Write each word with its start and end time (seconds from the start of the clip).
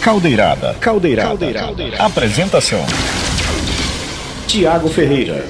Caldeirada. 0.00 0.74
Caldeirada. 0.80 1.28
Caldeirada. 1.28 2.04
Apresentação: 2.04 2.84
Tiago 4.46 4.88
Ferreira. 4.88 5.44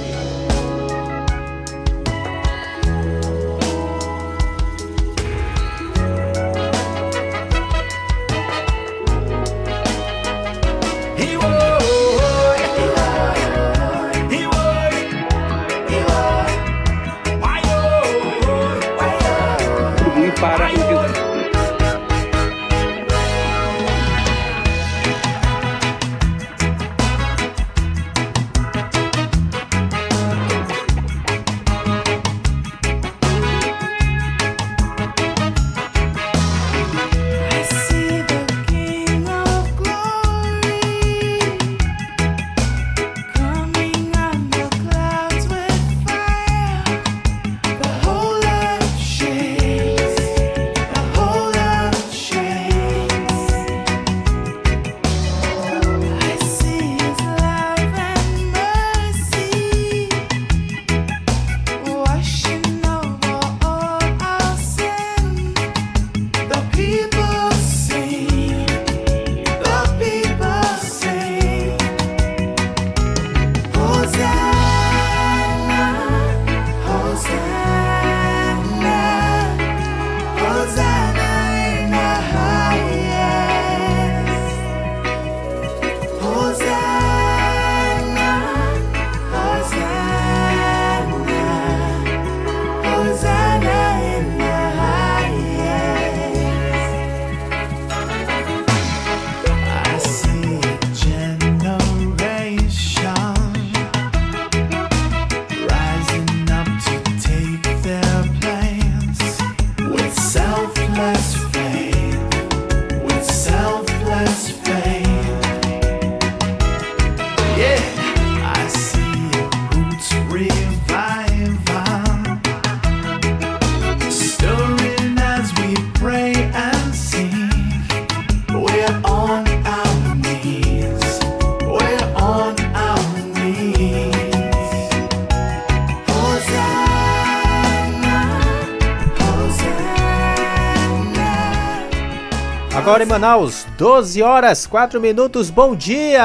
Agora 142.98 143.06
em 143.06 143.12
Manaus, 143.12 143.64
12 143.78 144.20
horas 144.24 144.66
4 144.66 145.00
minutos, 145.00 145.50
bom 145.50 145.76
dia! 145.76 146.20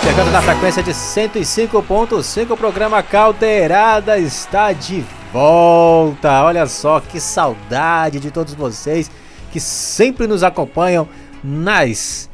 Chegando 0.00 0.30
na 0.30 0.40
frequência 0.40 0.84
de 0.84 0.92
105.5, 0.92 2.52
o 2.52 2.56
programa 2.56 3.02
Caldeirada 3.02 4.16
está 4.18 4.72
de 4.72 5.04
volta. 5.32 6.44
Olha 6.44 6.64
só 6.68 7.00
que 7.00 7.18
saudade 7.18 8.20
de 8.20 8.30
todos 8.30 8.54
vocês 8.54 9.10
que 9.50 9.58
sempre 9.58 10.28
nos 10.28 10.44
acompanham 10.44 11.08
nas 11.42 12.30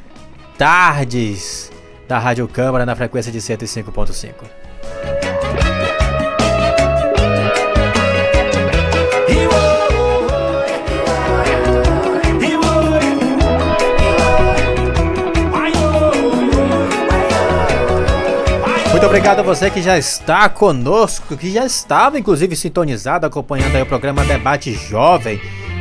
tardes 0.59 1.73
da 2.07 2.19
Rádio 2.19 2.47
Câmara 2.47 2.85
na 2.85 2.95
frequência 2.95 3.33
de 3.33 3.39
105.5. 3.39 4.62
Muito 19.03 19.11
obrigado 19.11 19.41
a 19.41 19.43
você 19.43 19.69
que 19.69 19.83
já 19.83 19.99
está 19.99 20.49
conosco, 20.49 21.37
que 21.37 21.51
já 21.51 21.67
estava 21.67 22.21
inclusive 22.21 22.55
sintonizado, 22.55 23.27
acompanhando 23.27 23.83
o 23.83 23.85
programa 23.85 24.25
Debate 24.25 24.73
Jovem 24.75 25.41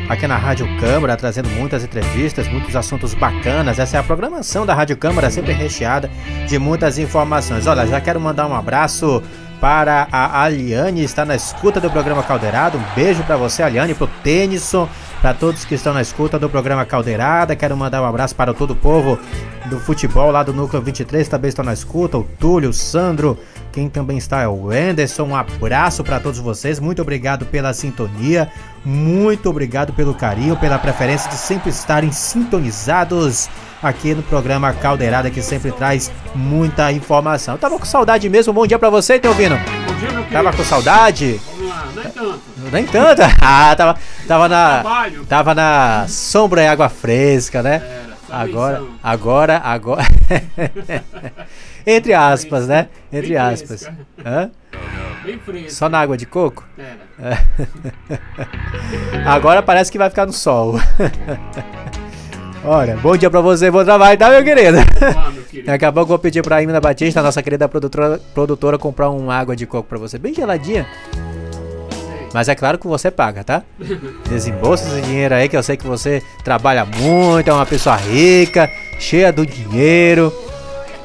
aqui 0.09 0.25
na 0.25 0.37
Rádio 0.37 0.67
Câmara, 0.79 1.15
trazendo 1.15 1.47
muitas 1.49 1.83
entrevistas, 1.83 2.47
muitos 2.47 2.75
assuntos 2.75 3.13
bacanas. 3.13 3.77
Essa 3.77 3.97
é 3.97 3.99
a 3.99 4.03
programação 4.03 4.65
da 4.65 4.73
Rádio 4.73 4.97
Câmara, 4.97 5.29
sempre 5.29 5.53
recheada 5.53 6.09
de 6.47 6.57
muitas 6.57 6.97
informações. 6.97 7.67
Olha, 7.67 7.85
já 7.85 8.01
quero 8.01 8.19
mandar 8.19 8.47
um 8.47 8.55
abraço 8.55 9.21
para 9.59 10.07
a 10.11 10.41
Aliane, 10.41 11.03
está 11.03 11.23
na 11.23 11.35
escuta 11.35 11.79
do 11.79 11.91
programa 11.91 12.23
Caldeirado. 12.23 12.79
Um 12.79 12.95
beijo 12.95 13.21
para 13.21 13.38
você, 13.38 13.61
Aliane, 13.61 13.93
para 13.93 14.05
o 14.05 14.09
Têniso, 14.23 14.89
para 15.21 15.35
todos 15.35 15.63
que 15.63 15.75
estão 15.75 15.93
na 15.93 16.01
escuta 16.01 16.39
do 16.39 16.49
programa 16.49 16.83
Caldeirada. 16.83 17.55
Quero 17.55 17.77
mandar 17.77 18.01
um 18.01 18.05
abraço 18.05 18.35
para 18.35 18.53
todo 18.53 18.71
o 18.71 18.75
povo 18.75 19.19
do 19.67 19.79
futebol 19.79 20.31
lá 20.31 20.41
do 20.41 20.51
Núcleo 20.51 20.81
23, 20.81 21.27
também 21.27 21.49
estão 21.49 21.63
na 21.63 21.73
escuta. 21.73 22.17
O 22.17 22.23
Túlio, 22.23 22.71
o 22.71 22.73
Sandro, 22.73 23.37
quem 23.71 23.87
também 23.87 24.17
está 24.17 24.41
é 24.41 24.47
o 24.47 24.71
Anderson. 24.71 25.23
Um 25.23 25.35
abraço 25.35 26.03
para 26.03 26.19
todos 26.19 26.39
vocês. 26.39 26.79
Muito 26.79 27.01
obrigado 27.01 27.45
pela 27.45 27.71
sintonia. 27.71 28.51
Muito 28.83 29.47
obrigado 29.47 29.93
pelo 29.93 30.15
carinho, 30.15 30.57
pela 30.57 30.79
preferência 30.79 31.29
de 31.29 31.38
sempre 31.38 31.69
estarem 31.69 32.11
sintonizados 32.11 33.47
aqui 33.81 34.15
no 34.15 34.23
programa 34.23 34.73
Caldeirada, 34.73 35.29
que 35.29 35.41
sempre 35.41 35.71
traz 35.71 36.11
muita 36.33 36.91
informação. 36.91 37.53
Eu 37.53 37.59
tava 37.59 37.77
com 37.77 37.85
saudade 37.85 38.27
mesmo. 38.27 38.51
Bom 38.51 38.65
dia 38.65 38.79
para 38.79 38.89
você, 38.89 39.19
Teovino. 39.19 39.57
Bom 39.57 39.95
dia, 39.95 40.09
meu 40.09 40.23
querido. 40.23 40.31
Tava 40.31 40.51
com 40.51 40.63
saudade? 40.63 41.39
Nem 41.96 42.12
tanto. 42.12 42.41
Nem 42.72 42.85
tanto? 42.85 43.22
Ah, 43.41 43.75
tava, 43.75 43.97
tava 44.28 44.50
na. 44.50 44.79
Trabalho. 44.81 45.25
Tava 45.25 45.56
na 45.56 46.06
sombra 46.07 46.63
e 46.63 46.68
água 46.68 46.90
fresca, 46.90 47.62
né? 47.62 47.81
Era, 47.84 48.41
agora, 48.41 48.84
agora, 49.03 49.57
agora. 49.57 50.06
Entre 51.85 52.13
aspas, 52.13 52.68
né? 52.68 52.88
Entre 53.12 53.35
aspas. 53.35 53.90
Hã? 54.24 54.51
Bem 55.24 55.40
fresco. 55.40 55.72
Só 55.72 55.90
na 55.90 56.00
água 56.00 56.18
de 56.18 56.25
coco? 56.25 56.63
Era. 56.78 57.40
Agora 59.25 59.62
parece 59.62 59.91
que 59.91 59.97
vai 59.97 60.09
ficar 60.09 60.25
no 60.25 60.34
sol. 60.34 60.80
Olha, 62.63 62.95
bom 62.98 63.18
dia 63.18 63.30
pra 63.30 63.42
você, 63.42 63.69
bom 63.71 63.83
trabalho, 63.83 64.18
tá, 64.18 64.30
meu 64.30 64.44
querido? 64.44 64.77
Olá, 64.77 65.31
meu 65.31 65.44
querido. 65.44 65.65
Daqui 65.68 65.86
a 65.86 65.92
pouco 65.92 66.06
eu 66.06 66.18
vou 66.18 66.19
pedir 66.19 66.44
pra 66.44 66.62
Imina 66.62 66.80
Batista, 66.80 67.21
nossa 67.21 67.42
querida 67.42 67.68
produtora, 67.68 68.19
produtora, 68.33 68.77
comprar 68.77 69.10
uma 69.10 69.36
água 69.36 69.56
de 69.56 69.65
coco 69.65 69.89
pra 69.89 69.98
você, 69.98 70.18
bem 70.19 70.33
geladinha. 70.33 70.88
Mas 72.33 72.48
é 72.48 72.56
claro 72.56 72.78
que 72.78 72.88
você 72.88 73.12
paga, 73.12 73.44
tá? 73.44 73.63
Desembolsa 74.30 74.88
esse 74.88 75.01
dinheiro 75.01 75.36
aí, 75.36 75.50
que 75.50 75.57
eu 75.57 75.63
sei 75.63 75.78
que 75.78 75.86
você 75.86 76.24
trabalha 76.44 76.86
muito, 76.86 77.50
é 77.50 77.54
uma 77.54 77.66
pessoa 77.66 77.95
rica, 77.95 78.69
cheia 79.00 79.31
do 79.31 79.45
dinheiro. 79.45 80.33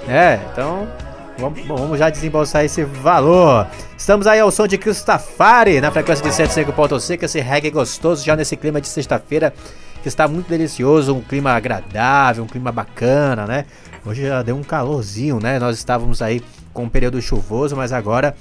É, 0.08 0.38
então 0.52 0.86
vamos, 1.38 1.66
vamos 1.66 1.98
já 1.98 2.10
desembolsar 2.10 2.64
esse 2.64 2.84
valor. 2.84 3.66
Estamos 3.96 4.26
aí 4.26 4.40
ao 4.40 4.50
som 4.50 4.66
de 4.66 4.78
Cristafari, 4.78 5.80
na 5.80 5.90
frequência 5.90 6.22
de 6.22 6.30
105.5, 6.30 7.22
esse 7.22 7.40
reggae 7.40 7.70
gostoso, 7.70 8.24
já 8.24 8.36
nesse 8.36 8.56
clima 8.56 8.80
de 8.80 8.88
sexta-feira 8.88 9.52
que 10.02 10.08
está 10.08 10.28
muito 10.28 10.48
delicioso, 10.48 11.12
um 11.12 11.20
clima 11.20 11.50
agradável, 11.50 12.44
um 12.44 12.46
clima 12.46 12.70
bacana, 12.70 13.44
né? 13.44 13.64
Hoje 14.04 14.24
já 14.24 14.40
deu 14.40 14.54
um 14.54 14.62
calorzinho, 14.62 15.40
né? 15.40 15.58
Nós 15.58 15.76
estávamos 15.76 16.22
aí 16.22 16.40
com 16.72 16.84
um 16.84 16.88
período 16.88 17.20
chuvoso, 17.20 17.74
mas 17.74 17.92
agora 17.92 18.36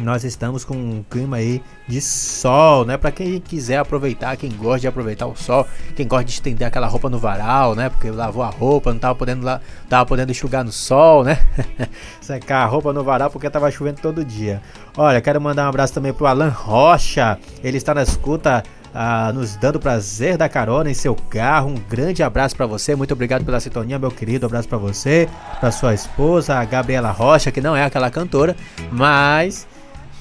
nós 0.00 0.24
estamos 0.24 0.64
com 0.64 0.74
um 0.74 1.04
clima 1.08 1.36
aí 1.36 1.62
de 1.86 2.00
sol, 2.00 2.84
né? 2.84 2.96
Para 2.96 3.10
quem 3.10 3.38
quiser 3.40 3.78
aproveitar, 3.78 4.36
quem 4.36 4.50
gosta 4.50 4.80
de 4.80 4.88
aproveitar 4.88 5.26
o 5.26 5.36
sol, 5.36 5.66
quem 5.94 6.06
gosta 6.06 6.24
de 6.24 6.32
estender 6.32 6.66
aquela 6.66 6.86
roupa 6.86 7.10
no 7.10 7.18
varal, 7.18 7.74
né? 7.74 7.88
Porque 7.88 8.10
lavou 8.10 8.42
a 8.42 8.48
roupa, 8.48 8.92
não 8.92 8.98
tava 8.98 9.14
podendo 9.14 9.44
lá, 9.44 9.60
tava 9.88 10.06
podendo 10.06 10.30
enxugar 10.30 10.64
no 10.64 10.72
sol, 10.72 11.22
né? 11.22 11.38
Secar 12.20 12.62
a 12.62 12.66
roupa 12.66 12.92
no 12.92 13.04
varal 13.04 13.30
porque 13.30 13.48
tava 13.50 13.70
chovendo 13.70 14.00
todo 14.00 14.24
dia. 14.24 14.62
Olha, 14.96 15.20
quero 15.20 15.40
mandar 15.40 15.66
um 15.66 15.68
abraço 15.68 15.92
também 15.92 16.12
pro 16.12 16.26
Alan 16.26 16.48
Rocha. 16.48 17.38
Ele 17.62 17.76
está 17.76 17.94
na 17.94 18.02
escuta 18.02 18.62
ah, 18.94 19.32
nos 19.32 19.56
dando 19.56 19.78
prazer 19.78 20.36
da 20.36 20.48
carona 20.48 20.90
em 20.90 20.94
seu 20.94 21.14
carro. 21.14 21.70
Um 21.70 21.74
grande 21.74 22.22
abraço 22.22 22.56
para 22.56 22.66
você, 22.66 22.94
muito 22.94 23.12
obrigado 23.12 23.44
pela 23.44 23.60
sintonia, 23.60 23.98
meu 23.98 24.10
querido. 24.10 24.46
Um 24.46 24.48
abraço 24.48 24.68
para 24.68 24.78
você, 24.78 25.28
para 25.60 25.70
sua 25.70 25.94
esposa, 25.94 26.56
a 26.56 26.64
Gabriela 26.64 27.10
Rocha, 27.10 27.50
que 27.50 27.60
não 27.60 27.76
é 27.76 27.84
aquela 27.84 28.10
cantora, 28.10 28.56
mas 28.90 29.66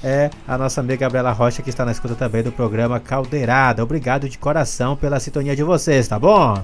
é 0.03 0.29
a 0.47 0.57
nossa 0.57 0.81
amiga 0.81 0.97
Gabriela 0.97 1.31
Rocha 1.31 1.61
que 1.61 1.69
está 1.69 1.85
na 1.85 1.91
escuta 1.91 2.15
também 2.15 2.43
do 2.43 2.51
programa 2.51 2.99
Caldeirada. 2.99 3.83
Obrigado 3.83 4.29
de 4.29 4.37
coração 4.37 4.95
pela 4.95 5.19
sintonia 5.19 5.55
de 5.55 5.63
vocês, 5.63 6.07
tá 6.07 6.17
bom? 6.17 6.63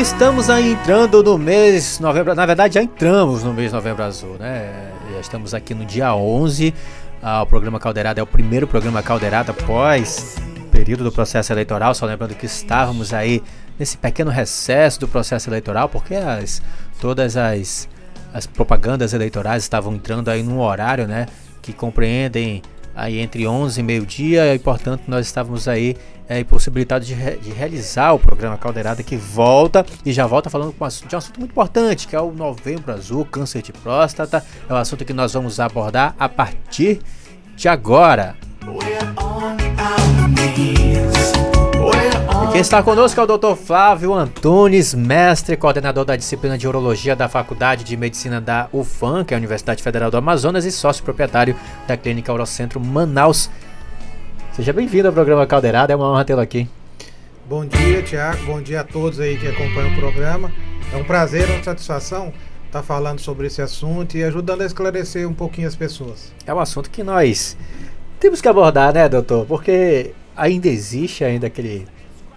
Estamos 0.00 0.50
aí 0.50 0.72
entrando 0.72 1.22
no 1.22 1.38
mês 1.38 2.00
novembro, 2.00 2.34
na 2.34 2.44
verdade 2.44 2.74
já 2.74 2.82
entramos 2.82 3.44
no 3.44 3.54
mês 3.54 3.72
novembro 3.72 4.02
azul, 4.02 4.36
né? 4.40 4.90
Já 5.12 5.20
estamos 5.20 5.54
aqui 5.54 5.72
no 5.72 5.84
dia 5.84 6.12
11. 6.12 6.74
Ah, 7.22 7.42
o 7.42 7.46
programa 7.46 7.78
Caldeirada 7.78 8.20
é 8.20 8.22
o 8.22 8.26
primeiro 8.26 8.66
programa 8.66 9.04
Caldeirada 9.04 9.52
após 9.52 10.36
o 10.58 10.64
período 10.64 11.04
do 11.04 11.12
processo 11.12 11.52
eleitoral. 11.52 11.94
Só 11.94 12.06
lembrando 12.06 12.34
que 12.34 12.44
estávamos 12.44 13.14
aí 13.14 13.40
nesse 13.78 13.96
pequeno 13.96 14.32
recesso 14.32 14.98
do 14.98 15.06
processo 15.06 15.48
eleitoral, 15.48 15.88
porque 15.88 16.16
as, 16.16 16.60
todas 17.00 17.36
as, 17.36 17.88
as 18.34 18.48
propagandas 18.48 19.14
eleitorais 19.14 19.62
estavam 19.62 19.94
entrando 19.94 20.28
aí 20.28 20.42
num 20.42 20.60
horário, 20.60 21.06
né? 21.06 21.26
Que 21.62 21.72
compreendem 21.72 22.62
aí 22.94 23.20
entre 23.20 23.46
11 23.46 23.80
e 23.80 23.82
meio-dia 23.82 24.54
e 24.54 24.58
portanto 24.58 25.02
nós 25.06 25.26
estávamos 25.26 25.66
aí 25.68 25.96
é, 26.28 26.40
impossibilitados 26.40 27.06
de, 27.06 27.14
re 27.14 27.36
de, 27.36 27.50
realizar 27.50 28.12
o 28.12 28.18
programa 28.18 28.56
Caldeirada 28.56 29.02
que 29.02 29.16
volta 29.16 29.84
e 30.04 30.12
já 30.12 30.26
volta 30.26 30.48
falando 30.48 30.72
com 30.72 30.88
de 30.88 31.14
um 31.14 31.18
assunto 31.18 31.38
muito 31.38 31.50
importante 31.52 32.08
que 32.08 32.16
é 32.16 32.20
o 32.20 32.32
Novembro 32.32 32.92
Azul, 32.92 33.24
câncer 33.24 33.62
de 33.62 33.72
próstata. 33.72 34.44
É 34.68 34.72
um 34.72 34.76
assunto 34.76 35.04
que 35.04 35.12
nós 35.12 35.32
vamos 35.32 35.60
abordar 35.60 36.14
a 36.18 36.28
partir 36.28 37.00
de 37.56 37.68
agora. 37.68 38.36
Quem 42.54 42.60
está 42.60 42.80
conosco 42.84 43.20
é 43.20 43.24
o 43.24 43.26
Dr. 43.26 43.56
Flávio 43.56 44.14
Antunes, 44.14 44.94
mestre 44.94 45.56
coordenador 45.56 46.04
da 46.04 46.14
disciplina 46.14 46.56
de 46.56 46.68
Urologia 46.68 47.16
da 47.16 47.28
Faculdade 47.28 47.82
de 47.82 47.96
Medicina 47.96 48.40
da 48.40 48.68
UFAM, 48.72 49.24
que 49.24 49.34
é 49.34 49.36
a 49.36 49.38
Universidade 49.38 49.82
Federal 49.82 50.08
do 50.08 50.16
Amazonas, 50.16 50.64
e 50.64 50.70
sócio 50.70 51.02
proprietário 51.02 51.56
da 51.88 51.96
Clínica 51.96 52.32
Urocentro 52.32 52.78
Manaus. 52.78 53.50
Seja 54.52 54.72
bem-vindo 54.72 55.08
ao 55.08 55.12
programa 55.12 55.44
Caldeirada, 55.48 55.92
é 55.92 55.96
uma 55.96 56.08
honra 56.08 56.24
tê-lo 56.24 56.40
aqui. 56.40 56.68
Bom 57.44 57.66
dia, 57.66 58.04
Tiago. 58.04 58.46
Bom 58.46 58.62
dia 58.62 58.82
a 58.82 58.84
todos 58.84 59.18
aí 59.18 59.36
que 59.36 59.48
acompanham 59.48 59.92
o 59.92 59.96
programa. 59.96 60.52
É 60.92 60.96
um 60.96 61.02
prazer, 61.02 61.50
uma 61.50 61.60
satisfação 61.60 62.32
estar 62.66 62.84
falando 62.84 63.18
sobre 63.18 63.48
esse 63.48 63.62
assunto 63.62 64.16
e 64.16 64.22
ajudando 64.22 64.60
a 64.60 64.64
esclarecer 64.64 65.28
um 65.28 65.34
pouquinho 65.34 65.66
as 65.66 65.74
pessoas. 65.74 66.32
É 66.46 66.54
um 66.54 66.60
assunto 66.60 66.88
que 66.88 67.02
nós 67.02 67.56
temos 68.20 68.40
que 68.40 68.46
abordar, 68.46 68.94
né, 68.94 69.08
doutor? 69.08 69.44
Porque 69.44 70.12
ainda 70.36 70.68
existe 70.68 71.24
ainda 71.24 71.48
aquele 71.48 71.92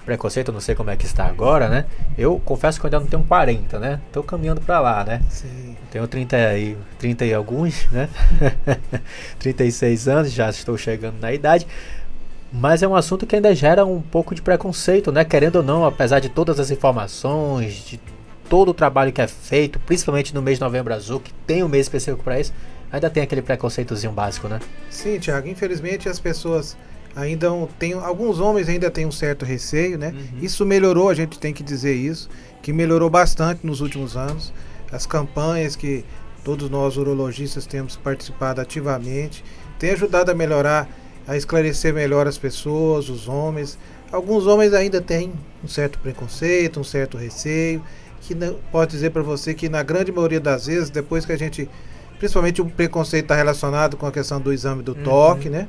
preconceito, 0.08 0.54
não 0.54 0.62
sei 0.62 0.74
como 0.74 0.90
é 0.90 0.96
que 0.96 1.06
está 1.06 1.26
agora, 1.26 1.68
né? 1.68 1.86
Eu 2.18 2.42
confesso 2.46 2.80
que 2.80 2.86
eu 2.86 2.88
ainda 2.88 3.02
não 3.02 3.08
tenho 3.08 3.24
40, 3.24 3.78
né? 3.78 4.00
Tô 4.14 4.24
caminhando 4.24 4.62
para 4.62 4.80
lá, 4.80 5.04
né? 5.04 5.22
Sim. 5.30 5.76
Tenho 5.92 6.08
30 6.08 6.58
e, 6.58 6.78
30 6.98 7.26
e 7.26 7.34
alguns, 7.34 7.86
né? 7.92 8.08
36 9.38 10.08
anos, 10.08 10.32
já 10.32 10.50
estou 10.50 10.78
chegando 10.78 11.20
na 11.20 11.34
idade. 11.34 11.68
Mas 12.54 12.82
é 12.82 12.88
um 12.88 12.96
assunto 12.96 13.28
que 13.28 13.36
ainda 13.36 13.54
gera 13.54 13.86
um 13.86 14.02
pouco 14.02 14.34
de 14.34 14.42
preconceito, 14.42 15.12
né? 15.12 15.26
Querendo 15.26 15.58
ou 15.58 15.64
não, 15.64 15.86
apesar 15.86 16.22
de 16.22 16.30
todas 16.30 16.58
as 16.58 16.72
informações, 16.72 17.74
de 17.86 18.00
todo 18.50 18.70
o 18.70 18.74
trabalho 18.74 19.12
que 19.12 19.22
é 19.22 19.28
feito, 19.28 19.78
principalmente 19.78 20.34
no 20.34 20.42
mês 20.42 20.58
de 20.58 20.64
novembro 20.64 20.94
azul, 20.94 21.20
que 21.20 21.34
tem 21.46 21.66
um 21.66 21.68
mês 21.68 21.88
específico 21.88 22.24
para 22.24 22.40
isso, 22.40 22.54
ainda 22.90 23.10
tem 23.10 23.22
aquele 23.22 23.42
preconceitozinho 23.42 24.14
básico, 24.14 24.48
né? 24.48 24.62
Sim, 24.90 25.20
Tiago. 25.20 25.50
Infelizmente 25.50 26.08
as 26.08 26.18
pessoas 26.18 26.78
ainda 27.18 27.50
tem 27.80 27.94
alguns 27.94 28.40
homens 28.40 28.70
ainda 28.70 28.92
têm 28.92 29.06
um 29.06 29.12
certo 29.12 29.44
receio, 29.44 29.98
né? 29.98 30.14
Uhum. 30.16 30.40
Isso 30.42 30.66
melhorou, 30.66 31.10
a 31.10 31.16
gente 31.16 31.40
tem 31.40 31.52
que 31.52 31.64
dizer 31.64 31.96
isso, 31.96 32.30
que 32.62 32.72
melhorou 32.72 33.10
bastante 33.10 33.66
nos 33.66 33.82
últimos 33.82 34.16
anos. 34.16 34.54
As 34.92 35.06
campanhas 35.06 35.76
que 35.76 36.06
todos 36.44 36.70
nós 36.70 36.96
urologistas 36.96 37.66
temos 37.66 37.96
participado 37.98 38.62
ativamente 38.62 39.44
tem 39.80 39.92
ajudado 39.92 40.32
a 40.32 40.34
melhorar, 40.34 40.90
a 41.28 41.36
esclarecer 41.36 41.94
melhor 41.94 42.28
as 42.28 42.38
pessoas, 42.38 43.10
os 43.10 43.28
homens. 43.28 43.78
Alguns 44.12 44.48
homens 44.48 44.74
ainda 44.74 45.02
têm 45.02 45.34
um 45.64 45.68
certo 45.68 46.00
preconceito, 46.00 46.80
um 46.80 46.84
certo 46.84 47.18
receio, 47.18 47.84
que 48.22 48.34
não, 48.34 48.56
pode 48.72 48.92
dizer 48.92 49.12
para 49.12 49.22
você 49.22 49.54
que 49.54 49.70
na 49.70 49.84
grande 49.84 50.12
maioria 50.12 50.40
das 50.40 50.66
vezes, 50.68 50.90
depois 50.90 51.26
que 51.26 51.32
a 51.32 51.38
gente, 51.38 51.70
principalmente 52.18 52.62
o 52.62 52.66
preconceito 52.66 53.26
está 53.26 53.36
relacionado 53.36 53.98
com 53.98 54.06
a 54.06 54.12
questão 54.12 54.40
do 54.40 54.52
exame 54.52 54.82
do 54.82 54.94
uhum. 54.94 55.04
toque, 55.04 55.50
né? 55.50 55.68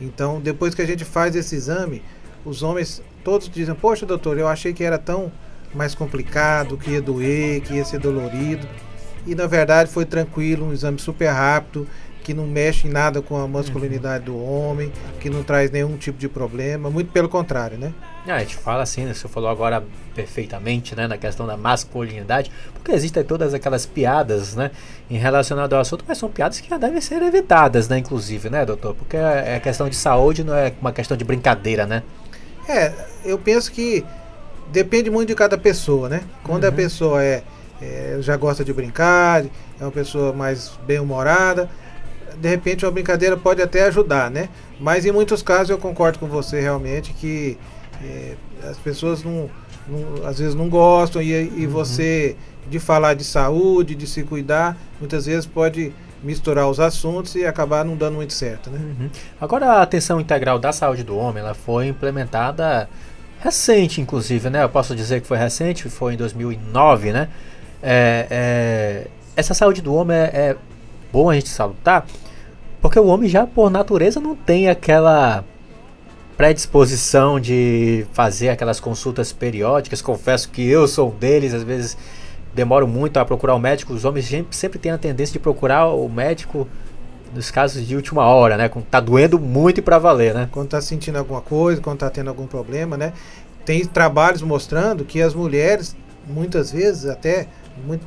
Então, 0.00 0.40
depois 0.40 0.74
que 0.74 0.82
a 0.82 0.86
gente 0.86 1.04
faz 1.04 1.34
esse 1.34 1.54
exame, 1.54 2.02
os 2.44 2.62
homens 2.62 3.02
todos 3.24 3.48
dizem: 3.48 3.74
Poxa, 3.74 4.06
doutor, 4.06 4.38
eu 4.38 4.48
achei 4.48 4.72
que 4.72 4.84
era 4.84 4.98
tão 4.98 5.32
mais 5.74 5.94
complicado, 5.94 6.76
que 6.76 6.92
ia 6.92 7.02
doer, 7.02 7.60
que 7.62 7.74
ia 7.74 7.84
ser 7.84 7.98
dolorido. 7.98 8.66
E 9.26 9.34
na 9.34 9.46
verdade 9.46 9.90
foi 9.90 10.04
tranquilo, 10.04 10.66
um 10.66 10.72
exame 10.72 10.98
super 11.00 11.28
rápido 11.28 11.86
que 12.26 12.34
não 12.34 12.44
mexe 12.44 12.88
em 12.88 12.90
nada 12.90 13.22
com 13.22 13.36
a 13.36 13.46
masculinidade 13.46 14.24
do 14.24 14.36
homem, 14.36 14.90
que 15.20 15.30
não 15.30 15.44
traz 15.44 15.70
nenhum 15.70 15.96
tipo 15.96 16.18
de 16.18 16.28
problema, 16.28 16.90
muito 16.90 17.12
pelo 17.12 17.28
contrário, 17.28 17.78
né? 17.78 17.94
É, 18.26 18.32
a 18.32 18.40
gente 18.40 18.56
fala 18.56 18.82
assim, 18.82 19.04
né? 19.04 19.14
Você 19.14 19.28
falou 19.28 19.48
agora 19.48 19.84
perfeitamente, 20.12 20.96
né, 20.96 21.06
na 21.06 21.16
questão 21.16 21.46
da 21.46 21.56
masculinidade, 21.56 22.50
porque 22.74 22.90
existem 22.90 23.22
todas 23.22 23.54
aquelas 23.54 23.86
piadas, 23.86 24.56
né, 24.56 24.72
em 25.08 25.16
relacionado 25.16 25.74
ao 25.74 25.80
assunto, 25.80 26.04
mas 26.08 26.18
são 26.18 26.28
piadas 26.28 26.58
que 26.58 26.68
já 26.68 26.76
devem 26.76 27.00
ser 27.00 27.22
evitadas, 27.22 27.88
né, 27.88 27.98
inclusive, 27.98 28.50
né, 28.50 28.66
doutor? 28.66 28.96
Porque 28.96 29.16
é, 29.16 29.54
é 29.54 29.60
questão 29.60 29.88
de 29.88 29.94
saúde, 29.94 30.42
não 30.42 30.52
é 30.52 30.72
uma 30.80 30.90
questão 30.90 31.16
de 31.16 31.24
brincadeira, 31.24 31.86
né? 31.86 32.02
É, 32.68 32.92
eu 33.24 33.38
penso 33.38 33.70
que 33.70 34.04
depende 34.72 35.10
muito 35.10 35.28
de 35.28 35.36
cada 35.36 35.56
pessoa, 35.56 36.08
né? 36.08 36.22
Quando 36.42 36.64
uhum. 36.64 36.70
a 36.70 36.72
pessoa 36.72 37.22
é, 37.22 37.44
é 37.80 38.16
já 38.18 38.36
gosta 38.36 38.64
de 38.64 38.72
brincar, 38.72 39.44
é 39.44 39.84
uma 39.84 39.92
pessoa 39.92 40.32
mais 40.32 40.72
bem-humorada, 40.84 41.70
de 42.40 42.48
repente 42.48 42.84
uma 42.84 42.92
brincadeira 42.92 43.36
pode 43.36 43.62
até 43.62 43.84
ajudar, 43.84 44.30
né? 44.30 44.48
Mas 44.78 45.04
em 45.04 45.12
muitos 45.12 45.42
casos 45.42 45.70
eu 45.70 45.78
concordo 45.78 46.18
com 46.18 46.26
você 46.26 46.60
realmente 46.60 47.12
que 47.12 47.58
é, 48.02 48.34
as 48.68 48.76
pessoas 48.78 49.22
não, 49.22 49.48
não, 49.88 50.26
às 50.26 50.38
vezes 50.38 50.54
não 50.54 50.68
gostam 50.68 51.22
e, 51.22 51.32
e 51.32 51.66
uhum. 51.66 51.72
você 51.72 52.36
de 52.68 52.78
falar 52.78 53.14
de 53.14 53.24
saúde, 53.24 53.94
de 53.94 54.06
se 54.06 54.22
cuidar, 54.22 54.76
muitas 54.98 55.26
vezes 55.26 55.46
pode 55.46 55.92
misturar 56.22 56.68
os 56.68 56.80
assuntos 56.80 57.34
e 57.36 57.44
acabar 57.46 57.84
não 57.84 57.96
dando 57.96 58.16
muito 58.16 58.32
certo, 58.32 58.70
né? 58.70 58.78
Uhum. 58.78 59.10
Agora 59.40 59.66
a 59.66 59.82
atenção 59.82 60.20
integral 60.20 60.58
da 60.58 60.72
saúde 60.72 61.04
do 61.04 61.16
homem, 61.16 61.42
ela 61.42 61.54
foi 61.54 61.86
implementada 61.86 62.88
recente, 63.38 64.00
inclusive, 64.00 64.50
né? 64.50 64.64
Eu 64.64 64.68
posso 64.68 64.94
dizer 64.96 65.20
que 65.20 65.26
foi 65.26 65.38
recente, 65.38 65.88
foi 65.88 66.14
em 66.14 66.16
2009, 66.16 67.12
né? 67.12 67.28
É, 67.82 68.26
é, 68.30 69.06
essa 69.36 69.54
saúde 69.54 69.82
do 69.82 69.94
homem 69.94 70.16
é, 70.16 70.30
é 70.32 70.56
bom 71.12 71.30
a 71.30 71.34
gente 71.34 71.48
salutar, 71.48 72.06
porque 72.86 73.00
o 73.00 73.06
homem 73.06 73.28
já 73.28 73.44
por 73.44 73.68
natureza 73.68 74.20
não 74.20 74.36
tem 74.36 74.68
aquela 74.68 75.44
predisposição 76.36 77.40
de 77.40 78.06
fazer 78.12 78.48
aquelas 78.48 78.78
consultas 78.78 79.32
periódicas. 79.32 80.00
Confesso 80.00 80.48
que 80.50 80.64
eu 80.64 80.86
sou 80.86 81.10
um 81.10 81.18
deles, 81.18 81.52
às 81.52 81.64
vezes 81.64 81.98
demoro 82.54 82.86
muito 82.86 83.16
a 83.16 83.24
procurar 83.24 83.56
o 83.56 83.58
médico. 83.58 83.92
Os 83.92 84.04
homens 84.04 84.32
sempre, 84.52 84.78
têm 84.78 84.92
a 84.92 84.98
tendência 84.98 85.32
de 85.32 85.40
procurar 85.40 85.88
o 85.88 86.08
médico 86.08 86.68
nos 87.34 87.50
casos 87.50 87.84
de 87.84 87.96
última 87.96 88.24
hora, 88.24 88.56
né? 88.56 88.68
Quando 88.68 88.84
tá 88.84 89.00
doendo 89.00 89.36
muito 89.36 89.78
e 89.78 89.82
para 89.82 89.98
valer, 89.98 90.32
né? 90.32 90.48
Quando 90.52 90.68
tá 90.68 90.80
sentindo 90.80 91.18
alguma 91.18 91.40
coisa, 91.40 91.80
quando 91.80 91.98
tá 91.98 92.08
tendo 92.08 92.28
algum 92.28 92.46
problema, 92.46 92.96
né? 92.96 93.12
Tem 93.64 93.84
trabalhos 93.84 94.42
mostrando 94.42 95.04
que 95.04 95.20
as 95.20 95.34
mulheres, 95.34 95.96
muitas 96.24 96.70
vezes, 96.70 97.06
até 97.06 97.48
muito, 97.84 98.06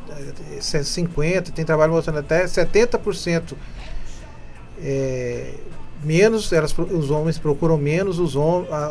50, 0.62 1.52
tem 1.52 1.66
trabalho 1.66 1.92
mostrando 1.92 2.20
até 2.20 2.46
70% 2.46 3.56
é, 4.84 5.54
menos, 6.04 6.52
elas, 6.52 6.76
os 6.78 7.12
homens 7.12 7.38
procuram 7.38 7.78
menos 7.78 8.20
os 8.20 8.36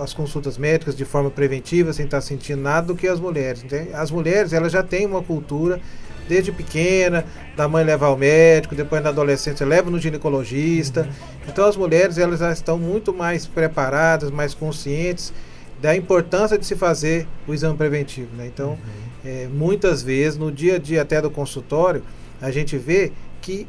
as 0.03 0.13
consultas 0.13 0.59
médicas 0.59 0.97
de 0.97 1.05
forma 1.05 1.31
preventiva, 1.31 1.93
sem 1.93 2.05
estar 2.05 2.21
sentindo 2.21 2.63
nada, 2.63 2.89
do 2.89 2.95
que 2.95 3.09
as 3.09 3.21
mulheres. 3.21 3.65
As 3.95 4.11
mulheres 4.11 4.53
elas 4.53 4.73
já 4.73 4.83
têm 4.83 5.07
uma 5.07 5.23
cultura 5.23 5.81
desde 6.29 6.53
pequena, 6.53 7.25
da 7.57 7.67
mãe 7.67 7.83
levar 7.83 8.09
ao 8.09 8.17
médico, 8.17 8.75
depois 8.75 9.03
na 9.03 9.09
adolescência 9.09 9.67
leva 9.67 9.91
no 9.91 9.99
ginecologista. 9.99 11.03
Uhum. 11.03 11.09
Então 11.49 11.67
as 11.67 11.77
mulheres 11.77 12.19
elas 12.19 12.41
já 12.41 12.53
estão 12.53 12.79
muito 12.79 13.15
mais 13.15 13.47
preparadas, 13.47 14.31
mais 14.31 14.53
conscientes 14.53 15.33
da 15.81 15.97
importância 15.97 16.59
de 16.59 16.67
se 16.67 16.77
fazer 16.77 17.27
o 17.47 17.55
exame 17.55 17.77
preventivo. 17.77 18.29
Né? 18.37 18.47
Então, 18.47 18.71
uhum. 18.71 18.79
é, 19.25 19.49
muitas 19.51 20.03
vezes, 20.03 20.39
no 20.39 20.53
dia 20.53 20.75
a 20.75 20.79
dia 20.79 21.03
até 21.03 21.23
do 21.23 21.31
consultório, 21.31 22.03
a 22.43 22.51
gente 22.51 22.77
vê 22.77 23.13
que 23.41 23.67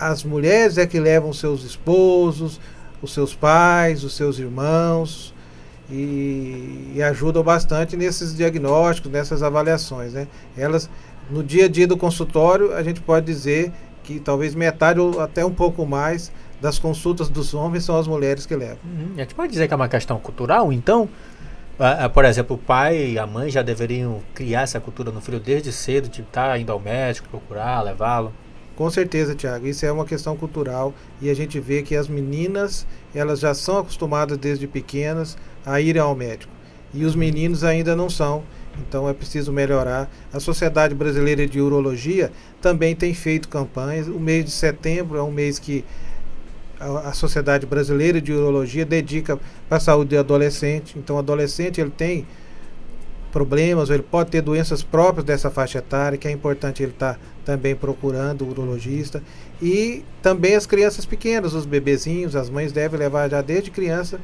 as 0.00 0.24
mulheres 0.24 0.78
é 0.78 0.86
que 0.86 0.98
levam 0.98 1.32
seus 1.32 1.62
esposos, 1.62 2.58
os 3.02 3.12
seus 3.12 3.34
pais, 3.34 4.02
os 4.02 4.14
seus 4.14 4.38
irmãos, 4.38 5.34
e, 5.90 6.92
e, 6.94 7.02
ajudam 7.02 7.42
bastante 7.42 7.96
nesses 7.96 8.34
diagnósticos, 8.34 9.10
nessas 9.12 9.42
avaliações. 9.42 10.14
Né? 10.14 10.26
Elas, 10.56 10.88
no 11.30 11.42
dia 11.42 11.66
a 11.66 11.68
dia 11.68 11.86
do 11.86 11.96
consultório, 11.96 12.74
a 12.74 12.82
gente 12.82 13.00
pode 13.00 13.26
dizer 13.26 13.72
que 14.02 14.18
talvez 14.18 14.54
metade 14.54 14.98
ou 14.98 15.20
até 15.20 15.44
um 15.44 15.52
pouco 15.52 15.84
mais 15.84 16.32
das 16.60 16.78
consultas 16.78 17.28
dos 17.28 17.54
homens 17.54 17.84
são 17.84 17.98
as 17.98 18.06
mulheres 18.06 18.46
que 18.46 18.54
levam. 18.54 18.78
Uhum. 18.84 19.14
A 19.16 19.20
gente 19.20 19.34
pode 19.34 19.52
dizer 19.52 19.68
que 19.68 19.74
é 19.74 19.76
uma 19.76 19.88
questão 19.88 20.18
cultural, 20.18 20.72
então? 20.72 21.08
Por 22.12 22.26
exemplo, 22.26 22.56
o 22.56 22.58
pai 22.58 23.12
e 23.12 23.18
a 23.18 23.26
mãe 23.26 23.50
já 23.50 23.62
deveriam 23.62 24.20
criar 24.34 24.62
essa 24.62 24.78
cultura 24.78 25.10
no 25.10 25.20
filho 25.20 25.40
desde 25.40 25.72
cedo, 25.72 26.08
de 26.08 26.20
estar 26.20 26.48
tá 26.48 26.58
indo 26.58 26.70
ao 26.70 26.78
médico, 26.78 27.26
procurar, 27.28 27.80
levá-lo. 27.82 28.32
Com 28.80 28.88
certeza, 28.88 29.34
Tiago. 29.34 29.66
Isso 29.66 29.84
é 29.84 29.92
uma 29.92 30.06
questão 30.06 30.34
cultural 30.34 30.94
e 31.20 31.28
a 31.28 31.34
gente 31.34 31.60
vê 31.60 31.82
que 31.82 31.94
as 31.94 32.08
meninas 32.08 32.86
elas 33.14 33.38
já 33.38 33.52
são 33.52 33.76
acostumadas 33.76 34.38
desde 34.38 34.66
pequenas 34.66 35.36
a 35.66 35.82
irem 35.82 36.00
ao 36.00 36.16
médico. 36.16 36.50
E 36.94 37.04
os 37.04 37.14
meninos 37.14 37.62
ainda 37.62 37.94
não 37.94 38.08
são. 38.08 38.42
Então 38.78 39.06
é 39.06 39.12
preciso 39.12 39.52
melhorar. 39.52 40.10
A 40.32 40.40
Sociedade 40.40 40.94
Brasileira 40.94 41.46
de 41.46 41.60
Urologia 41.60 42.32
também 42.62 42.96
tem 42.96 43.12
feito 43.12 43.50
campanhas. 43.50 44.08
O 44.08 44.18
mês 44.18 44.46
de 44.46 44.50
setembro 44.50 45.18
é 45.18 45.22
um 45.22 45.30
mês 45.30 45.58
que 45.58 45.84
a, 46.80 47.10
a 47.10 47.12
Sociedade 47.12 47.66
Brasileira 47.66 48.18
de 48.18 48.32
Urologia 48.32 48.86
dedica 48.86 49.38
para 49.68 49.76
a 49.76 49.80
saúde 49.80 50.16
do 50.16 50.18
adolescente. 50.18 50.98
Então 50.98 51.16
o 51.16 51.18
adolescente 51.18 51.82
ele 51.82 51.90
tem 51.90 52.26
problemas, 53.30 53.88
ou 53.88 53.94
ele 53.94 54.02
pode 54.02 54.30
ter 54.30 54.42
doenças 54.42 54.82
próprias 54.82 55.24
dessa 55.24 55.50
faixa 55.50 55.78
etária, 55.78 56.18
que 56.18 56.28
é 56.28 56.30
importante 56.30 56.82
ele 56.82 56.92
estar 56.92 57.14
tá 57.14 57.20
também 57.44 57.74
procurando 57.74 58.44
o 58.44 58.50
urologista. 58.50 59.22
E 59.60 60.04
também 60.22 60.54
as 60.54 60.66
crianças 60.66 61.04
pequenas, 61.04 61.54
os 61.54 61.66
bebezinhos, 61.66 62.36
as 62.36 62.48
mães 62.48 62.72
devem 62.72 62.98
levar 62.98 63.28
já 63.28 63.42
desde 63.42 63.70
criança 63.70 64.20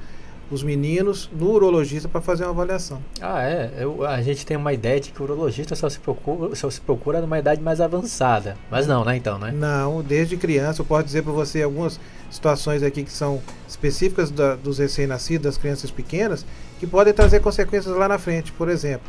os 0.50 0.62
meninos 0.62 1.28
no 1.32 1.50
urologista 1.50 2.08
para 2.08 2.20
fazer 2.20 2.44
uma 2.44 2.50
avaliação. 2.50 3.02
Ah, 3.20 3.42
é. 3.42 3.72
Eu, 3.78 4.06
a 4.06 4.22
gente 4.22 4.46
tem 4.46 4.56
uma 4.56 4.72
ideia 4.72 5.00
de 5.00 5.10
que 5.10 5.20
o 5.20 5.24
urologista 5.24 5.74
só 5.74 5.88
se 5.88 5.98
procura, 5.98 6.54
só 6.54 6.70
se 6.70 6.80
procura 6.80 7.20
numa 7.20 7.38
idade 7.38 7.60
mais 7.60 7.80
avançada. 7.80 8.56
Mas 8.70 8.86
não, 8.86 9.04
né, 9.04 9.16
então, 9.16 9.38
né? 9.38 9.50
Não, 9.50 10.02
desde 10.02 10.36
criança. 10.36 10.82
Eu 10.82 10.86
posso 10.86 11.04
dizer 11.04 11.22
para 11.22 11.32
você 11.32 11.62
algumas 11.62 11.98
situações 12.30 12.82
aqui 12.82 13.02
que 13.02 13.10
são 13.10 13.42
específicas 13.68 14.30
da, 14.30 14.54
dos 14.54 14.78
recém-nascidos, 14.78 15.44
das 15.44 15.58
crianças 15.58 15.90
pequenas, 15.90 16.46
que 16.78 16.86
podem 16.86 17.12
trazer 17.12 17.40
consequências 17.40 17.94
lá 17.94 18.08
na 18.08 18.18
frente. 18.18 18.52
Por 18.52 18.68
exemplo, 18.68 19.06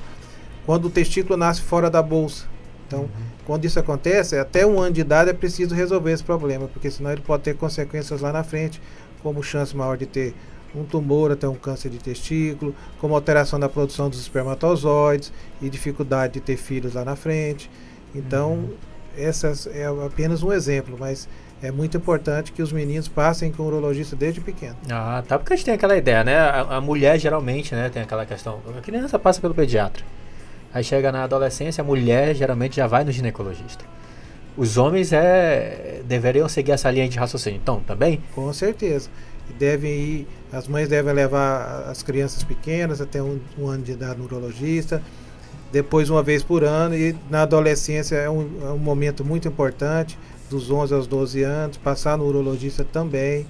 quando 0.65 0.85
o 0.85 0.89
testículo 0.89 1.37
nasce 1.37 1.61
fora 1.61 1.89
da 1.89 2.01
bolsa. 2.01 2.45
Então, 2.87 3.01
uhum. 3.01 3.09
quando 3.45 3.65
isso 3.65 3.79
acontece, 3.79 4.37
até 4.37 4.65
um 4.65 4.79
ano 4.79 4.93
de 4.93 5.01
idade 5.01 5.29
é 5.29 5.33
preciso 5.33 5.75
resolver 5.75 6.11
esse 6.11 6.23
problema, 6.23 6.67
porque 6.67 6.89
senão 6.89 7.11
ele 7.11 7.21
pode 7.21 7.43
ter 7.43 7.55
consequências 7.55 8.21
lá 8.21 8.31
na 8.31 8.43
frente, 8.43 8.81
como 9.21 9.43
chance 9.43 9.75
maior 9.75 9.97
de 9.97 10.05
ter 10.05 10.33
um 10.75 10.83
tumor 10.83 11.31
até 11.31 11.47
um 11.47 11.55
câncer 11.55 11.89
de 11.89 11.97
testículo, 11.97 12.73
como 12.99 13.15
alteração 13.15 13.59
da 13.59 13.67
produção 13.67 14.09
dos 14.09 14.19
espermatozoides 14.19 15.33
e 15.61 15.69
dificuldade 15.69 16.33
de 16.33 16.41
ter 16.41 16.55
filhos 16.55 16.93
lá 16.93 17.03
na 17.03 17.15
frente. 17.15 17.69
Então, 18.15 18.51
uhum. 18.53 18.73
essas 19.17 19.67
é 19.67 19.85
apenas 20.05 20.43
um 20.43 20.53
exemplo, 20.53 20.95
mas 20.99 21.27
é 21.61 21.71
muito 21.71 21.97
importante 21.97 22.51
que 22.51 22.61
os 22.61 22.71
meninos 22.71 23.07
passem 23.07 23.51
com 23.51 23.63
o 23.63 23.67
urologista 23.67 24.15
desde 24.15 24.41
pequeno. 24.41 24.75
Ah, 24.89 25.23
tá, 25.27 25.37
porque 25.37 25.53
a 25.53 25.55
gente 25.55 25.65
tem 25.65 25.73
aquela 25.73 25.97
ideia, 25.97 26.23
né? 26.23 26.37
A, 26.37 26.77
a 26.77 26.81
mulher 26.81 27.19
geralmente, 27.19 27.73
né, 27.73 27.89
tem 27.89 28.01
aquela 28.01 28.25
questão, 28.25 28.59
a 28.77 28.81
criança 28.81 29.17
passa 29.17 29.41
pelo 29.41 29.53
pediatra. 29.53 30.03
Aí 30.73 30.83
chega 30.83 31.11
na 31.11 31.23
adolescência, 31.23 31.81
a 31.81 31.85
mulher 31.85 32.35
geralmente 32.35 32.75
já 32.75 32.87
vai 32.87 33.03
no 33.03 33.11
ginecologista. 33.11 33.85
Os 34.55 34.77
homens 34.77 35.13
é, 35.13 36.01
deveriam 36.05 36.49
seguir 36.49 36.71
essa 36.71 36.89
linha 36.89 37.07
de 37.07 37.17
raciocínio, 37.17 37.59
então, 37.61 37.79
também? 37.81 38.21
Com 38.33 38.51
certeza 38.53 39.09
devem 39.57 39.91
ir, 39.91 40.27
as 40.51 40.67
mães 40.67 40.89
devem 40.89 41.13
levar 41.13 41.85
as 41.89 42.03
crianças 42.03 42.43
pequenas 42.43 43.01
até 43.01 43.21
um, 43.21 43.39
um 43.57 43.67
ano 43.67 43.83
de 43.83 43.93
idade 43.93 44.19
no 44.19 44.25
urologista, 44.25 45.01
depois 45.71 46.09
uma 46.09 46.23
vez 46.23 46.43
por 46.43 46.63
ano, 46.63 46.95
e 46.95 47.15
na 47.29 47.43
adolescência 47.43 48.15
é 48.15 48.29
um, 48.29 48.49
é 48.61 48.71
um 48.71 48.77
momento 48.77 49.23
muito 49.23 49.47
importante, 49.47 50.17
dos 50.49 50.69
11 50.69 50.93
aos 50.93 51.07
12 51.07 51.43
anos, 51.43 51.77
passar 51.77 52.17
no 52.17 52.25
urologista 52.25 52.83
também. 52.83 53.45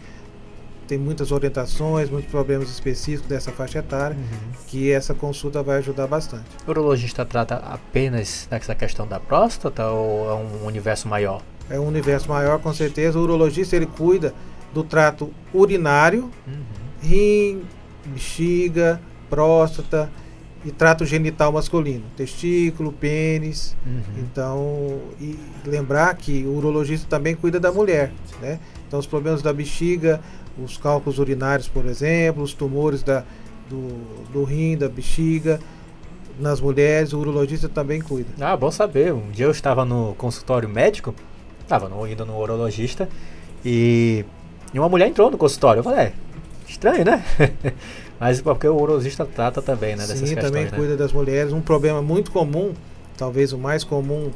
Tem 0.88 0.98
muitas 0.98 1.32
orientações, 1.32 2.10
muitos 2.10 2.32
problemas 2.32 2.70
específicos 2.70 3.28
dessa 3.28 3.52
faixa 3.52 3.80
etária, 3.80 4.16
uhum. 4.16 4.52
que 4.68 4.90
essa 4.90 5.14
consulta 5.14 5.62
vai 5.62 5.78
ajudar 5.80 6.08
bastante. 6.08 6.46
O 6.66 6.70
urologista 6.70 7.26
trata 7.26 7.56
apenas 7.56 8.48
dessa 8.50 8.74
questão 8.74 9.06
da 9.06 9.20
próstata 9.20 9.90
ou 9.90 10.30
é 10.30 10.34
um 10.34 10.66
universo 10.66 11.10
maior? 11.10 11.42
É 11.70 11.78
um 11.78 11.88
universo 11.88 12.30
maior, 12.30 12.60
com 12.60 12.74
certeza. 12.74 13.20
O 13.20 13.24
urologista 13.24 13.76
ele 13.76 13.86
cuida 13.86 14.34
do 14.74 14.82
trato 14.82 15.34
urinário, 15.54 16.32
uhum. 16.48 16.64
rim, 17.02 17.64
bexiga, 18.06 19.02
próstata 19.30 20.10
e 20.68 20.72
trato 20.72 21.06
genital 21.06 21.50
masculino, 21.50 22.04
testículo, 22.18 22.92
pênis. 22.92 23.74
Uhum. 23.86 24.02
Então, 24.18 25.00
e 25.20 25.40
lembrar 25.66 26.14
que 26.18 26.44
o 26.44 26.58
urologista 26.58 27.08
também 27.10 27.36
cuida 27.36 27.58
da 27.58 27.72
mulher, 27.72 28.12
né? 28.42 28.60
Então, 28.86 29.00
os 29.00 29.08
problemas 29.08 29.42
da 29.42 29.54
bexiga, 29.54 30.20
os 30.62 30.78
cálculos 30.78 31.20
urinários, 31.20 31.70
por 31.70 31.86
exemplo, 31.86 32.44
os 32.44 32.54
tumores 32.54 33.02
da, 33.02 33.24
do, 33.70 33.88
do 34.34 34.44
rim, 34.44 34.76
da 34.76 34.90
bexiga, 34.90 35.58
nas 36.38 36.60
mulheres, 36.60 37.14
o 37.14 37.20
urologista 37.20 37.70
também 37.70 38.02
cuida. 38.02 38.30
Ah, 38.42 38.58
bom 38.58 38.70
saber. 38.70 39.14
Um 39.14 39.32
dia 39.32 39.46
eu 39.46 39.52
estava 39.52 39.86
no 39.86 40.16
consultório 40.16 40.68
médico, 40.68 41.16
estava 41.62 41.90
indo 42.10 42.26
no 42.26 42.38
urologista 42.38 43.08
e 43.64 44.26
e 44.74 44.80
uma 44.80 44.90
mulher 44.90 45.08
entrou 45.08 45.32
no 45.32 45.38
consultório. 45.38 45.80
Eu 45.80 45.84
falei, 45.84 46.00
é, 46.08 46.14
estranho, 46.68 47.06
né? 47.06 47.24
Mas 48.20 48.42
porque 48.42 48.68
o 48.68 48.76
urologista 48.76 49.26
trata 49.26 49.62
também, 49.62 49.96
né? 49.96 50.04
Sim, 50.06 50.36
também 50.36 50.66
né? 50.66 50.72
cuida 50.72 50.98
das 50.98 51.12
mulheres. 51.12 51.54
Um 51.54 51.62
problema 51.62 52.02
muito 52.02 52.32
comum, 52.32 52.74
talvez 53.18 53.54
o 53.54 53.58
mais 53.58 53.84
comum 53.84 54.32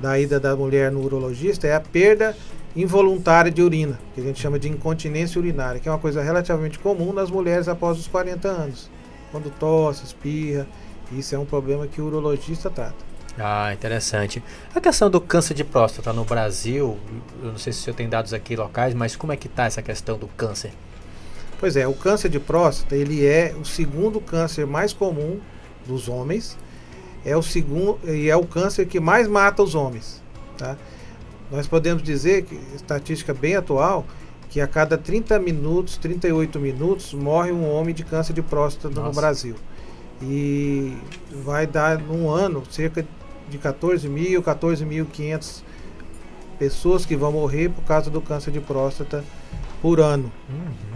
da 0.00 0.18
ida 0.18 0.40
da 0.40 0.56
mulher 0.56 0.90
no 0.90 1.04
urologista 1.04 1.66
é 1.66 1.74
a 1.74 1.80
perda 1.80 2.34
involuntária 2.74 3.50
de 3.50 3.62
urina, 3.62 3.98
que 4.14 4.20
a 4.20 4.24
gente 4.24 4.40
chama 4.40 4.58
de 4.58 4.68
incontinência 4.68 5.38
urinária, 5.38 5.80
que 5.80 5.88
é 5.88 5.92
uma 5.92 5.98
coisa 5.98 6.22
relativamente 6.22 6.78
comum 6.78 7.12
nas 7.12 7.30
mulheres 7.30 7.68
após 7.68 7.98
os 7.98 8.06
40 8.06 8.48
anos. 8.48 8.90
Quando 9.30 9.50
tosse, 9.50 10.04
espirra, 10.04 10.66
isso 11.12 11.34
é 11.34 11.38
um 11.38 11.44
problema 11.44 11.86
que 11.86 12.00
o 12.00 12.06
urologista 12.06 12.70
trata. 12.70 13.10
Ah, 13.38 13.72
interessante. 13.72 14.42
A 14.74 14.80
questão 14.80 15.10
do 15.10 15.20
câncer 15.20 15.54
de 15.54 15.64
próstata 15.64 16.12
no 16.12 16.24
Brasil, 16.24 16.98
eu 17.42 17.50
não 17.50 17.58
sei 17.58 17.72
se 17.72 17.80
você 17.80 17.92
tem 17.92 18.08
dados 18.08 18.32
aqui 18.32 18.56
locais, 18.56 18.94
mas 18.94 19.16
como 19.16 19.32
é 19.32 19.36
que 19.36 19.46
está 19.46 19.64
essa 19.64 19.82
questão 19.82 20.18
do 20.18 20.28
câncer? 20.28 20.72
Pois 21.60 21.76
é, 21.76 21.86
o 21.86 21.92
câncer 21.92 22.30
de 22.30 22.40
próstata 22.40 22.96
ele 22.96 23.24
é 23.24 23.54
o 23.60 23.66
segundo 23.66 24.18
câncer 24.18 24.66
mais 24.66 24.94
comum 24.94 25.38
dos 25.86 26.08
homens, 26.08 26.56
é 27.22 27.36
o 27.36 27.42
segundo 27.42 27.98
e 28.02 28.30
é 28.30 28.34
o 28.36 28.46
câncer 28.46 28.86
que 28.86 28.98
mais 28.98 29.28
mata 29.28 29.62
os 29.62 29.74
homens, 29.74 30.22
tá? 30.56 30.78
Nós 31.50 31.66
podemos 31.66 32.02
dizer 32.02 32.44
que 32.44 32.58
estatística 32.74 33.34
bem 33.34 33.56
atual 33.56 34.06
que 34.48 34.58
a 34.58 34.66
cada 34.66 34.96
30 34.96 35.38
minutos, 35.38 35.98
38 35.98 36.58
minutos 36.58 37.12
morre 37.12 37.52
um 37.52 37.70
homem 37.70 37.94
de 37.94 38.04
câncer 38.04 38.32
de 38.32 38.40
próstata 38.40 38.88
Nossa. 38.88 39.08
no 39.08 39.14
Brasil. 39.14 39.54
E 40.22 40.96
vai 41.44 41.66
dar 41.66 41.98
num 41.98 42.30
ano 42.30 42.62
cerca 42.70 43.06
de 43.50 43.58
14 43.58 44.08
mil, 44.08 44.42
14.500 44.42 45.62
pessoas 46.58 47.04
que 47.04 47.16
vão 47.16 47.32
morrer 47.32 47.68
por 47.68 47.82
causa 47.84 48.10
do 48.10 48.20
câncer 48.20 48.50
de 48.50 48.60
próstata 48.60 49.22
por 49.82 50.00
ano. 50.00 50.32
Uhum. 50.48 50.89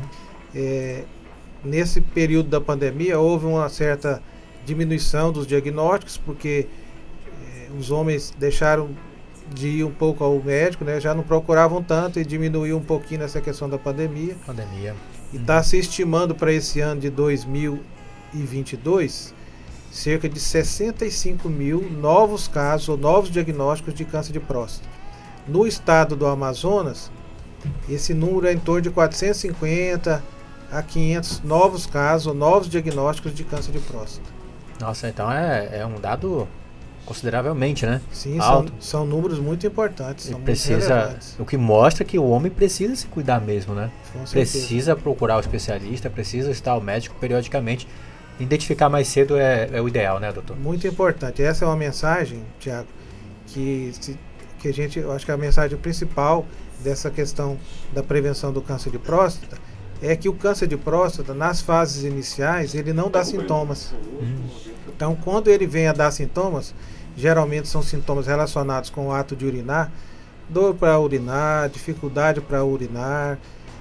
É, 0.55 1.03
nesse 1.65 2.01
período 2.01 2.49
da 2.49 2.61
pandemia 2.61 3.19
houve 3.19 3.47
uma 3.47 3.69
certa 3.69 4.23
diminuição 4.65 5.33
dos 5.33 5.45
diagnósticos 5.47 6.17
porque 6.19 6.69
é, 7.47 7.69
os 7.79 7.91
homens 7.91 8.33
deixaram 8.39 8.91
de 9.53 9.69
ir 9.69 9.85
um 9.85 9.93
pouco 9.93 10.25
ao 10.25 10.43
médico, 10.43 10.85
né? 10.85 10.99
Já 11.01 11.15
não 11.15 11.23
procuravam 11.23 11.83
tanto 11.83 12.19
e 12.19 12.25
diminuiu 12.25 12.79
um 12.79 12.83
pouquinho 12.83 13.21
nessa 13.21 13.41
questão 13.41 13.69
da 13.69 13.79
pandemia. 13.79 14.37
Pandemia. 14.47 14.97
E 15.33 15.37
está 15.37 15.63
se 15.63 15.79
estimando 15.79 16.35
para 16.35 16.53
esse 16.53 16.81
ano 16.81 17.01
de 17.01 17.11
2022 17.11 19.35
cerca 19.95 20.29
de 20.29 20.41
65 20.41 21.49
mil 21.49 21.89
novos 21.89 22.49
casos 22.49 22.89
ou 22.89 22.97
novos 22.97 23.31
diagnósticos 23.31 23.95
de 23.95 24.05
câncer 24.05 24.33
de 24.33 24.41
próstata. 24.41 24.89
No 25.47 25.67
estado 25.67 26.17
do 26.17 26.27
Amazonas, 26.27 27.13
esse 27.89 28.13
número 28.13 28.49
é 28.49 28.53
em 28.53 28.59
torno 28.59 28.83
de 28.83 28.91
450 28.91 30.23
a 30.75 30.83
500 30.83 31.43
novos 31.43 31.87
casos 31.87 32.35
novos 32.35 32.69
diagnósticos 32.69 33.33
de 33.33 33.45
câncer 33.45 33.71
de 33.71 33.79
próstata. 33.79 34.29
Nossa, 34.81 35.09
então 35.09 35.31
é, 35.31 35.79
é 35.79 35.87
um 35.87 36.01
dado 36.01 36.49
consideravelmente, 37.07 37.87
né? 37.87 38.01
Sim, 38.11 38.41
Alto. 38.41 38.73
São, 38.81 38.81
são 38.81 39.07
números 39.07 39.39
muito 39.39 39.65
importantes. 39.67 40.27
São 40.27 40.41
precisa, 40.41 41.11
muito 41.11 41.43
o 41.43 41.47
que 41.47 41.57
mostra 41.57 42.05
que 42.05 42.19
o 42.19 42.29
homem 42.29 42.51
precisa 42.51 42.97
se 42.97 43.07
cuidar 43.07 43.41
mesmo, 43.41 43.73
né? 43.75 43.91
Precisa 44.31 44.97
procurar 44.97 45.37
o 45.37 45.41
especialista, 45.41 46.11
precisa 46.11 46.51
estar 46.51 46.77
o 46.77 46.81
médico 46.81 47.15
periodicamente. 47.21 47.87
Identificar 48.41 48.89
mais 48.89 49.07
cedo 49.07 49.37
é, 49.37 49.69
é 49.73 49.81
o 49.81 49.87
ideal, 49.87 50.19
né, 50.19 50.33
doutor? 50.33 50.57
Muito 50.57 50.89
importante. 50.89 51.41
Essa 51.41 51.65
é 51.65 51.69
uma 51.69 51.77
mensagem, 51.77 52.43
Tiago, 52.59 52.89
que, 53.47 53.93
que 54.59 54.67
a 54.67 54.73
gente, 54.73 54.99
eu 54.99 55.13
acho 55.13 55.25
que 55.25 55.31
a 55.31 55.37
mensagem 55.37 55.79
principal 55.79 56.45
dessa 56.83 57.13
questão 57.13 57.57
da 57.93 58.03
prevenção 58.03 58.53
do 58.53 58.61
câncer 58.61 58.91
de 58.91 58.99
próstata 58.99 59.57
é 60.03 60.15
que 60.17 60.29
o 60.29 60.35
câncer 60.35 60.67
de 60.67 60.77
próstata, 60.77 61.35
nas 61.35 61.61
fases 61.61 62.05
iniciais, 62.05 62.75
ele 62.75 62.93
não 62.93 63.11
dá 63.11 63.25
sintomas. 63.25 63.95
Então, 64.89 65.17
quando 65.17 65.49
ele 65.49 65.67
vem 65.67 65.87
a 65.87 65.93
dar 65.93 66.11
sintomas, 66.11 66.75
geralmente 67.17 67.69
são 67.69 67.83
sintomas 67.83 68.27
relacionados 68.27 68.91
com 68.91 69.09
o 69.09 69.13
ato 69.13 69.35
de 69.35 69.47
urinar, 69.47 69.91
dor 70.49 70.75
para 70.75 70.99
urinar, 70.99 71.69
dificuldade 71.69 72.41
para 72.41 72.65
urinar, 72.65 73.39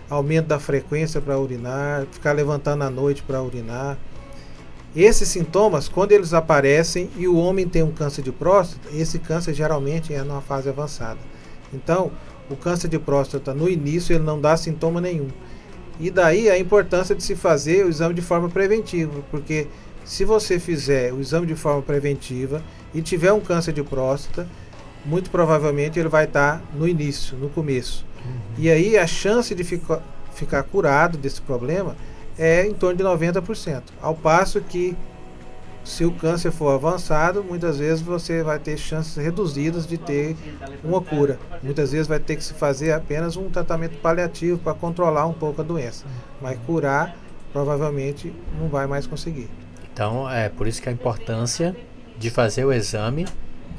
aumento 0.10 0.48
da 0.48 0.60
frequência 0.60 1.20
para 1.20 1.38
urinar, 1.38 2.06
ficar 2.12 2.32
levantando 2.34 2.84
à 2.84 2.90
noite 2.90 3.24
para 3.24 3.42
urinar. 3.42 3.98
Esses 4.96 5.28
sintomas, 5.28 5.90
quando 5.90 6.12
eles 6.12 6.34
aparecem 6.34 7.10
e 7.18 7.28
o 7.28 7.36
homem 7.36 7.68
tem 7.68 7.82
um 7.82 7.92
câncer 7.92 8.22
de 8.22 8.32
próstata, 8.32 8.90
esse 8.94 9.18
câncer 9.18 9.54
geralmente 9.54 10.14
é 10.14 10.24
numa 10.24 10.42
fase 10.42 10.70
avançada. 10.70 11.20
Então, 11.74 12.12
o 12.50 12.56
câncer 12.56 12.88
de 12.88 13.00
próstata 13.00 13.54
no 13.54 13.68
início 13.68 14.14
ele 14.14 14.24
não 14.24 14.40
dá 14.40 14.56
sintoma 14.56 15.02
nenhum. 15.02 15.30
E 16.00 16.10
daí 16.10 16.50
a 16.50 16.58
importância 16.58 17.16
de 17.16 17.24
se 17.24 17.36
fazer 17.36 17.86
o 17.86 17.90
exame 17.90 18.14
de 18.14 18.22
forma 18.22 18.50
preventiva, 18.50 19.24
porque 19.30 19.68
se 20.04 20.26
você 20.26 20.60
fizer 20.60 21.14
o 21.14 21.22
exame 21.22 21.46
de 21.46 21.56
forma 21.56 21.82
preventiva 21.82 22.62
e 22.94 23.02
tiver 23.02 23.32
um 23.32 23.40
câncer 23.40 23.74
de 23.74 23.84
próstata, 23.84 24.48
muito 25.06 25.30
provavelmente 25.30 26.00
ele 26.00 26.10
vai 26.10 26.26
estar 26.26 26.62
no 26.74 26.88
início, 26.88 27.38
no 27.38 27.50
começo. 27.50 28.06
Uhum. 28.26 28.32
E 28.58 28.70
aí 28.70 28.98
a 28.98 29.06
chance 29.06 29.54
de 29.54 29.64
ficar, 29.64 30.02
ficar 30.34 30.64
curado 30.64 31.18
desse 31.18 31.42
problema 31.42 31.96
é 32.38 32.66
em 32.66 32.74
torno 32.74 32.98
de 32.98 33.04
90%. 33.04 33.84
Ao 34.02 34.16
passo 34.16 34.60
que, 34.62 34.96
se 35.84 36.06
o 36.06 36.12
câncer 36.12 36.52
for 36.52 36.70
avançado, 36.70 37.44
muitas 37.44 37.78
vezes 37.78 38.02
você 38.02 38.42
vai 38.42 38.58
ter 38.58 38.78
chances 38.78 39.16
reduzidas 39.18 39.86
de 39.86 39.98
ter 39.98 40.36
uma 40.84 41.02
cura. 41.02 41.38
Muitas 41.62 41.92
vezes 41.92 42.08
vai 42.08 42.20
ter 42.20 42.36
que 42.38 42.44
se 42.44 42.54
fazer 42.54 42.94
apenas 42.94 43.36
um 43.36 43.50
tratamento 43.50 43.98
paliativo 43.98 44.58
para 44.58 44.74
controlar 44.74 45.26
um 45.26 45.34
pouco 45.34 45.62
a 45.62 45.64
doença. 45.64 46.06
Mas 46.42 46.58
curar, 46.66 47.16
provavelmente, 47.52 48.34
não 48.60 48.70
vai 48.70 48.88
mais 48.88 49.06
conseguir. 49.06 49.50
Então, 49.92 50.30
é 50.30 50.50
por 50.50 50.68
isso 50.68 50.82
que 50.82 50.88
a 50.88 50.92
importância 50.92 51.76
de 52.18 52.30
fazer 52.30 52.64
o 52.64 52.72
exame 52.72 53.26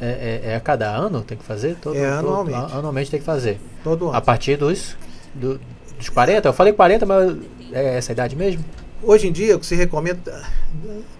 é, 0.00 0.40
é, 0.44 0.50
é 0.52 0.56
a 0.56 0.60
cada 0.60 0.90
ano 0.94 1.22
tem 1.22 1.38
que 1.38 1.44
fazer? 1.44 1.76
Todo, 1.76 1.96
é 1.96 2.06
anualmente. 2.06 2.60
Todo, 2.60 2.78
anualmente 2.78 3.10
tem 3.10 3.20
que 3.20 3.26
fazer. 3.26 3.58
Todo 3.82 4.08
ano. 4.08 4.16
A 4.16 4.20
partir 4.20 4.56
dos, 4.56 4.96
do, 5.34 5.58
dos 5.96 6.08
40? 6.10 6.48
Eu 6.48 6.52
falei 6.52 6.72
40, 6.72 7.06
mas 7.06 7.36
é 7.72 7.96
essa 7.96 8.12
idade 8.12 8.36
mesmo? 8.36 8.62
Hoje 9.06 9.28
em 9.28 9.32
dia, 9.32 9.54
o 9.54 9.60
que 9.60 9.66
se 9.66 9.74
recomenda, 9.74 10.42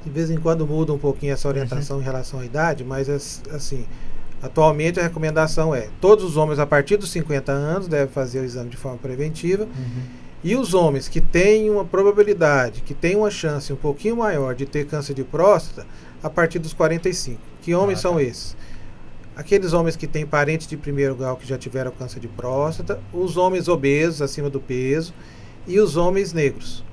de 0.03 0.11
vez 0.11 0.31
em 0.31 0.39
quando 0.39 0.67
muda 0.67 0.91
um 0.91 0.99
pouquinho 0.99 1.35
essa 1.35 1.47
orientação 1.47 1.97
uhum. 1.97 2.03
em 2.03 2.05
relação 2.05 2.41
à 2.41 2.45
idade, 2.47 2.83
mas 2.83 3.11
assim, 3.11 3.85
atualmente 4.43 4.99
a 4.99 5.03
recomendação 5.03 5.75
é: 5.75 5.89
todos 6.01 6.25
os 6.25 6.39
homens 6.39 6.59
a 6.59 6.67
partir 6.67 6.97
dos 6.97 7.11
50 7.11 7.53
anos 7.53 7.87
devem 7.87 8.09
fazer 8.09 8.41
o 8.41 8.45
exame 8.45 8.71
de 8.71 8.79
forma 8.79 8.97
preventiva. 8.97 9.65
Uhum. 9.65 10.25
E 10.43 10.57
os 10.57 10.73
homens 10.73 11.09
que 11.09 11.21
têm 11.21 11.71
uma 11.71 11.85
probabilidade, 11.85 12.81
que 12.81 12.95
têm 12.95 13.17
uma 13.17 13.31
chance 13.31 13.71
um 13.73 13.77
pouquinho 13.77 14.17
maior 14.17 14.55
de 14.55 14.65
ter 14.65 14.87
câncer 14.87 15.15
de 15.15 15.25
próstata, 15.25 15.87
a 16.23 16.31
partir 16.31 16.59
dos 16.59 16.73
45. 16.73 17.39
Que 17.61 17.75
homens 17.75 17.99
ah, 17.99 18.03
tá. 18.03 18.09
são 18.09 18.21
esses? 18.21 18.57
Aqueles 19.37 19.75
homens 19.75 19.95
que 19.95 20.07
têm 20.07 20.25
parentes 20.25 20.67
de 20.67 20.77
primeiro 20.77 21.15
grau 21.15 21.37
que 21.37 21.47
já 21.47 21.59
tiveram 21.59 21.91
câncer 21.91 22.21
de 22.21 22.29
próstata, 22.29 22.99
os 23.13 23.37
homens 23.37 23.69
obesos 23.69 24.23
acima 24.23 24.49
do 24.49 24.61
peso 24.61 25.13
e 25.67 25.79
os 25.79 25.97
homens 25.97 26.33
negros. 26.33 26.85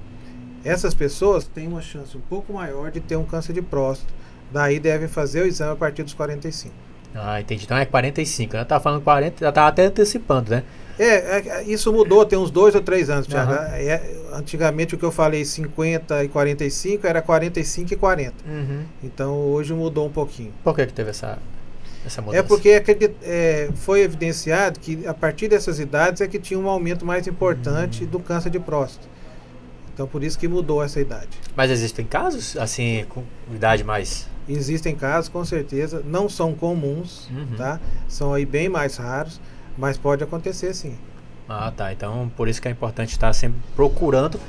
Essas 0.63 0.93
pessoas 0.93 1.45
têm 1.45 1.67
uma 1.67 1.81
chance 1.81 2.15
um 2.15 2.21
pouco 2.21 2.53
maior 2.53 2.91
de 2.91 2.99
ter 2.99 3.15
um 3.15 3.25
câncer 3.25 3.53
de 3.53 3.61
próstata. 3.61 4.13
Daí 4.51 4.79
devem 4.79 5.07
fazer 5.07 5.41
o 5.41 5.47
exame 5.47 5.73
a 5.73 5.75
partir 5.75 6.03
dos 6.03 6.13
45. 6.13 6.73
Ah, 7.15 7.41
entendi. 7.41 7.65
Então 7.65 7.77
é 7.77 7.85
45. 7.85 8.55
Eu 8.55 8.61
estava 8.61 8.83
falando 8.83 9.01
40, 9.01 9.37
já 9.39 9.49
estava 9.49 9.67
até 9.67 9.85
antecipando, 9.85 10.51
né? 10.51 10.63
É, 10.99 11.05
é, 11.05 11.63
isso 11.63 11.91
mudou 11.91 12.25
tem 12.25 12.37
uns 12.37 12.51
dois 12.51 12.75
ou 12.75 12.81
três 12.81 13.09
anos, 13.09 13.25
Thiago. 13.25 13.51
Uhum. 13.51 13.57
É, 13.57 14.01
antigamente 14.33 14.93
o 14.93 14.97
que 14.97 15.03
eu 15.03 15.11
falei 15.11 15.43
50 15.43 16.25
e 16.25 16.27
45 16.27 17.07
era 17.07 17.21
45 17.21 17.93
e 17.93 17.97
40. 17.97 18.33
Uhum. 18.45 18.83
Então 19.03 19.35
hoje 19.35 19.73
mudou 19.73 20.05
um 20.05 20.11
pouquinho. 20.11 20.53
Por 20.63 20.75
que, 20.75 20.85
que 20.85 20.93
teve 20.93 21.09
essa, 21.09 21.39
essa 22.05 22.21
mudança? 22.21 22.39
É 22.39 22.43
porque 22.43 22.83
é, 23.23 23.69
foi 23.75 24.01
evidenciado 24.01 24.79
que 24.79 25.05
a 25.07 25.13
partir 25.13 25.47
dessas 25.47 25.79
idades 25.79 26.21
é 26.21 26.27
que 26.27 26.37
tinha 26.37 26.59
um 26.59 26.69
aumento 26.69 27.05
mais 27.05 27.25
importante 27.25 28.03
uhum. 28.03 28.09
do 28.09 28.19
câncer 28.19 28.49
de 28.49 28.59
próstata. 28.59 29.07
Então 30.01 30.09
por 30.09 30.23
isso 30.23 30.39
que 30.39 30.47
mudou 30.47 30.83
essa 30.83 30.99
idade. 30.99 31.29
Mas 31.55 31.69
existem 31.69 32.03
casos 32.03 32.57
assim 32.57 33.05
com 33.07 33.23
idade 33.53 33.83
mais 33.83 34.27
Existem 34.49 34.95
casos, 34.95 35.29
com 35.29 35.45
certeza, 35.45 36.01
não 36.03 36.27
são 36.27 36.55
comuns, 36.55 37.29
uhum. 37.29 37.55
tá? 37.55 37.79
São 38.07 38.33
aí 38.33 38.43
bem 38.43 38.67
mais 38.67 38.97
raros, 38.97 39.39
mas 39.77 39.99
pode 39.99 40.23
acontecer 40.23 40.73
sim. 40.73 40.97
Ah, 41.47 41.71
tá. 41.71 41.93
Então, 41.93 42.29
por 42.35 42.47
isso 42.47 42.59
que 42.59 42.67
é 42.67 42.71
importante 42.71 43.11
estar 43.11 43.31
sempre 43.33 43.59
procurando, 43.75 44.39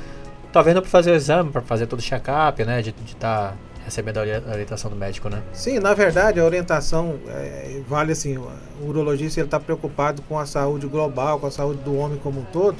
talvez 0.51 0.73
não 0.73 0.81
para 0.81 0.89
fazer 0.89 1.11
o 1.11 1.15
exame, 1.15 1.51
para 1.51 1.61
fazer 1.61 1.85
todo 1.85 1.99
o 1.99 2.01
check-up, 2.01 2.65
né? 2.65 2.81
De 2.81 2.89
estar 3.05 3.51
tá 3.51 3.57
recebendo 3.85 4.17
a 4.17 4.51
orientação 4.51 4.89
do 4.89 4.97
médico, 4.97 5.29
né? 5.29 5.43
Sim, 5.53 5.79
na 5.79 5.93
verdade, 5.93 6.39
a 6.39 6.43
orientação 6.43 7.19
é, 7.27 7.79
vale 7.87 8.13
assim, 8.13 8.37
o 8.37 8.49
urologista 8.85 9.39
ele 9.39 9.47
está 9.47 9.59
preocupado 9.59 10.23
com 10.23 10.39
a 10.39 10.45
saúde 10.47 10.87
global, 10.87 11.39
com 11.39 11.45
a 11.45 11.51
saúde 11.51 11.81
do 11.83 11.95
homem 11.95 12.17
como 12.17 12.41
um 12.41 12.45
todo. 12.45 12.77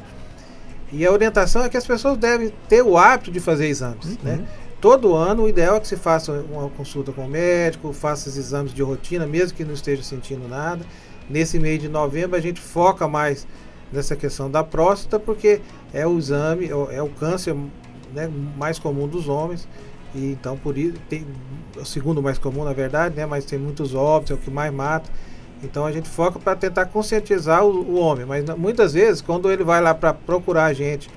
E 0.93 1.05
a 1.05 1.11
orientação 1.11 1.63
é 1.63 1.69
que 1.69 1.75
as 1.75 1.85
pessoas 1.85 2.17
devem 2.17 2.53
ter 2.69 2.83
o 2.83 2.97
hábito 2.97 3.31
de 3.31 3.39
fazer 3.39 3.67
exames, 3.67 4.05
uhum. 4.05 4.17
né? 4.21 4.47
Todo 4.79 5.15
ano, 5.15 5.43
o 5.43 5.49
ideal 5.49 5.77
é 5.77 5.79
que 5.79 5.87
se 5.87 5.95
faça 5.95 6.31
uma 6.51 6.69
consulta 6.69 7.11
com 7.11 7.25
o 7.25 7.29
médico, 7.29 7.93
faça 7.93 8.29
os 8.29 8.37
exames 8.37 8.73
de 8.73 8.83
rotina, 8.83 9.25
mesmo 9.25 9.55
que 9.55 9.63
não 9.63 9.73
esteja 9.73 10.03
sentindo 10.03 10.47
nada. 10.47 10.85
Nesse 11.29 11.57
mês 11.57 11.81
de 11.81 11.87
novembro, 11.87 12.35
a 12.35 12.41
gente 12.41 12.59
foca 12.59 13.07
mais 13.07 13.47
nessa 13.91 14.15
questão 14.15 14.51
da 14.51 14.63
próstata, 14.63 15.19
porque 15.19 15.61
é 15.93 16.05
o 16.05 16.17
exame, 16.17 16.67
é 16.67 16.75
o 16.75 16.89
é 16.91 17.09
câncer 17.17 17.55
né, 18.13 18.29
mais 18.57 18.77
comum 18.77 19.07
dos 19.07 19.29
homens. 19.29 19.67
E 20.13 20.31
então, 20.31 20.57
por 20.57 20.77
isso, 20.77 20.95
tem, 21.09 21.25
o 21.75 21.85
segundo 21.85 22.21
mais 22.21 22.37
comum, 22.37 22.63
na 22.63 22.73
verdade, 22.73 23.15
né, 23.15 23.25
mas 23.25 23.45
tem 23.45 23.57
muitos 23.57 23.95
óbitos, 23.95 24.31
é 24.31 24.33
o 24.33 24.37
que 24.37 24.51
mais 24.51 24.71
mata. 24.73 25.09
Então, 25.63 25.85
a 25.85 25.91
gente 25.91 26.09
foca 26.09 26.39
para 26.39 26.55
tentar 26.55 26.85
conscientizar 26.87 27.65
o, 27.65 27.69
o, 27.69 27.95
homem. 27.95 28.25
Mas 28.25 28.43
muitas 28.57 28.93
vezes, 28.93 29.21
quando 29.21 29.51
ele 29.51 29.63
vai 29.63 29.81
lá 29.81 29.93
para 29.93 30.13
procurar 30.13 30.65
a 30.65 30.73
gente 30.73 31.09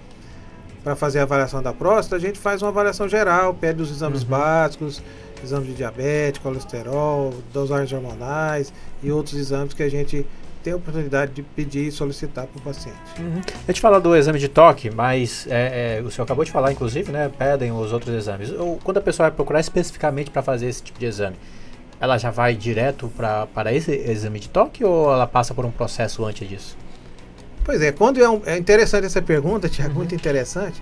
para 0.84 0.94
fazer 0.94 1.18
a 1.18 1.22
avaliação 1.22 1.62
da 1.62 1.72
próstata, 1.72 2.16
a 2.16 2.18
gente 2.18 2.38
faz 2.38 2.62
uma 2.62 2.68
avaliação 2.68 3.08
geral, 3.08 3.52
pede 3.54 3.82
os 3.82 3.90
exames 3.90 4.22
uhum. 4.22 4.28
básicos, 4.28 5.02
exames 5.42 5.66
de 5.66 5.74
diabetes, 5.74 6.40
colesterol, 6.40 7.34
dosagens 7.52 7.92
hormonais 7.92 8.72
e 9.02 9.10
outros 9.10 9.34
exames 9.34 9.74
que 9.74 9.82
a 9.82 9.90
gente 9.90 10.24
tem 10.66 10.72
a 10.72 10.76
oportunidade 10.76 11.32
de 11.32 11.42
pedir 11.42 11.86
e 11.86 11.92
solicitar 11.92 12.46
para 12.46 12.58
o 12.58 12.62
paciente. 12.62 12.98
Uhum. 13.20 13.40
A 13.68 13.70
gente 13.70 13.80
fala 13.80 14.00
do 14.00 14.16
exame 14.16 14.38
de 14.40 14.48
toque, 14.48 14.90
mas 14.90 15.46
é, 15.48 15.98
é, 15.98 16.02
o 16.02 16.10
senhor 16.10 16.24
acabou 16.24 16.44
de 16.44 16.50
falar, 16.50 16.72
inclusive, 16.72 17.12
né? 17.12 17.30
Pedem 17.38 17.70
os 17.70 17.92
outros 17.92 18.12
exames. 18.12 18.50
Ou, 18.50 18.76
quando 18.82 18.98
a 18.98 19.00
pessoa 19.00 19.28
vai 19.28 19.36
procurar 19.36 19.60
especificamente 19.60 20.28
para 20.28 20.42
fazer 20.42 20.66
esse 20.66 20.82
tipo 20.82 20.98
de 20.98 21.06
exame, 21.06 21.36
ela 22.00 22.18
já 22.18 22.30
vai 22.30 22.54
direto 22.54 23.10
para 23.16 23.72
esse 23.72 23.92
exame 23.92 24.40
de 24.40 24.48
toque 24.48 24.84
ou 24.84 25.12
ela 25.12 25.26
passa 25.26 25.54
por 25.54 25.64
um 25.64 25.70
processo 25.70 26.24
antes 26.24 26.48
disso? 26.48 26.76
Pois 27.64 27.82
é, 27.82 27.90
quando 27.90 28.22
é, 28.22 28.28
um, 28.28 28.40
é 28.46 28.56
interessante 28.56 29.06
essa 29.06 29.20
pergunta, 29.20 29.68
Tiago, 29.68 29.90
uhum. 29.90 29.96
muito 29.96 30.14
interessante, 30.14 30.80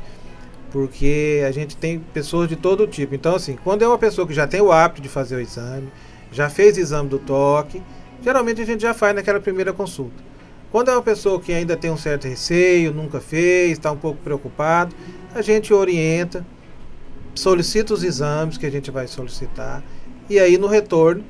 porque 0.71 1.43
a 1.47 1.51
gente 1.51 1.77
tem 1.77 1.99
pessoas 1.99 2.49
de 2.49 2.57
todo 2.57 2.87
tipo. 2.87 3.15
Então, 3.15 3.35
assim, 3.35 3.57
quando 3.65 3.83
é 3.83 3.89
uma 3.89 3.97
pessoa 3.97 4.27
que 4.27 4.35
já 4.35 4.47
tem 4.47 4.61
o 4.61 4.71
hábito 4.71 5.01
de 5.01 5.09
fazer 5.09 5.37
o 5.37 5.41
exame, 5.41 5.89
já 6.31 6.51
fez 6.51 6.77
o 6.77 6.81
exame 6.81 7.09
do 7.09 7.19
toque, 7.19 7.83
geralmente 8.23 8.61
a 8.61 8.67
gente 8.67 8.83
já 8.83 8.93
faz 8.93 9.15
naquela 9.15 9.41
primeira 9.41 9.73
consulta. 9.73 10.23
Quando 10.71 10.91
é 10.91 10.93
uma 10.93 11.03
pessoa 11.03 11.41
que 11.41 11.53
ainda 11.53 11.77
tem 11.77 11.91
um 11.91 11.97
certo 11.97 12.27
receio, 12.27 12.93
nunca 12.93 13.21
fez, 13.21 13.73
está 13.73 13.93
um 13.93 13.97
pouco 13.97 14.19
preocupado, 14.23 14.95
a 15.33 15.41
gente 15.41 15.73
orienta, 15.73 16.45
solicita 17.35 17.95
os 17.95 18.03
exames 18.03 18.59
que 18.59 18.67
a 18.67 18.71
gente 18.71 18.91
vai 18.91 19.07
solicitar, 19.07 19.83
e 20.29 20.39
aí 20.39 20.59
no 20.59 20.67
retorno 20.67 21.25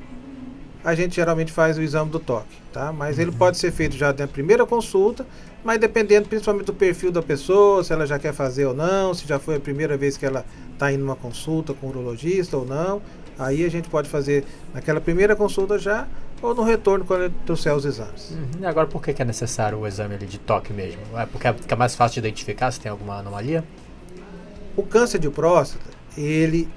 a 0.83 0.93
gente 0.93 1.15
geralmente 1.15 1.51
faz 1.51 1.77
o 1.79 1.81
exame 1.81 2.11
do 2.11 2.19
toque, 2.19 2.57
tá? 2.71 2.93
Mas 2.93 3.17
ele 3.17 3.31
pode 3.31 3.57
ser 3.57 3.71
feito 3.71 3.95
já 3.95 4.13
na 4.13 4.27
primeira 4.27 4.65
consulta, 4.67 5.25
mas 5.63 5.79
dependendo 5.79 6.29
principalmente 6.29 6.67
do 6.67 6.73
perfil 6.75 7.11
da 7.11 7.23
pessoa, 7.23 7.83
se 7.83 7.91
ela 7.91 8.05
já 8.05 8.19
quer 8.19 8.33
fazer 8.33 8.67
ou 8.67 8.75
não, 8.75 9.11
se 9.11 9.27
já 9.27 9.39
foi 9.39 9.55
a 9.55 9.59
primeira 9.59 9.97
vez 9.97 10.15
que 10.15 10.25
ela 10.25 10.45
está 10.71 10.91
indo 10.91 11.03
numa 11.03 11.15
consulta 11.15 11.73
com 11.73 11.87
o 11.87 11.89
urologista 11.89 12.55
ou 12.55 12.65
não, 12.65 13.01
aí 13.39 13.65
a 13.65 13.69
gente 13.69 13.89
pode 13.89 14.07
fazer 14.07 14.45
naquela 14.75 15.01
primeira 15.01 15.35
consulta 15.35 15.79
já 15.79 16.07
ou 16.39 16.53
no 16.53 16.63
retorno 16.63 17.03
quando 17.03 17.23
ele 17.23 17.33
trouxer 17.47 17.73
os 17.75 17.83
exames. 17.83 18.31
Uhum. 18.31 18.61
E 18.61 18.65
agora 18.67 18.85
por 18.85 19.01
que, 19.01 19.11
que 19.11 19.23
é 19.23 19.25
necessário 19.25 19.79
o 19.79 19.87
exame 19.87 20.17
de 20.19 20.37
toque 20.37 20.71
mesmo? 20.71 21.01
É 21.15 21.25
porque 21.25 21.51
fica 21.53 21.75
mais 21.75 21.95
fácil 21.95 22.21
de 22.21 22.27
identificar 22.27 22.69
se 22.69 22.79
tem 22.79 22.91
alguma 22.91 23.17
anomalia? 23.17 23.63
O 24.77 24.83
câncer 24.83 25.17
de 25.17 25.31
próstata, 25.31 25.89
ele 26.15 26.69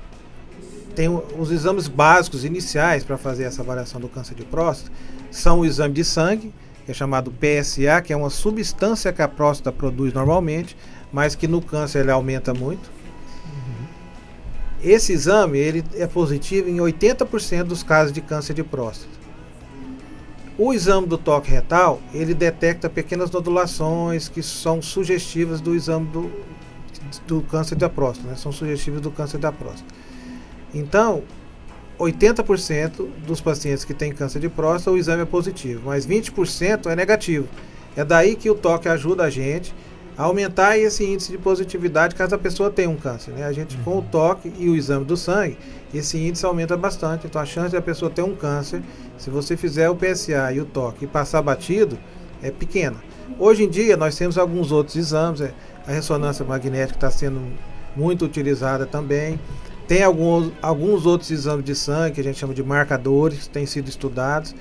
tem 0.98 1.08
os 1.38 1.52
exames 1.52 1.86
básicos 1.86 2.44
iniciais 2.44 3.04
para 3.04 3.16
fazer 3.16 3.44
essa 3.44 3.62
avaliação 3.62 4.00
do 4.00 4.08
câncer 4.08 4.34
de 4.34 4.44
próstata, 4.44 4.90
são 5.30 5.60
o 5.60 5.64
exame 5.64 5.94
de 5.94 6.02
sangue, 6.02 6.52
que 6.84 6.90
é 6.90 6.94
chamado 6.94 7.30
PSA, 7.30 8.02
que 8.02 8.12
é 8.12 8.16
uma 8.16 8.30
substância 8.30 9.12
que 9.12 9.22
a 9.22 9.28
próstata 9.28 9.70
produz 9.70 10.12
normalmente, 10.12 10.76
mas 11.12 11.36
que 11.36 11.46
no 11.46 11.62
câncer 11.62 12.00
ele 12.00 12.10
aumenta 12.10 12.52
muito. 12.52 12.90
Esse 14.82 15.12
exame 15.12 15.56
ele 15.56 15.84
é 15.94 16.08
positivo 16.08 16.68
em 16.68 16.78
80% 16.78 17.62
dos 17.62 17.84
casos 17.84 18.12
de 18.12 18.20
câncer 18.20 18.54
de 18.54 18.64
próstata. 18.64 19.12
O 20.58 20.74
exame 20.74 21.06
do 21.06 21.16
toque 21.16 21.48
retal, 21.48 22.00
ele 22.12 22.34
detecta 22.34 22.90
pequenas 22.90 23.30
nodulações 23.30 24.28
que 24.28 24.42
são 24.42 24.82
sugestivas 24.82 25.60
do 25.60 25.76
exame 25.76 26.08
do, 26.08 26.28
do 27.24 27.40
câncer 27.42 27.76
da 27.76 27.88
próstata, 27.88 28.30
né? 28.30 28.34
são 28.34 28.50
sugestivas 28.50 29.00
do 29.00 29.12
câncer 29.12 29.38
da 29.38 29.52
próstata. 29.52 29.97
Então, 30.74 31.22
80% 31.98 33.08
dos 33.26 33.40
pacientes 33.40 33.84
que 33.84 33.92
têm 33.92 34.12
câncer 34.12 34.38
de 34.38 34.48
próstata, 34.48 34.92
o 34.92 34.98
exame 34.98 35.22
é 35.22 35.26
positivo, 35.26 35.82
mas 35.86 36.06
20% 36.06 36.86
é 36.86 36.96
negativo. 36.96 37.48
É 37.96 38.04
daí 38.04 38.36
que 38.36 38.48
o 38.48 38.54
toque 38.54 38.88
ajuda 38.88 39.24
a 39.24 39.30
gente 39.30 39.74
a 40.16 40.24
aumentar 40.24 40.76
esse 40.76 41.04
índice 41.04 41.30
de 41.30 41.38
positividade 41.38 42.14
caso 42.14 42.34
a 42.34 42.38
pessoa 42.38 42.70
tenha 42.70 42.90
um 42.90 42.96
câncer. 42.96 43.32
Né? 43.32 43.44
A 43.44 43.52
gente, 43.52 43.76
uhum. 43.76 43.82
com 43.84 43.90
o 43.90 43.94
uhum. 43.96 44.02
toque 44.02 44.52
e 44.58 44.68
o 44.68 44.76
exame 44.76 45.04
do 45.04 45.16
sangue, 45.16 45.56
esse 45.94 46.18
índice 46.18 46.44
aumenta 46.44 46.76
bastante. 46.76 47.26
Então, 47.26 47.40
a 47.40 47.46
chance 47.46 47.70
de 47.70 47.76
a 47.76 47.82
pessoa 47.82 48.10
ter 48.10 48.22
um 48.22 48.34
câncer, 48.34 48.82
se 49.16 49.30
você 49.30 49.56
fizer 49.56 49.88
o 49.88 49.96
PSA 49.96 50.52
e 50.52 50.60
o 50.60 50.64
toque 50.64 51.04
e 51.04 51.08
passar 51.08 51.40
batido, 51.42 51.98
é 52.42 52.50
pequena. 52.50 52.96
Hoje 53.38 53.64
em 53.64 53.68
dia, 53.68 53.96
nós 53.96 54.16
temos 54.16 54.38
alguns 54.38 54.72
outros 54.72 54.96
exames, 54.96 55.40
é, 55.40 55.52
a 55.86 55.92
ressonância 55.92 56.44
magnética 56.44 56.96
está 56.96 57.10
sendo 57.10 57.40
muito 57.96 58.24
utilizada 58.24 58.86
também. 58.86 59.38
Tem 59.88 60.02
alguns, 60.02 60.52
alguns 60.60 61.06
outros 61.06 61.30
exames 61.30 61.64
de 61.64 61.74
sangue 61.74 62.16
que 62.16 62.20
a 62.20 62.24
gente 62.24 62.38
chama 62.38 62.52
de 62.52 62.62
marcadores, 62.62 63.44
que 63.44 63.48
têm 63.48 63.64
sido 63.64 63.88
estudados. 63.88 64.54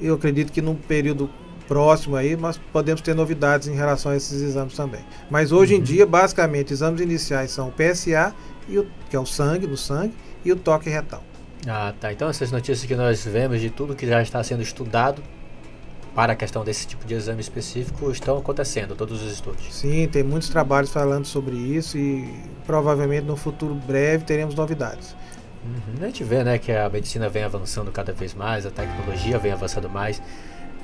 Eu 0.00 0.14
acredito 0.14 0.52
que 0.52 0.60
num 0.60 0.74
período 0.74 1.30
próximo 1.68 2.16
aí 2.16 2.36
nós 2.36 2.60
podemos 2.72 3.00
ter 3.00 3.14
novidades 3.14 3.68
em 3.68 3.74
relação 3.74 4.10
a 4.10 4.16
esses 4.16 4.42
exames 4.42 4.74
também. 4.74 5.00
Mas 5.30 5.52
hoje 5.52 5.74
uhum. 5.74 5.80
em 5.80 5.82
dia, 5.82 6.04
basicamente, 6.04 6.72
exames 6.72 7.00
iniciais 7.00 7.52
são 7.52 7.68
o 7.68 7.72
PSA, 7.72 8.34
e 8.68 8.78
o, 8.78 8.86
que 9.08 9.14
é 9.14 9.20
o 9.20 9.24
sangue, 9.24 9.66
do 9.66 9.76
sangue, 9.76 10.12
e 10.44 10.50
o 10.50 10.56
toque 10.56 10.90
retal. 10.90 11.22
Ah, 11.66 11.94
tá. 11.98 12.12
Então 12.12 12.28
essas 12.28 12.50
notícias 12.50 12.84
que 12.84 12.96
nós 12.96 13.24
vemos 13.24 13.60
de 13.60 13.70
tudo 13.70 13.94
que 13.94 14.06
já 14.06 14.20
está 14.20 14.42
sendo 14.42 14.62
estudado 14.62 15.22
para 16.14 16.32
a 16.32 16.36
questão 16.36 16.64
desse 16.64 16.86
tipo 16.86 17.04
de 17.04 17.14
exame 17.14 17.40
específico 17.40 18.10
estão 18.10 18.38
acontecendo, 18.38 18.94
todos 18.94 19.22
os 19.22 19.32
estudos. 19.32 19.66
Sim, 19.74 20.06
tem 20.06 20.22
muitos 20.22 20.48
trabalhos 20.48 20.92
falando 20.92 21.24
sobre 21.26 21.56
isso 21.56 21.98
e 21.98 22.32
provavelmente 22.64 23.24
no 23.24 23.36
futuro 23.36 23.74
breve 23.74 24.24
teremos 24.24 24.54
novidades. 24.54 25.16
Uhum. 25.64 26.02
A 26.02 26.06
gente 26.06 26.22
vê 26.22 26.44
né, 26.44 26.58
que 26.58 26.70
a 26.70 26.88
medicina 26.88 27.28
vem 27.28 27.42
avançando 27.42 27.90
cada 27.90 28.12
vez 28.12 28.32
mais, 28.34 28.64
a 28.64 28.70
tecnologia 28.70 29.38
vem 29.38 29.50
avançando 29.50 29.88
mais. 29.88 30.22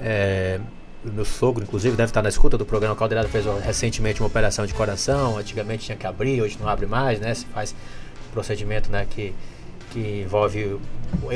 É, 0.01 0.59
o 1.05 1.12
meu 1.12 1.25
sogro, 1.25 1.62
inclusive, 1.62 1.97
deve 1.97 2.11
estar 2.11 2.23
na 2.23 2.29
escuta 2.29 2.59
do 2.59 2.66
programa. 2.66 2.95
O 2.95 2.97
Caldeirado 2.97 3.29
fez 3.29 3.45
recentemente 3.64 4.21
uma 4.21 4.27
operação 4.27 4.66
de 4.66 4.75
coração. 4.75 5.38
Antigamente 5.38 5.87
tinha 5.87 5.97
que 5.97 6.07
abrir, 6.07 6.43
hoje 6.43 6.59
não 6.61 6.69
abre 6.69 6.87
mais, 6.87 7.21
né? 7.21 7.33
Se 7.35 7.47
faz 7.47 7.75
procedimento 8.33 8.90
né, 8.90 9.07
que 9.09 9.35
que 9.90 10.22
envolve 10.22 10.79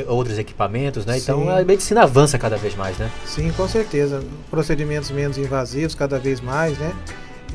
outros 0.07 0.39
equipamentos, 0.39 1.05
né? 1.05 1.17
Então 1.17 1.49
a 1.49 1.63
medicina 1.63 2.03
avança 2.03 2.37
cada 2.37 2.57
vez 2.57 2.75
mais, 2.75 2.97
né? 2.97 3.09
Sim, 3.25 3.51
com 3.51 3.67
certeza. 3.67 4.23
Procedimentos 4.49 5.11
menos 5.11 5.37
invasivos 5.37 5.93
cada 5.93 6.17
vez 6.17 6.41
mais, 6.41 6.77
né? 6.77 6.93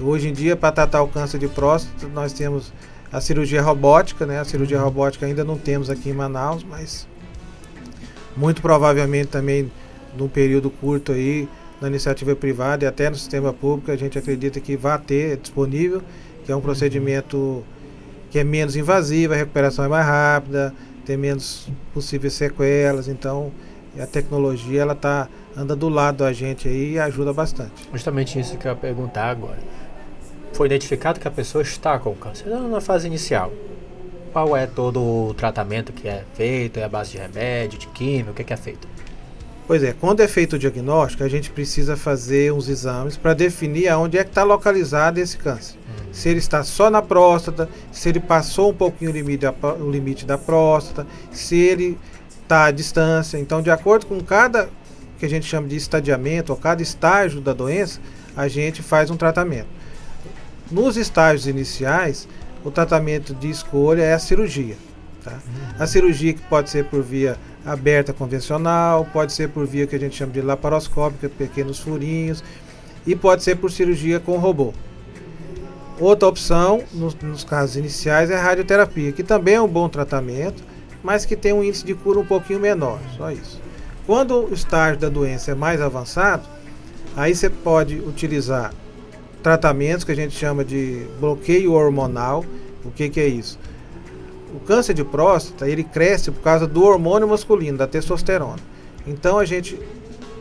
Hoje 0.01 0.29
em 0.29 0.33
dia, 0.33 0.57
para 0.57 0.73
tratar 0.73 1.03
o 1.03 1.09
câncer 1.09 1.39
de 1.39 1.49
próstata, 1.49 2.07
nós 2.09 2.33
temos 2.33 2.73
a 3.13 3.21
cirurgia 3.21 3.61
robótica, 3.61 4.25
né? 4.25 4.39
A 4.39 4.45
cirurgia 4.45 4.79
uhum. 4.79 4.85
robótica 4.85 5.27
ainda 5.27 5.45
não 5.45 5.59
temos 5.59 5.91
aqui 5.91 6.11
em 6.11 6.13
Manaus, 6.13 6.63
mas 6.63 7.07
muito 8.37 8.63
provavelmente 8.63 9.29
também 9.29 9.71
num 10.17 10.29
período 10.29 10.71
curto 10.71 11.13
aí, 11.13 11.49
na 11.81 11.89
iniciativa 11.89 12.37
privada 12.37 12.85
e 12.85 12.89
até 12.89 13.09
no 13.09 13.17
sistema 13.17 13.53
público, 13.53 13.91
a 13.91 13.97
gente 13.97 14.19
acredita 14.19 14.61
que 14.61 14.77
vai 14.77 14.99
ter 14.99 15.37
disponível, 15.39 16.03
que 16.45 16.53
é 16.53 16.55
um 16.55 16.59
uhum. 16.59 16.63
procedimento 16.63 17.65
que 18.31 18.39
é 18.39 18.45
menos 18.45 18.77
invasivo, 18.77 19.33
a 19.33 19.37
recuperação 19.37 19.85
é 19.85 19.89
mais 19.89 20.07
rápida, 20.07 20.73
tem 21.01 21.17
menos 21.17 21.69
possíveis 21.93 22.35
sequelas, 22.35 23.09
então 23.09 23.53
a 23.99 24.07
tecnologia 24.07 24.83
ela 24.83 24.95
tá 24.95 25.29
anda 25.57 25.75
do 25.75 25.89
lado 25.89 26.19
da 26.19 26.33
gente 26.33 26.69
aí 26.69 26.93
e 26.93 26.99
ajuda 26.99 27.33
bastante. 27.33 27.89
Justamente 27.93 28.39
isso 28.39 28.57
que 28.57 28.67
eu 28.67 28.73
ia 28.73 28.77
perguntar 28.77 29.31
agora. 29.31 29.59
Foi 30.53 30.67
identificado 30.67 31.19
que 31.19 31.27
a 31.27 31.31
pessoa 31.31 31.63
está 31.63 31.99
com 31.99 32.15
câncer 32.15 32.47
na 32.49 32.81
fase 32.81 33.07
inicial. 33.07 33.53
Qual 34.33 34.57
é 34.57 34.67
todo 34.67 35.01
o 35.01 35.35
tratamento 35.35 35.93
que 35.93 36.07
é 36.07 36.25
feito? 36.35 36.79
É 36.79 36.85
a 36.85 36.89
base 36.89 37.13
de 37.13 37.19
remédio, 37.19 37.79
de 37.79 37.89
química? 37.89 38.31
O 38.31 38.35
que 38.35 38.43
é, 38.43 38.45
que 38.45 38.53
é 38.53 38.57
feito? 38.57 38.87
Pois 39.71 39.85
é, 39.85 39.93
quando 39.93 40.19
é 40.19 40.27
feito 40.27 40.57
o 40.57 40.59
diagnóstico, 40.59 41.23
a 41.23 41.29
gente 41.29 41.49
precisa 41.49 41.97
fazer 41.97 42.53
uns 42.53 42.69
exames 42.69 43.17
para 43.17 43.35
definir 43.35 43.87
aonde 43.87 44.19
é 44.19 44.25
que 44.25 44.31
está 44.31 44.43
localizado 44.43 45.21
esse 45.21 45.37
câncer. 45.37 45.77
Uhum. 45.77 46.13
Se 46.13 46.29
ele 46.29 46.41
está 46.41 46.65
só 46.65 46.91
na 46.91 47.01
próstata, 47.01 47.69
se 47.93 48.09
ele 48.09 48.19
passou 48.19 48.71
um 48.71 48.75
pouquinho 48.75 49.13
o 49.13 49.15
limite 49.15 49.43
da, 49.43 49.55
o 49.75 49.89
limite 49.89 50.27
da 50.27 50.37
próstata, 50.37 51.07
se 51.31 51.55
ele 51.55 51.97
está 52.43 52.65
à 52.65 52.71
distância. 52.73 53.39
Então, 53.39 53.63
de 53.63 53.71
acordo 53.71 54.07
com 54.07 54.21
cada 54.21 54.69
que 55.21 55.25
a 55.25 55.29
gente 55.29 55.47
chama 55.47 55.69
de 55.69 55.77
estadiamento, 55.77 56.51
ou 56.51 56.59
cada 56.59 56.83
estágio 56.83 57.41
da 57.41 57.53
doença, 57.53 58.01
a 58.37 58.49
gente 58.49 58.83
faz 58.83 59.09
um 59.09 59.17
tratamento. 59.17 59.69
Nos 60.69 60.97
estágios 60.97 61.47
iniciais, 61.47 62.27
o 62.65 62.73
tratamento 62.73 63.33
de 63.37 63.49
escolha 63.49 64.03
é 64.03 64.15
a 64.15 64.19
cirurgia. 64.19 64.77
Tá? 65.23 65.39
A 65.79 65.87
cirurgia 65.87 66.33
que 66.33 66.43
pode 66.43 66.71
ser 66.71 66.87
por 66.87 67.05
via 67.05 67.39
aberta 67.65 68.13
convencional, 68.13 69.07
pode 69.13 69.33
ser 69.33 69.49
por 69.51 69.67
via 69.67 69.87
que 69.87 69.97
a 69.97 69.99
gente 69.99 70.17
chama 70.17 70.33
de 70.33 70.41
laparoscópica, 70.41 71.29
pequenos 71.29 71.79
furinhos, 71.79 72.43
e 73.07 73.15
pode 73.15 73.43
ser 73.43 73.57
por 73.57 73.71
cirurgia 73.71 74.21
com 74.21 74.37
robô. 74.37 74.73
Outra 75.99 76.29
opção, 76.29 76.83
nos, 76.93 77.15
nos, 77.17 77.45
casos 77.45 77.77
iniciais, 77.77 78.31
é 78.31 78.37
a 78.37 78.43
radioterapia, 78.43 79.13
que 79.13 79.23
também 79.23 79.55
é 79.55 79.61
um 79.61 79.69
bom 79.69 79.89
tratamento, 79.89 80.63
mas 81.03 81.27
que 81.27 81.37
tem 81.37 81.53
um 81.53 81.63
índice 81.63 81.85
de 81.85 81.95
cura 81.95 82.19
um 82.19 82.25
pouquinho 82.25 82.59
menor, 82.59 82.99
só 83.17 83.31
isso. 83.31 83.61
Quando 84.07 84.47
o 84.47 84.55
estágio 84.55 84.99
da 84.99 85.09
doença 85.09 85.51
é 85.51 85.55
mais 85.55 85.81
avançado, 85.81 86.49
aí 87.15 87.35
você 87.35 87.51
pode 87.51 87.99
utilizar 88.01 88.73
tratamentos 89.43 90.05
que 90.05 90.13
a 90.13 90.17
gente 90.17 90.35
chama 90.35 90.65
de 90.65 91.07
bloqueio 91.19 91.73
hormonal. 91.73 92.45
O 92.85 92.91
que, 92.91 93.09
que 93.09 93.21
é 93.21 93.27
isso? 93.27 93.59
O 94.55 94.61
câncer 94.61 94.95
de 94.95 95.05
próstata 95.05 95.69
ele 95.69 95.85
cresce 95.85 96.31
por 96.31 96.43
causa 96.43 96.67
do 96.67 96.83
hormônio 96.83 97.29
masculino, 97.29 97.79
da 97.79 97.87
testosterona. 97.87 98.59
Então 99.07 99.39
a 99.39 99.45
gente, 99.45 99.79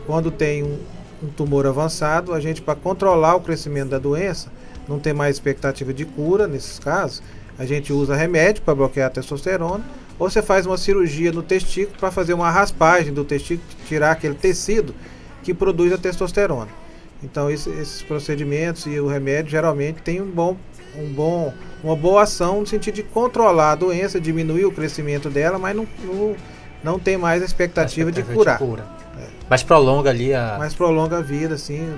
quando 0.06 0.30
tem 0.30 0.62
um, 0.62 0.78
um 1.22 1.28
tumor 1.28 1.66
avançado, 1.66 2.34
a 2.34 2.40
gente 2.40 2.60
para 2.60 2.74
controlar 2.74 3.36
o 3.36 3.40
crescimento 3.40 3.90
da 3.90 3.98
doença, 3.98 4.50
não 4.88 4.98
tem 4.98 5.12
mais 5.12 5.36
expectativa 5.36 5.94
de 5.94 6.04
cura 6.04 6.48
nesses 6.48 6.78
casos, 6.78 7.22
a 7.58 7.64
gente 7.64 7.92
usa 7.92 8.16
remédio 8.16 8.62
para 8.62 8.74
bloquear 8.74 9.06
a 9.06 9.10
testosterona, 9.10 9.84
ou 10.18 10.28
você 10.28 10.42
faz 10.42 10.66
uma 10.66 10.76
cirurgia 10.76 11.30
no 11.30 11.42
testículo 11.42 11.98
para 11.98 12.10
fazer 12.10 12.34
uma 12.34 12.50
raspagem 12.50 13.12
do 13.12 13.24
testículo, 13.24 13.68
tirar 13.86 14.12
aquele 14.12 14.34
tecido 14.34 14.94
que 15.42 15.54
produz 15.54 15.92
a 15.92 15.98
testosterona. 15.98 16.68
Então 17.22 17.50
esse, 17.50 17.70
esses 17.70 18.02
procedimentos 18.02 18.86
e 18.86 18.98
o 18.98 19.06
remédio 19.06 19.50
geralmente 19.50 20.02
tem 20.02 20.20
um 20.20 20.30
bom, 20.30 20.56
um 20.96 21.12
bom, 21.12 21.52
uma 21.82 21.96
boa 21.96 22.22
ação 22.22 22.60
no 22.60 22.66
sentido 22.66 22.94
de 22.94 23.02
controlar 23.02 23.72
a 23.72 23.74
doença, 23.74 24.20
diminuir 24.20 24.64
o 24.64 24.72
crescimento 24.72 25.30
dela, 25.30 25.58
mas 25.58 25.76
não, 25.76 25.86
não, 26.04 26.36
não 26.82 26.98
tem 26.98 27.16
mais 27.16 27.42
a 27.42 27.44
expectativa, 27.44 28.08
a 28.08 28.10
expectativa 28.10 28.32
de 28.32 28.38
curar. 28.38 28.58
De 28.58 28.64
cura. 28.64 28.84
É. 29.18 29.26
Mas 29.48 29.62
prolonga 29.62 30.10
ali 30.10 30.34
a. 30.34 30.56
Mas 30.58 30.74
prolonga 30.74 31.18
a 31.18 31.22
vida, 31.22 31.56
sim. 31.56 31.88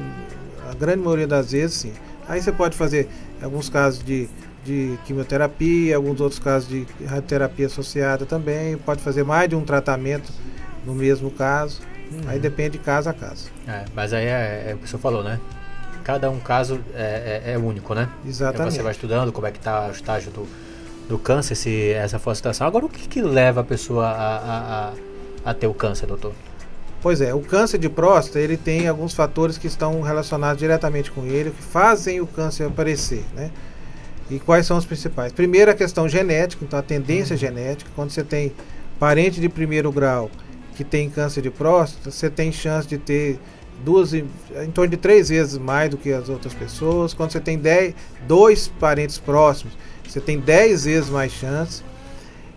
A 0.70 0.74
grande 0.74 1.02
maioria 1.02 1.26
das 1.26 1.52
vezes, 1.52 1.76
sim. 1.76 1.92
Aí 2.28 2.40
você 2.40 2.52
pode 2.52 2.76
fazer 2.76 3.08
alguns 3.42 3.68
casos 3.68 4.02
de, 4.02 4.28
de 4.64 4.98
quimioterapia, 5.04 5.96
alguns 5.96 6.20
outros 6.20 6.38
casos 6.38 6.68
de 6.68 6.86
radioterapia 7.04 7.66
associada 7.66 8.24
também. 8.24 8.76
Pode 8.76 9.02
fazer 9.02 9.24
mais 9.24 9.48
de 9.48 9.56
um 9.56 9.64
tratamento 9.64 10.32
no 10.86 10.94
mesmo 10.94 11.30
caso. 11.30 11.80
Uhum. 12.10 12.20
Aí 12.28 12.38
depende 12.38 12.70
de 12.70 12.78
caso 12.78 13.08
a 13.08 13.12
caso. 13.12 13.50
É, 13.66 13.84
mas 13.94 14.12
aí 14.12 14.26
é, 14.26 14.66
é 14.70 14.74
o 14.74 14.78
que 14.78 14.84
o 14.84 14.88
senhor 14.88 15.00
falou, 15.00 15.22
né? 15.22 15.40
Cada 16.02 16.30
um 16.30 16.40
caso 16.40 16.80
é, 16.94 17.42
é, 17.44 17.52
é 17.52 17.58
único, 17.58 17.94
né? 17.94 18.08
Exatamente. 18.26 18.62
Aí 18.62 18.76
você 18.76 18.82
vai 18.82 18.92
estudando 18.92 19.32
como 19.32 19.46
é 19.46 19.50
que 19.50 19.58
está 19.58 19.88
o 19.88 19.90
estágio 19.90 20.30
do, 20.30 20.46
do 21.08 21.18
câncer, 21.18 21.54
se 21.54 21.90
essa 21.92 22.18
for 22.18 22.30
a 22.30 22.34
situação. 22.34 22.66
Agora, 22.66 22.86
o 22.86 22.88
que, 22.88 23.08
que 23.08 23.22
leva 23.22 23.60
a 23.60 23.64
pessoa 23.64 24.06
a, 24.06 24.36
a, 24.36 24.88
a, 24.88 24.92
a 25.50 25.54
ter 25.54 25.66
o 25.66 25.74
câncer, 25.74 26.06
doutor? 26.06 26.32
Pois 27.02 27.20
é, 27.20 27.34
o 27.34 27.40
câncer 27.40 27.78
de 27.78 27.88
próstata 27.88 28.38
ele 28.38 28.56
tem 28.56 28.86
alguns 28.86 29.12
fatores 29.12 29.58
que 29.58 29.66
estão 29.66 30.00
relacionados 30.02 30.58
diretamente 30.58 31.10
com 31.10 31.24
ele, 31.24 31.50
que 31.50 31.62
fazem 31.62 32.20
o 32.20 32.26
câncer 32.26 32.64
aparecer, 32.64 33.24
né? 33.34 33.50
E 34.30 34.38
quais 34.38 34.66
são 34.66 34.78
os 34.78 34.86
principais? 34.86 35.32
Primeiro 35.32 35.70
a 35.70 35.74
questão 35.74 36.08
genética, 36.08 36.64
então 36.64 36.78
a 36.78 36.82
tendência 36.82 37.34
uhum. 37.34 37.40
genética, 37.40 37.90
quando 37.96 38.10
você 38.10 38.22
tem 38.22 38.52
parente 39.00 39.40
de 39.40 39.48
primeiro 39.48 39.90
grau 39.90 40.30
que 40.76 40.84
tem 40.84 41.10
câncer 41.10 41.42
de 41.42 41.50
próstata, 41.50 42.10
você 42.10 42.30
tem 42.30 42.52
chance 42.52 42.86
de 42.86 42.98
ter 42.98 43.38
duas, 43.84 44.12
em 44.14 44.26
torno 44.72 44.90
de 44.90 44.96
três 44.96 45.28
vezes 45.28 45.58
mais 45.58 45.90
do 45.90 45.96
que 45.96 46.12
as 46.12 46.28
outras 46.28 46.54
pessoas. 46.54 47.14
Quando 47.14 47.32
você 47.32 47.40
tem 47.40 47.58
dez, 47.58 47.94
dois 48.26 48.68
parentes 48.68 49.18
próximos, 49.18 49.76
você 50.06 50.20
tem 50.20 50.38
dez 50.38 50.84
vezes 50.84 51.10
mais 51.10 51.32
chance. 51.32 51.82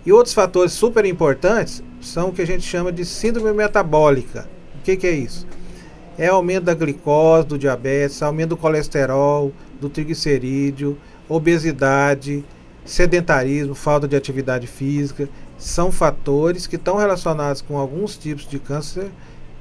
E 0.05 0.13
outros 0.13 0.35
fatores 0.35 0.73
super 0.73 1.03
importantes 1.05 1.83
são 1.99 2.29
o 2.29 2.31
que 2.31 2.41
a 2.41 2.47
gente 2.47 2.61
chama 2.61 2.91
de 2.91 3.03
síndrome 3.03 3.51
metabólica. 3.53 4.47
O 4.79 4.83
que, 4.83 4.95
que 4.95 5.07
é 5.07 5.11
isso? 5.11 5.47
É 6.17 6.27
aumento 6.27 6.65
da 6.65 6.73
glicose, 6.73 7.47
do 7.47 7.57
diabetes, 7.57 8.21
aumento 8.21 8.49
do 8.49 8.57
colesterol, 8.57 9.51
do 9.81 9.89
triglicerídeo, 9.89 10.97
obesidade, 11.27 12.45
sedentarismo, 12.85 13.73
falta 13.73 14.07
de 14.07 14.15
atividade 14.15 14.67
física. 14.67 15.27
São 15.57 15.91
fatores 15.91 16.67
que 16.67 16.75
estão 16.75 16.97
relacionados 16.97 17.61
com 17.61 17.77
alguns 17.77 18.15
tipos 18.15 18.47
de 18.47 18.59
câncer 18.59 19.09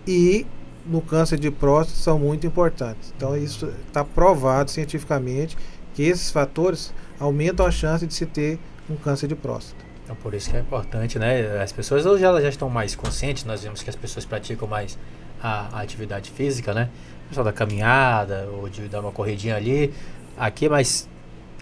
e 0.06 0.46
no 0.86 1.00
câncer 1.00 1.38
de 1.38 1.50
próstata 1.50 1.98
são 1.98 2.18
muito 2.18 2.46
importantes. 2.46 3.12
Então 3.16 3.36
isso 3.36 3.72
está 3.86 4.04
provado 4.04 4.70
cientificamente 4.70 5.56
que 5.94 6.02
esses 6.02 6.30
fatores 6.30 6.92
aumentam 7.18 7.64
a 7.66 7.70
chance 7.70 8.06
de 8.06 8.12
se 8.12 8.26
ter 8.26 8.58
um 8.88 8.96
câncer 8.96 9.26
de 9.26 9.34
próstata. 9.34 9.82
Então 10.04 10.16
por 10.16 10.34
isso 10.34 10.50
que 10.50 10.56
é 10.56 10.60
importante, 10.60 11.18
né? 11.18 11.62
As 11.62 11.72
pessoas 11.72 12.04
hoje 12.04 12.24
elas 12.24 12.42
já 12.42 12.48
estão 12.48 12.68
mais 12.68 12.94
conscientes, 12.94 13.44
nós 13.44 13.62
vemos 13.62 13.82
que 13.82 13.88
as 13.88 13.96
pessoas 13.96 14.24
praticam 14.24 14.68
mais 14.68 14.98
a, 15.42 15.78
a 15.78 15.80
atividade 15.80 16.30
física, 16.30 16.74
né? 16.74 16.90
Pessoal 17.28 17.44
da 17.44 17.52
caminhada 17.52 18.48
ou 18.52 18.68
de 18.68 18.82
dar 18.88 19.00
uma 19.00 19.12
corridinha 19.12 19.56
ali. 19.56 19.92
Aqui, 20.36 20.68
mas 20.68 21.08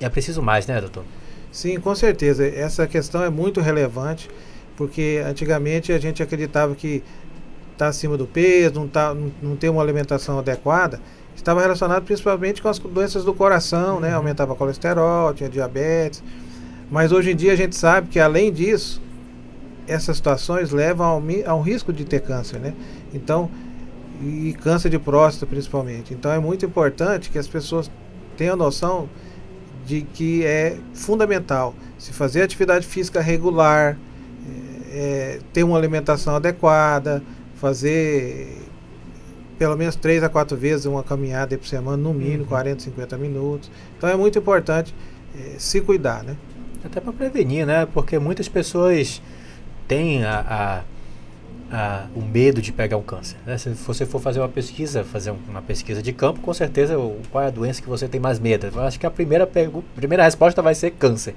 é 0.00 0.08
preciso 0.08 0.42
mais, 0.42 0.66
né, 0.66 0.80
doutor? 0.80 1.04
Sim, 1.52 1.78
com 1.78 1.94
certeza. 1.94 2.46
Essa 2.46 2.86
questão 2.86 3.22
é 3.22 3.30
muito 3.30 3.60
relevante, 3.60 4.28
porque 4.76 5.22
antigamente 5.24 5.92
a 5.92 5.98
gente 5.98 6.22
acreditava 6.22 6.74
que 6.74 7.04
está 7.72 7.88
acima 7.88 8.16
do 8.16 8.26
peso, 8.26 8.74
não, 8.74 8.88
tá, 8.88 9.14
não, 9.14 9.32
não 9.42 9.56
tem 9.56 9.70
uma 9.70 9.82
alimentação 9.82 10.38
adequada, 10.38 11.00
estava 11.34 11.60
relacionado 11.60 12.04
principalmente 12.04 12.62
com 12.62 12.68
as 12.68 12.78
doenças 12.78 13.24
do 13.24 13.34
coração, 13.34 14.00
né? 14.00 14.10
Uhum. 14.10 14.16
Aumentava 14.16 14.54
colesterol, 14.54 15.32
tinha 15.34 15.48
diabetes. 15.48 16.22
Mas 16.90 17.10
hoje 17.10 17.32
em 17.32 17.36
dia 17.36 17.52
a 17.52 17.56
gente 17.56 17.74
sabe 17.74 18.08
que 18.08 18.20
além 18.20 18.52
disso, 18.52 19.00
essas 19.86 20.16
situações 20.16 20.70
levam 20.70 21.06
ao, 21.06 21.22
a 21.46 21.54
um 21.54 21.62
risco 21.62 21.92
de 21.92 22.04
ter 22.04 22.20
câncer, 22.20 22.58
né? 22.58 22.74
Então, 23.12 23.50
e 24.22 24.54
câncer 24.62 24.88
de 24.88 24.98
próstata 24.98 25.46
principalmente. 25.46 26.14
Então 26.14 26.30
é 26.30 26.38
muito 26.38 26.64
importante 26.64 27.30
que 27.30 27.38
as 27.38 27.48
pessoas 27.48 27.90
tenham 28.36 28.56
noção 28.56 29.08
de 29.84 30.02
que 30.02 30.44
é 30.44 30.76
fundamental 30.94 31.74
se 31.98 32.12
fazer 32.12 32.42
atividade 32.42 32.86
física 32.86 33.20
regular, 33.20 33.98
é, 34.92 35.40
ter 35.52 35.64
uma 35.64 35.76
alimentação 35.76 36.36
adequada, 36.36 37.22
fazer 37.62 38.58
pelo 39.56 39.76
menos 39.76 39.94
três 39.94 40.20
a 40.24 40.28
quatro 40.28 40.56
vezes 40.56 40.84
uma 40.84 41.04
caminhada 41.04 41.56
por 41.56 41.68
semana, 41.68 41.96
no 41.96 42.12
mínimo 42.12 42.42
uhum. 42.42 42.48
40, 42.48 42.82
50 42.82 43.16
minutos. 43.16 43.70
Então 43.96 44.10
é 44.10 44.16
muito 44.16 44.36
importante 44.36 44.92
é, 45.38 45.54
se 45.58 45.80
cuidar, 45.80 46.24
né? 46.24 46.36
Até 46.84 47.00
para 47.00 47.12
prevenir, 47.12 47.64
né? 47.64 47.86
Porque 47.86 48.18
muitas 48.18 48.48
pessoas 48.48 49.22
têm 49.86 50.24
a, 50.24 50.40
a 50.40 50.82
a, 51.72 52.04
o 52.14 52.20
medo 52.20 52.60
de 52.60 52.70
pegar 52.70 52.98
o 52.98 53.02
câncer. 53.02 53.38
Né? 53.46 53.56
Se 53.56 53.70
você 53.70 54.04
for 54.04 54.20
fazer 54.20 54.40
uma 54.40 54.48
pesquisa, 54.48 55.02
fazer 55.04 55.32
uma 55.48 55.62
pesquisa 55.62 56.02
de 56.02 56.12
campo, 56.12 56.40
com 56.40 56.52
certeza 56.52 56.94
qual 57.30 57.42
é 57.42 57.46
a 57.46 57.50
doença 57.50 57.80
que 57.80 57.88
você 57.88 58.06
tem 58.06 58.20
mais 58.20 58.38
medo? 58.38 58.66
Eu 58.66 58.82
acho 58.82 59.00
que 59.00 59.06
a 59.06 59.10
primeira, 59.10 59.48
primeira 59.96 60.22
resposta 60.22 60.60
vai 60.60 60.74
ser 60.74 60.90
câncer. 60.90 61.34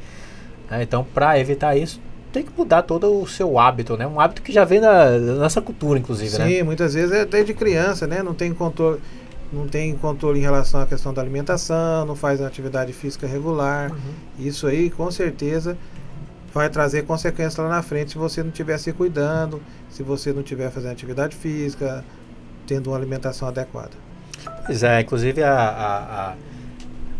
Né? 0.69 0.83
Então, 0.83 1.05
para 1.13 1.39
evitar 1.39 1.77
isso, 1.77 2.01
tem 2.35 2.43
que 2.43 2.51
mudar 2.57 2.81
todo 2.81 3.21
o 3.21 3.25
seu 3.25 3.57
hábito, 3.57 3.95
né? 3.95 4.05
Um 4.05 4.19
hábito 4.19 4.41
que 4.41 4.51
já 4.51 4.65
vem 4.65 4.81
na, 4.81 5.17
nossa 5.17 5.61
cultura, 5.61 5.97
inclusive, 5.97 6.31
Sim, 6.31 6.37
né? 6.39 6.49
Sim, 6.49 6.63
muitas 6.63 6.93
vezes 6.93 7.13
é 7.13 7.25
desde 7.25 7.53
criança, 7.53 8.05
né? 8.05 8.21
Não 8.21 8.33
tem 8.33 8.53
controle, 8.53 8.99
não 9.53 9.65
tem 9.69 9.95
controle 9.95 10.37
em 10.39 10.41
relação 10.41 10.81
à 10.81 10.85
questão 10.85 11.13
da 11.13 11.21
alimentação, 11.21 12.05
não 12.05 12.13
faz 12.13 12.41
atividade 12.41 12.91
física 12.91 13.25
regular. 13.25 13.89
Uhum. 13.89 13.97
Isso 14.45 14.67
aí, 14.67 14.89
com 14.89 15.09
certeza, 15.09 15.77
vai 16.53 16.69
trazer 16.69 17.03
consequências 17.03 17.55
lá 17.55 17.69
na 17.69 17.81
frente 17.81 18.11
se 18.11 18.17
você 18.17 18.43
não 18.43 18.49
estiver 18.49 18.77
se 18.79 18.91
cuidando, 18.91 19.61
se 19.89 20.03
você 20.03 20.33
não 20.33 20.41
estiver 20.41 20.69
fazendo 20.69 20.91
atividade 20.91 21.37
física, 21.37 22.03
tendo 22.67 22.89
uma 22.89 22.97
alimentação 22.97 23.47
adequada. 23.47 23.91
Pois 24.65 24.83
é, 24.83 24.99
inclusive 24.99 25.41
a, 25.41 25.55
a, 25.55 26.35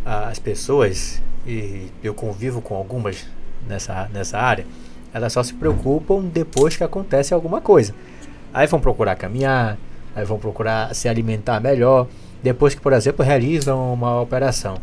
a, 0.05 0.27
as 0.27 0.39
pessoas, 0.39 1.21
e 1.47 1.87
eu 2.03 2.13
convivo 2.13 2.61
com 2.61 2.75
algumas 2.75 3.25
nessa, 3.65 4.09
nessa 4.11 4.37
área, 4.37 4.65
elas 5.15 5.31
só 5.31 5.41
se 5.41 5.53
preocupam 5.53 6.25
depois 6.25 6.75
que 6.75 6.83
acontece 6.83 7.33
alguma 7.33 7.61
coisa. 7.61 7.95
Aí 8.53 8.67
vão 8.67 8.81
procurar 8.81 9.15
caminhar, 9.15 9.77
aí 10.13 10.25
vão 10.25 10.37
procurar 10.37 10.93
se 10.93 11.07
alimentar 11.07 11.61
melhor, 11.61 12.07
depois 12.43 12.75
que, 12.75 12.81
por 12.81 12.91
exemplo, 12.91 13.23
realizam 13.23 13.93
uma 13.93 14.19
operação. 14.19 14.75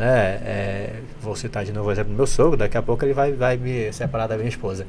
É, 0.00 0.40
é, 0.42 1.00
vou 1.20 1.36
citar 1.36 1.62
de 1.62 1.74
novo 1.74 1.90
o 1.90 1.92
exemplo 1.92 2.10
do 2.10 2.16
meu 2.16 2.26
sogro, 2.26 2.56
daqui 2.56 2.78
a 2.78 2.80
pouco 2.80 3.04
ele 3.04 3.12
vai, 3.12 3.32
vai 3.32 3.58
me 3.58 3.92
separar 3.92 4.26
da 4.26 4.38
minha 4.38 4.48
esposa. 4.48 4.86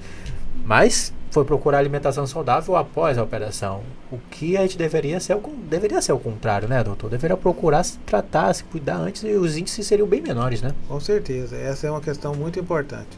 Mas 0.66 1.14
foi 1.32 1.44
procurar 1.44 1.80
alimentação 1.80 2.26
saudável 2.26 2.78
após 2.78 3.18
a 3.18 3.24
operação. 3.24 3.82
O 4.10 4.18
que 4.32 4.56
a 4.56 4.62
gente 4.62 4.78
deveria 4.78 5.20
ser, 5.20 5.38
deveria 5.70 6.02
ser 6.02 6.14
o 6.14 6.20
contrário, 6.20 6.70
né, 6.70 6.82
doutor? 6.82 7.10
Deveria 7.10 7.36
procurar 7.36 7.84
se 7.84 7.98
tratar, 8.00 8.54
se 8.54 8.64
cuidar 8.64 8.96
antes 8.96 9.22
e 9.24 9.34
os 9.34 9.58
índices 9.58 9.86
seriam 9.86 10.08
bem 10.08 10.22
menores, 10.22 10.62
né? 10.62 10.72
Com 10.88 11.00
certeza, 11.02 11.58
essa 11.58 11.88
é 11.88 11.92
uma 11.92 12.00
questão 12.00 12.34
muito 12.34 12.58
importante. 12.58 13.10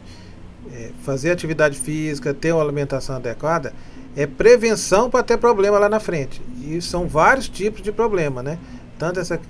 É, 0.72 0.90
fazer 1.02 1.30
atividade 1.30 1.78
física, 1.78 2.32
ter 2.32 2.52
uma 2.52 2.62
alimentação 2.62 3.16
adequada, 3.16 3.72
é 4.14 4.26
prevenção 4.26 5.10
para 5.10 5.22
ter 5.22 5.36
problema 5.38 5.78
lá 5.78 5.88
na 5.88 6.00
frente. 6.00 6.40
E 6.62 6.80
são 6.80 7.08
vários 7.08 7.48
tipos 7.48 7.82
de 7.82 7.92
problema, 7.92 8.42
né? 8.42 8.58
Tanto 8.98 9.20
essa. 9.20 9.40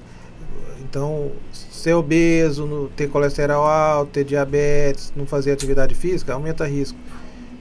Então, 0.81 1.31
ser 1.53 1.94
obeso, 1.94 2.90
ter 2.96 3.09
colesterol 3.09 3.64
alto, 3.64 4.12
ter 4.12 4.25
diabetes, 4.25 5.12
não 5.14 5.25
fazer 5.25 5.53
atividade 5.53 5.94
física, 5.94 6.33
aumenta 6.33 6.66
risco 6.66 6.99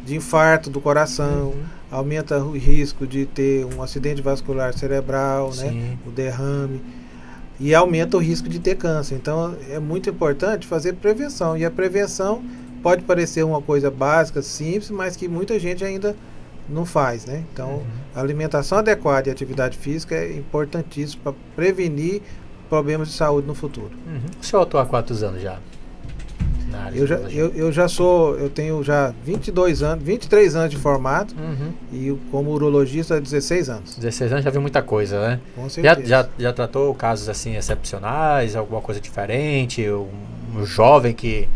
de 0.06 0.16
infarto 0.16 0.70
do 0.70 0.82
coração, 0.82 1.50
uhum. 1.50 1.64
aumenta 1.92 2.38
o 2.40 2.58
risco 2.58 3.06
de 3.06 3.28
ter 3.28 3.66
um 3.66 3.84
acidente 3.84 4.22
vascular 4.22 4.74
cerebral, 4.74 5.54
né, 5.56 5.98
o 6.08 6.10
derrame, 6.10 6.82
e 7.60 7.76
aumenta 7.76 8.18
o 8.18 8.20
risco 8.20 8.50
de 8.50 8.60
ter 8.60 8.76
câncer. 8.76 9.16
Então 9.16 9.56
é 9.70 9.80
muito 9.80 10.10
importante 10.10 10.66
fazer 10.66 10.94
prevenção. 10.94 11.56
E 11.56 11.64
a 11.64 11.70
prevenção 11.70 12.42
pode 12.82 13.04
parecer 13.04 13.44
uma 13.44 13.62
coisa 13.62 13.90
básica, 13.92 14.42
simples, 14.42 14.90
mas 14.90 15.16
que 15.16 15.28
muita 15.28 15.60
gente 15.60 15.84
ainda 15.84 16.16
não 16.68 16.86
faz, 16.86 17.26
né? 17.26 17.44
Então, 17.52 17.70
uhum. 17.70 17.86
alimentação 18.16 18.78
adequada 18.78 19.30
e 19.30 19.32
atividade 19.32 19.78
física 19.78 20.16
é 20.16 20.38
importantíssimo 20.38 21.22
para 21.24 21.34
prevenir 21.56 22.22
problemas 22.70 23.10
de 23.10 23.16
saúde 23.16 23.48
no 23.48 23.56
futuro. 23.56 23.92
Uhum. 24.08 24.22
O 24.40 24.46
senhor 24.46 24.62
atua 24.62 24.84
há 24.84 24.86
quantos 24.86 25.24
anos 25.24 25.42
já? 25.42 25.58
Eu 26.94 27.08
já, 27.08 27.16
eu, 27.16 27.52
eu 27.56 27.72
já 27.72 27.88
sou, 27.88 28.38
eu 28.38 28.50
tenho 28.50 28.84
já 28.84 29.14
22 29.24 29.82
anos, 29.82 30.04
23 30.04 30.56
anos 30.56 30.70
de 30.70 30.78
formato 30.78 31.36
uhum. 31.36 31.74
e 31.92 32.16
como 32.32 32.52
urologista 32.52 33.20
16 33.20 33.70
anos. 33.70 33.96
16 33.96 34.32
anos 34.32 34.46
já 34.46 34.52
viu 34.52 34.62
muita 34.62 34.82
coisa, 34.82 35.20
né? 35.20 35.40
Com 35.56 35.68
certeza. 35.68 36.06
Já, 36.06 36.24
já, 36.24 36.30
já 36.38 36.54
tratou 36.54 36.94
casos 36.94 37.28
assim 37.28 37.56
excepcionais, 37.56 38.56
alguma 38.56 38.82
coisa 38.82 39.02
diferente, 39.02 39.88
um, 39.90 40.08
um 40.56 40.66
jovem 40.66 41.14
que, 41.14 41.48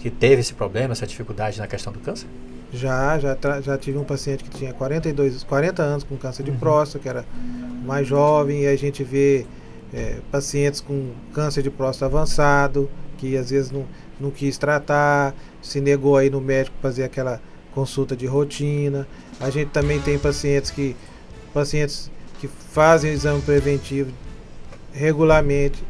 que 0.00 0.10
teve 0.10 0.40
esse 0.40 0.54
problema, 0.54 0.92
essa 0.92 1.06
dificuldade 1.06 1.58
na 1.58 1.66
questão 1.66 1.92
do 1.92 2.00
câncer? 2.00 2.26
Já, 2.72 3.18
já, 3.18 3.36
já 3.60 3.76
tive 3.76 3.98
um 3.98 4.04
paciente 4.04 4.44
que 4.44 4.50
tinha 4.50 4.72
42, 4.72 5.42
40 5.44 5.82
anos 5.82 6.04
com 6.04 6.16
câncer 6.16 6.42
de 6.42 6.50
uhum. 6.50 6.58
próstata, 6.58 7.02
que 7.02 7.08
era 7.08 7.24
mais 7.84 8.06
jovem, 8.06 8.62
e 8.62 8.66
a 8.66 8.76
gente 8.76 9.02
vê 9.04 9.44
é, 9.92 10.18
pacientes 10.30 10.80
com 10.80 11.10
câncer 11.34 11.62
de 11.62 11.70
próstata 11.70 12.06
avançado, 12.06 12.88
que 13.18 13.36
às 13.36 13.50
vezes 13.50 13.70
não, 13.70 13.84
não 14.18 14.30
quis 14.30 14.56
tratar, 14.56 15.34
se 15.60 15.80
negou 15.80 16.16
aí 16.16 16.30
no 16.30 16.40
médico 16.40 16.76
fazer 16.80 17.04
aquela 17.04 17.40
consulta 17.74 18.16
de 18.16 18.26
rotina. 18.26 19.06
A 19.38 19.50
gente 19.50 19.70
também 19.70 20.00
tem 20.00 20.18
pacientes 20.18 20.70
que 20.70 20.96
pacientes 21.52 22.10
que 22.40 22.48
fazem 22.48 23.12
exame 23.12 23.42
preventivo 23.42 24.12
regularmente. 24.92 25.82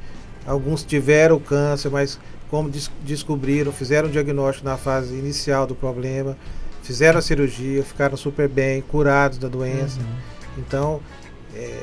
Alguns 0.46 0.82
tiveram 0.82 1.38
câncer, 1.38 1.90
mas 1.90 2.18
como 2.50 2.68
des 2.68 2.90
descobriram, 3.02 3.72
fizeram 3.72 4.08
o 4.08 4.10
diagnóstico 4.10 4.68
na 4.68 4.76
fase 4.76 5.14
inicial 5.14 5.66
do 5.66 5.74
problema, 5.74 6.36
fizeram 6.82 7.18
a 7.18 7.22
cirurgia, 7.22 7.84
ficaram 7.84 8.16
super 8.16 8.48
bem, 8.48 8.82
curados 8.82 9.38
da 9.38 9.48
doença. 9.48 10.00
Uhum. 10.00 10.58
Então, 10.58 11.00
é, 11.54 11.80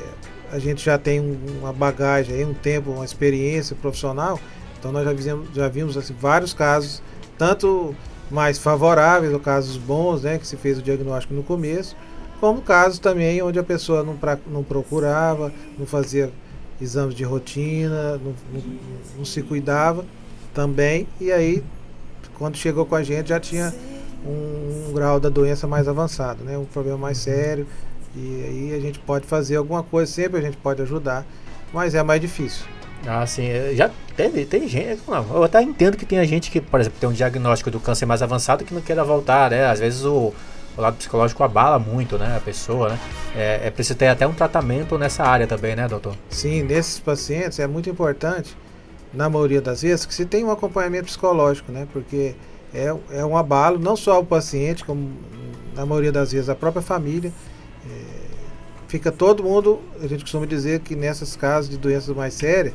a 0.52 0.58
gente 0.58 0.84
já 0.84 0.98
tem 0.98 1.20
uma 1.58 1.72
bagagem, 1.72 2.44
um 2.44 2.54
tempo, 2.54 2.90
uma 2.90 3.04
experiência 3.04 3.74
profissional. 3.74 4.38
Então 4.78 4.92
nós 4.92 5.04
já 5.04 5.12
vimos, 5.12 5.48
já 5.54 5.68
vimos 5.68 5.96
assim, 5.96 6.14
vários 6.18 6.52
casos, 6.52 7.02
tanto 7.36 7.94
mais 8.30 8.58
favoráveis, 8.58 9.32
ou 9.32 9.40
casos 9.40 9.76
bons, 9.78 10.22
né, 10.22 10.38
que 10.38 10.46
se 10.46 10.56
fez 10.56 10.78
o 10.78 10.82
diagnóstico 10.82 11.32
no 11.32 11.42
começo, 11.42 11.96
como 12.40 12.60
casos 12.60 12.98
também 12.98 13.42
onde 13.42 13.58
a 13.58 13.64
pessoa 13.64 14.04
não, 14.04 14.16
pra, 14.16 14.38
não 14.46 14.62
procurava, 14.62 15.52
não 15.78 15.86
fazia 15.86 16.30
exames 16.80 17.14
de 17.14 17.24
rotina, 17.24 18.18
não, 18.18 18.34
não, 18.52 18.62
não, 19.16 19.24
se 19.24 19.42
cuidava 19.42 20.04
também, 20.54 21.06
e 21.20 21.30
aí 21.32 21.62
quando 22.38 22.56
chegou 22.56 22.86
com 22.86 22.94
a 22.94 23.02
gente 23.02 23.28
já 23.28 23.40
tinha 23.40 23.74
um, 24.24 24.88
um 24.88 24.92
grau 24.92 25.18
da 25.18 25.28
doença 25.28 25.66
mais 25.66 25.88
avançado, 25.88 26.44
né, 26.44 26.56
um 26.56 26.64
problema 26.64 26.98
mais 26.98 27.18
sério, 27.18 27.66
e 28.14 28.44
aí 28.46 28.74
a 28.76 28.80
gente 28.80 28.98
pode 28.98 29.26
fazer 29.26 29.56
alguma 29.56 29.82
coisa, 29.82 30.10
sempre 30.10 30.38
a 30.38 30.42
gente 30.42 30.56
pode 30.56 30.82
ajudar, 30.82 31.26
mas 31.72 31.94
é 31.94 32.02
mais 32.02 32.20
difícil. 32.20 32.64
Ah, 33.06 33.24
sim. 33.26 33.46
É, 33.46 33.74
já 33.74 33.90
teve, 34.16 34.44
tem 34.44 34.66
gente. 34.66 35.00
Não, 35.06 35.24
eu 35.34 35.44
até 35.44 35.62
entendo 35.62 35.96
que 35.96 36.04
tem 36.04 36.22
gente 36.26 36.50
que, 36.50 36.60
por 36.60 36.80
exemplo, 36.80 36.98
tem 36.98 37.08
um 37.08 37.12
diagnóstico 37.12 37.70
do 37.70 37.78
câncer 37.78 38.06
mais 38.06 38.22
avançado 38.22 38.64
que 38.64 38.74
não 38.74 38.80
queira 38.80 39.04
voltar, 39.04 39.50
né? 39.50 39.66
Às 39.66 39.78
vezes 39.78 40.04
o, 40.04 40.32
o 40.76 40.80
lado 40.80 40.96
psicológico 40.96 41.42
abala 41.44 41.78
muito, 41.78 42.18
né? 42.18 42.36
A 42.36 42.40
pessoa, 42.40 42.90
né? 42.90 42.98
É, 43.36 43.60
é 43.66 43.70
preciso 43.70 43.96
ter 43.96 44.08
até 44.08 44.26
um 44.26 44.32
tratamento 44.32 44.98
nessa 44.98 45.22
área 45.22 45.46
também, 45.46 45.76
né, 45.76 45.86
doutor? 45.86 46.16
Sim, 46.30 46.62
nesses 46.62 46.98
pacientes 46.98 47.58
é 47.60 47.66
muito 47.66 47.88
importante, 47.88 48.56
na 49.18 49.28
maioria 49.28 49.60
das 49.60 49.82
vezes, 49.82 50.06
que 50.06 50.14
se 50.14 50.24
tem 50.24 50.44
um 50.44 50.50
acompanhamento 50.52 51.06
psicológico, 51.06 51.72
né? 51.72 51.88
Porque 51.92 52.36
é, 52.72 52.94
é 53.10 53.24
um 53.24 53.36
abalo, 53.36 53.76
não 53.76 53.96
só 53.96 54.20
o 54.20 54.24
paciente, 54.24 54.84
como 54.84 55.10
na 55.74 55.84
maioria 55.84 56.12
das 56.12 56.30
vezes 56.30 56.48
a 56.48 56.54
própria 56.54 56.80
família. 56.80 57.32
É, 57.84 58.04
fica 58.86 59.10
todo 59.10 59.42
mundo, 59.42 59.80
a 60.00 60.06
gente 60.06 60.22
costuma 60.22 60.46
dizer 60.46 60.80
que 60.80 60.94
nessas 60.94 61.34
casos 61.34 61.68
de 61.68 61.76
doenças 61.76 62.14
mais 62.14 62.32
sérias, 62.32 62.74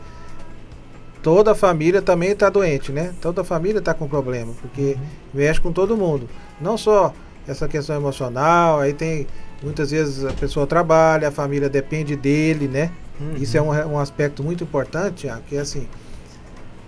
toda 1.22 1.52
a 1.52 1.56
família 1.56 2.02
também 2.02 2.32
está 2.32 2.50
doente, 2.50 2.92
né? 2.92 3.14
Toda 3.22 3.40
a 3.40 3.46
família 3.46 3.80
está 3.80 3.94
com 3.94 4.06
problema, 4.06 4.52
porque 4.62 4.98
uhum. 5.00 5.06
mexe 5.34 5.62
com 5.62 5.72
todo 5.72 5.96
mundo. 5.96 6.28
Não 6.60 6.78
só 6.78 7.14
essa 7.48 7.70
questão 7.70 7.96
emocional, 7.96 8.82
aí 8.82 8.92
tem 8.92 9.28
muitas 9.64 9.92
vezes 9.92 10.26
a 10.26 10.34
pessoa 10.34 10.68
trabalha, 10.68 11.30
a 11.30 11.32
família 11.32 11.70
depende 11.70 12.18
dele, 12.18 12.68
né? 12.68 12.92
Uhum. 13.18 13.38
Isso 13.38 13.58
é 13.58 13.62
um, 13.62 13.94
um 13.94 13.98
aspecto 13.98 14.44
muito 14.44 14.66
importante, 14.66 15.32
que 15.48 15.56
é 15.56 15.62
assim, 15.62 15.88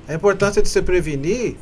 a 0.07 0.13
importância 0.13 0.61
de 0.61 0.69
se 0.69 0.81
prevenir 0.81 1.55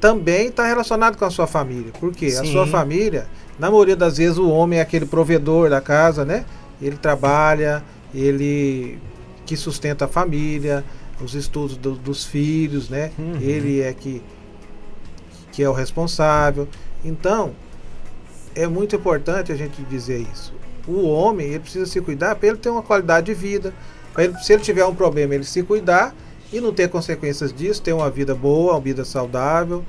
também 0.00 0.48
está 0.48 0.66
relacionado 0.66 1.16
com 1.16 1.24
a 1.24 1.30
sua 1.30 1.46
família. 1.46 1.92
Porque 1.98 2.30
Sim. 2.30 2.40
a 2.40 2.44
sua 2.44 2.66
família, 2.66 3.26
na 3.58 3.70
maioria 3.70 3.96
das 3.96 4.16
vezes, 4.16 4.38
o 4.38 4.48
homem 4.48 4.78
é 4.78 4.82
aquele 4.82 5.06
provedor 5.06 5.70
da 5.70 5.80
casa, 5.80 6.24
né? 6.24 6.44
Ele 6.80 6.96
trabalha, 6.96 7.82
ele 8.14 8.98
que 9.44 9.56
sustenta 9.56 10.04
a 10.04 10.08
família, 10.08 10.84
os 11.20 11.34
estudos 11.34 11.76
do, 11.76 11.92
dos 11.92 12.24
filhos, 12.24 12.88
né? 12.88 13.10
Uhum. 13.18 13.38
Ele 13.40 13.80
é 13.80 13.92
que, 13.92 14.22
que 15.52 15.62
é 15.62 15.68
o 15.68 15.72
responsável. 15.72 16.68
Então, 17.04 17.52
é 18.54 18.66
muito 18.66 18.94
importante 18.94 19.50
a 19.52 19.56
gente 19.56 19.82
dizer 19.82 20.26
isso. 20.32 20.52
O 20.86 21.06
homem, 21.08 21.48
ele 21.48 21.60
precisa 21.60 21.86
se 21.86 22.00
cuidar 22.00 22.34
para 22.36 22.48
ele 22.48 22.58
ter 22.58 22.70
uma 22.70 22.82
qualidade 22.82 23.26
de 23.26 23.34
vida. 23.34 23.74
Ele, 24.16 24.36
se 24.38 24.52
ele 24.52 24.62
tiver 24.62 24.84
um 24.84 24.94
problema, 24.94 25.34
ele 25.34 25.44
se 25.44 25.62
cuidar 25.62 26.14
e 26.52 26.60
não 26.60 26.72
ter 26.72 26.88
consequências 26.88 27.52
disso, 27.52 27.82
ter 27.82 27.92
uma 27.92 28.10
vida 28.10 28.34
boa, 28.34 28.74
uma 28.74 28.80
vida 28.80 29.04
saudável. 29.04 29.84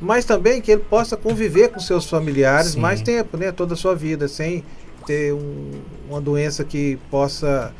Mas 0.00 0.24
também 0.24 0.60
que 0.60 0.72
ele 0.72 0.82
possa 0.82 1.16
conviver 1.16 1.68
com 1.68 1.78
seus 1.78 2.08
familiares 2.08 2.72
Sim. 2.72 2.80
mais 2.80 3.02
tempo, 3.02 3.36
né? 3.36 3.52
Toda 3.52 3.74
a 3.74 3.76
sua 3.76 3.94
vida, 3.94 4.26
sem 4.28 4.64
ter 5.06 5.32
um, 5.34 5.72
uma 6.08 6.20
doença 6.20 6.64
que 6.64 6.98
possa 7.10 7.72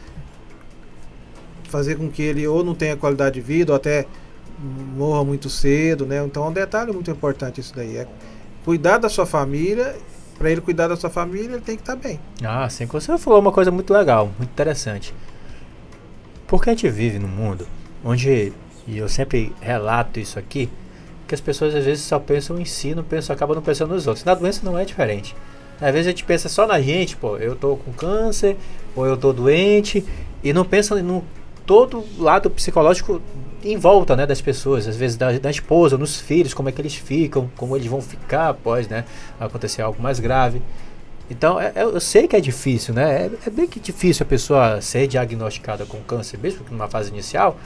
fazer 1.65 1.97
com 1.97 2.11
que 2.11 2.23
ele 2.23 2.47
ou 2.47 2.65
não 2.65 2.75
tenha 2.75 2.97
qualidade 2.97 3.37
de 3.37 3.41
vida 3.41 3.73
ou 3.73 3.77
até 3.77 4.07
morra 4.59 5.25
muito 5.25 5.49
cedo, 5.49 6.05
né? 6.05 6.23
Então 6.25 6.45
é 6.45 6.49
um 6.49 6.53
detalhe 6.53 6.93
muito 6.93 7.11
importante 7.11 7.61
isso 7.61 7.75
daí. 7.75 7.97
É 7.97 8.07
cuidar 8.65 8.99
da 8.99 9.09
sua 9.09 9.25
família. 9.27 9.97
Para 10.39 10.51
ele 10.51 10.63
cuidar 10.63 10.89
da 10.89 10.97
sua 10.97 11.11
família, 11.11 11.53
ele 11.53 11.61
tem 11.61 11.77
que 11.77 11.83
estar 11.83 11.97
tá 11.97 12.03
bem. 12.03 12.19
Ah, 12.43 12.67
sim. 12.69 12.87
Você 12.87 13.19
falou 13.19 13.41
uma 13.41 13.53
coisa 13.53 13.71
muito 13.71 13.93
legal, 13.93 14.31
muito 14.39 14.51
interessante. 14.51 15.15
Porque 16.51 16.69
a 16.69 16.73
gente 16.73 16.89
vive 16.89 17.17
num 17.21 17.29
mundo 17.29 17.65
onde, 18.05 18.53
e 18.85 18.99
eu 18.99 19.09
sempre 19.09 19.53
relato 19.61 20.19
isso 20.19 20.37
aqui, 20.37 20.69
que 21.29 21.33
as 21.33 21.41
pessoas 21.41 21.73
às 21.77 21.85
vezes 21.85 22.03
só 22.03 22.19
pensam 22.19 22.59
em 22.59 22.65
si, 22.65 22.93
não 22.93 23.05
pensam, 23.05 23.33
acabam 23.33 23.55
não 23.55 23.63
pensando 23.63 23.95
nos 23.95 24.09
outros. 24.09 24.25
Na 24.25 24.35
doença 24.35 24.63
não 24.65 24.77
é 24.77 24.85
diferente. 24.85 25.37
Às 25.81 25.93
vezes 25.93 26.09
a 26.09 26.11
gente 26.11 26.25
pensa 26.25 26.49
só 26.49 26.67
na 26.67 26.81
gente, 26.81 27.17
pô, 27.17 27.37
eu 27.37 27.55
tô 27.55 27.77
com 27.77 27.93
câncer, 27.93 28.57
ou 28.97 29.07
eu 29.07 29.17
tô 29.17 29.33
doente, 29.33 30.05
e 30.43 30.53
não 30.53 30.65
pensa 30.65 31.01
no 31.01 31.23
todo 31.65 32.05
lado 32.19 32.51
psicológico 32.51 33.23
em 33.63 33.77
volta, 33.77 34.17
né, 34.17 34.27
das 34.27 34.41
pessoas, 34.41 34.89
às 34.89 34.97
vezes 34.97 35.17
da, 35.17 35.31
da 35.39 35.51
esposa, 35.51 35.97
nos 35.97 36.19
filhos, 36.21 36.53
como 36.53 36.69
é 36.69 36.73
que 36.73 36.83
eles 36.83 36.97
ficam, 36.97 37.49
como 37.57 37.77
eles 37.77 37.87
vão 37.87 38.03
ficar 38.03 38.49
após, 38.49 38.89
né, 38.89 39.05
acontecer 39.39 39.83
algo 39.83 40.03
mais 40.03 40.19
grave. 40.19 40.61
Então, 41.31 41.61
é, 41.61 41.73
é, 41.77 41.83
eu 41.85 42.01
sei 42.01 42.27
que 42.27 42.35
é 42.35 42.41
difícil, 42.41 42.93
né? 42.93 43.27
É, 43.27 43.31
é, 43.47 43.51
bem 43.51 43.67
que 43.69 43.79
difícil 43.79 44.25
a 44.25 44.27
pessoa 44.27 44.81
ser 44.81 45.07
diagnosticada 45.07 45.87
com 45.87 46.01
câncer, 46.01 46.39
mesmo 46.39 46.65
que 46.65 46.73
numa 46.73 46.89
fase 46.89 47.11
inicial. 47.11 47.57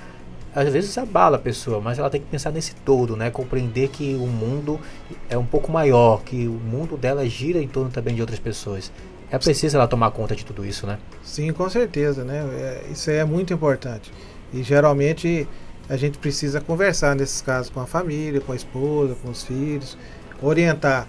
Às 0.54 0.72
vezes 0.72 0.96
abala 0.98 1.36
a 1.36 1.40
pessoa, 1.40 1.80
mas 1.80 1.98
ela 1.98 2.08
tem 2.08 2.20
que 2.20 2.28
pensar 2.28 2.52
nesse 2.52 2.76
todo, 2.76 3.16
né? 3.16 3.30
Compreender 3.30 3.88
que 3.88 4.14
o 4.14 4.26
mundo 4.26 4.78
é 5.28 5.36
um 5.36 5.46
pouco 5.46 5.72
maior, 5.72 6.22
que 6.22 6.46
o 6.46 6.52
mundo 6.52 6.96
dela 6.96 7.26
gira 7.28 7.58
em 7.58 7.66
torno 7.66 7.90
também 7.90 8.14
de 8.14 8.20
outras 8.20 8.38
pessoas. 8.38 8.92
É 9.32 9.38
preciso 9.38 9.76
ela 9.76 9.88
tomar 9.88 10.12
conta 10.12 10.36
de 10.36 10.44
tudo 10.44 10.64
isso, 10.64 10.86
né? 10.86 10.98
Sim, 11.24 11.52
com 11.52 11.68
certeza, 11.68 12.22
né? 12.22 12.38
É, 12.52 12.84
isso 12.92 13.10
é 13.10 13.24
muito 13.24 13.52
importante. 13.52 14.12
E 14.52 14.62
geralmente 14.62 15.48
a 15.88 15.96
gente 15.96 16.18
precisa 16.18 16.60
conversar 16.60 17.16
nesses 17.16 17.42
casos 17.42 17.70
com 17.70 17.80
a 17.80 17.86
família, 17.86 18.40
com 18.40 18.52
a 18.52 18.56
esposa, 18.56 19.16
com 19.22 19.30
os 19.30 19.42
filhos, 19.42 19.98
orientar 20.40 21.08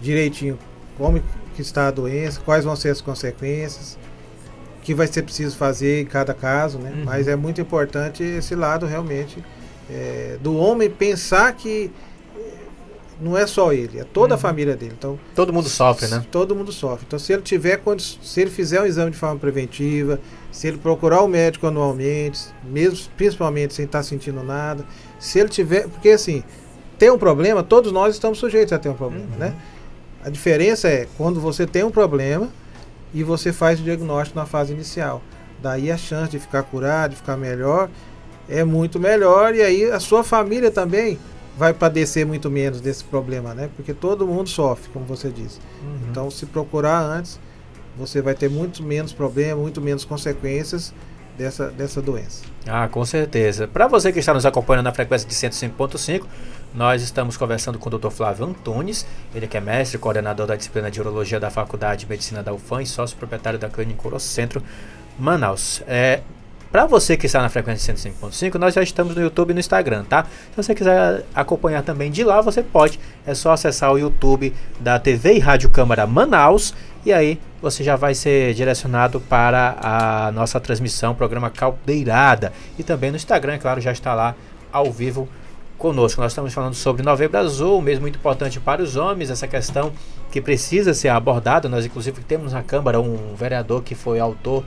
direitinho 0.00 0.58
como 0.96 1.20
que 1.58 1.62
está 1.62 1.88
a 1.88 1.90
doença, 1.90 2.40
quais 2.44 2.64
vão 2.64 2.76
ser 2.76 2.90
as 2.90 3.00
consequências, 3.00 3.98
o 4.78 4.82
que 4.84 4.94
vai 4.94 5.08
ser 5.08 5.22
preciso 5.22 5.56
fazer 5.56 6.02
em 6.02 6.06
cada 6.06 6.32
caso, 6.32 6.78
né? 6.78 6.92
Uhum. 6.94 7.04
Mas 7.04 7.26
é 7.26 7.34
muito 7.34 7.60
importante 7.60 8.22
esse 8.22 8.54
lado 8.54 8.86
realmente 8.86 9.44
é, 9.90 10.38
do 10.40 10.56
homem 10.56 10.88
pensar 10.88 11.52
que 11.54 11.90
é, 12.36 12.40
não 13.20 13.36
é 13.36 13.44
só 13.44 13.72
ele, 13.72 13.98
é 13.98 14.04
toda 14.04 14.34
uhum. 14.34 14.38
a 14.38 14.40
família 14.40 14.76
dele. 14.76 14.94
Então 14.96 15.18
todo 15.34 15.52
mundo 15.52 15.68
sofre, 15.68 16.06
né? 16.06 16.24
Todo 16.30 16.54
mundo 16.54 16.70
sofre. 16.70 17.04
Então 17.08 17.18
se 17.18 17.32
ele 17.32 17.42
tiver 17.42 17.82
se 18.22 18.40
ele 18.40 18.50
fizer 18.50 18.80
um 18.80 18.86
exame 18.86 19.10
de 19.10 19.16
forma 19.16 19.40
preventiva, 19.40 20.20
se 20.52 20.68
ele 20.68 20.78
procurar 20.78 21.22
o 21.22 21.26
médico 21.26 21.66
anualmente, 21.66 22.38
mesmo 22.62 23.10
principalmente 23.16 23.74
sem 23.74 23.84
estar 23.84 24.04
sentindo 24.04 24.44
nada, 24.44 24.84
se 25.18 25.40
ele 25.40 25.48
tiver, 25.48 25.88
porque 25.88 26.10
assim, 26.10 26.44
tem 26.96 27.10
um 27.10 27.18
problema, 27.18 27.64
todos 27.64 27.90
nós 27.90 28.14
estamos 28.14 28.38
sujeitos 28.38 28.72
a 28.72 28.78
ter 28.78 28.90
um 28.90 28.94
problema, 28.94 29.26
uhum. 29.32 29.38
né? 29.40 29.54
A 30.24 30.30
diferença 30.30 30.88
é 30.88 31.06
quando 31.16 31.40
você 31.40 31.66
tem 31.66 31.84
um 31.84 31.90
problema 31.90 32.48
e 33.14 33.22
você 33.22 33.52
faz 33.52 33.80
o 33.80 33.82
diagnóstico 33.82 34.38
na 34.38 34.46
fase 34.46 34.72
inicial. 34.72 35.22
Daí 35.62 35.90
a 35.90 35.96
chance 35.96 36.30
de 36.30 36.38
ficar 36.38 36.62
curado, 36.62 37.10
de 37.10 37.16
ficar 37.16 37.36
melhor, 37.36 37.88
é 38.48 38.64
muito 38.64 38.98
melhor 38.98 39.54
e 39.54 39.62
aí 39.62 39.90
a 39.90 40.00
sua 40.00 40.24
família 40.24 40.70
também 40.70 41.18
vai 41.56 41.74
padecer 41.74 42.24
muito 42.24 42.48
menos 42.48 42.80
desse 42.80 43.02
problema, 43.02 43.52
né? 43.52 43.68
Porque 43.74 43.92
todo 43.92 44.26
mundo 44.26 44.48
sofre, 44.48 44.88
como 44.92 45.04
você 45.04 45.28
disse. 45.28 45.58
Uhum. 45.82 45.98
Então, 46.08 46.30
se 46.30 46.46
procurar 46.46 47.00
antes, 47.00 47.40
você 47.96 48.22
vai 48.22 48.34
ter 48.34 48.48
muito 48.48 48.80
menos 48.82 49.12
problema, 49.12 49.60
muito 49.60 49.80
menos 49.80 50.04
consequências 50.04 50.94
dessa, 51.36 51.68
dessa 51.68 52.00
doença. 52.00 52.44
Ah, 52.64 52.86
com 52.86 53.04
certeza. 53.04 53.66
Para 53.66 53.88
você 53.88 54.12
que 54.12 54.20
está 54.20 54.32
nos 54.32 54.46
acompanhando 54.46 54.84
na 54.84 54.92
frequência 54.92 55.28
de 55.28 55.34
105.5, 55.34 56.24
nós 56.74 57.02
estamos 57.02 57.36
conversando 57.36 57.78
com 57.78 57.88
o 57.88 57.98
Dr. 57.98 58.10
Flávio 58.10 58.46
Antunes, 58.46 59.06
ele 59.34 59.46
que 59.46 59.56
é 59.56 59.60
mestre, 59.60 59.98
coordenador 59.98 60.46
da 60.46 60.56
disciplina 60.56 60.90
de 60.90 61.00
Urologia 61.00 61.40
da 61.40 61.50
Faculdade 61.50 62.00
de 62.00 62.10
Medicina 62.10 62.42
da 62.42 62.52
UFAM 62.52 62.82
e 62.82 62.86
sócio 62.86 63.16
proprietário 63.16 63.58
da 63.58 63.68
Clínica 63.68 64.06
Urocentro 64.06 64.62
Manaus. 65.18 65.82
É, 65.86 66.20
para 66.70 66.84
você 66.84 67.16
que 67.16 67.24
está 67.24 67.40
na 67.40 67.48
frequência 67.48 67.94
105.5, 67.94 68.56
nós 68.56 68.74
já 68.74 68.82
estamos 68.82 69.14
no 69.14 69.22
YouTube 69.22 69.50
e 69.50 69.54
no 69.54 69.60
Instagram, 69.60 70.04
tá? 70.04 70.24
Se 70.24 70.56
você 70.56 70.74
quiser 70.74 71.24
acompanhar 71.34 71.82
também 71.82 72.10
de 72.10 72.22
lá, 72.22 72.42
você 72.42 72.62
pode. 72.62 73.00
É 73.26 73.34
só 73.34 73.52
acessar 73.52 73.90
o 73.90 73.98
YouTube 73.98 74.54
da 74.78 74.98
TV 74.98 75.34
e 75.34 75.38
Rádio 75.38 75.70
Câmara 75.70 76.06
Manaus 76.06 76.74
e 77.06 77.12
aí 77.12 77.40
você 77.62 77.82
já 77.82 77.96
vai 77.96 78.14
ser 78.14 78.52
direcionado 78.52 79.18
para 79.18 79.76
a 79.80 80.32
nossa 80.32 80.60
transmissão, 80.60 81.14
programa 81.14 81.48
Caldeirada. 81.48 82.52
E 82.78 82.82
também 82.82 83.10
no 83.10 83.16
Instagram, 83.16 83.54
é 83.54 83.58
claro, 83.58 83.80
já 83.80 83.92
está 83.92 84.14
lá 84.14 84.34
ao 84.70 84.92
vivo 84.92 85.26
conosco. 85.78 86.20
Nós 86.20 86.32
estamos 86.32 86.52
falando 86.52 86.74
sobre 86.74 87.02
Novembro 87.02 87.38
Azul, 87.38 87.80
mesmo 87.80 88.02
muito 88.02 88.18
importante 88.18 88.58
para 88.60 88.82
os 88.82 88.96
homens, 88.96 89.30
essa 89.30 89.46
questão 89.46 89.92
que 90.30 90.40
precisa 90.40 90.92
ser 90.92 91.08
abordada. 91.08 91.68
Nós, 91.68 91.86
inclusive, 91.86 92.20
temos 92.22 92.52
na 92.52 92.62
Câmara 92.62 93.00
um 93.00 93.34
vereador 93.34 93.82
que 93.82 93.94
foi 93.94 94.18
autor 94.18 94.64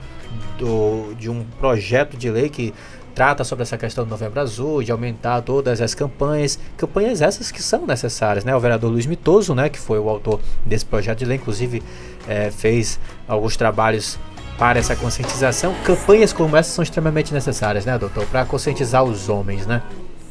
do, 0.58 1.14
de 1.14 1.30
um 1.30 1.44
projeto 1.60 2.16
de 2.16 2.30
lei 2.30 2.48
que 2.48 2.74
trata 3.14 3.44
sobre 3.44 3.62
essa 3.62 3.76
questão 3.76 4.04
do 4.04 4.10
Novembro 4.10 4.40
Azul, 4.40 4.82
de 4.82 4.90
aumentar 4.90 5.42
todas 5.42 5.82
as 5.82 5.94
campanhas, 5.94 6.58
campanhas 6.78 7.20
essas 7.20 7.50
que 7.50 7.62
são 7.62 7.86
necessárias, 7.86 8.42
né? 8.42 8.56
O 8.56 8.60
vereador 8.60 8.90
Luiz 8.90 9.04
Mitoso, 9.04 9.54
né, 9.54 9.68
que 9.68 9.78
foi 9.78 9.98
o 9.98 10.08
autor 10.08 10.40
desse 10.64 10.86
projeto 10.86 11.18
de 11.18 11.26
lei, 11.26 11.36
inclusive 11.36 11.82
é, 12.26 12.50
fez 12.50 12.98
alguns 13.28 13.54
trabalhos 13.54 14.18
para 14.58 14.78
essa 14.78 14.96
conscientização. 14.96 15.74
Campanhas 15.84 16.32
como 16.32 16.56
essas 16.56 16.72
são 16.72 16.82
extremamente 16.82 17.34
necessárias, 17.34 17.84
né, 17.84 17.98
doutor, 17.98 18.24
para 18.26 18.46
conscientizar 18.46 19.04
os 19.04 19.28
homens, 19.28 19.66
né? 19.66 19.82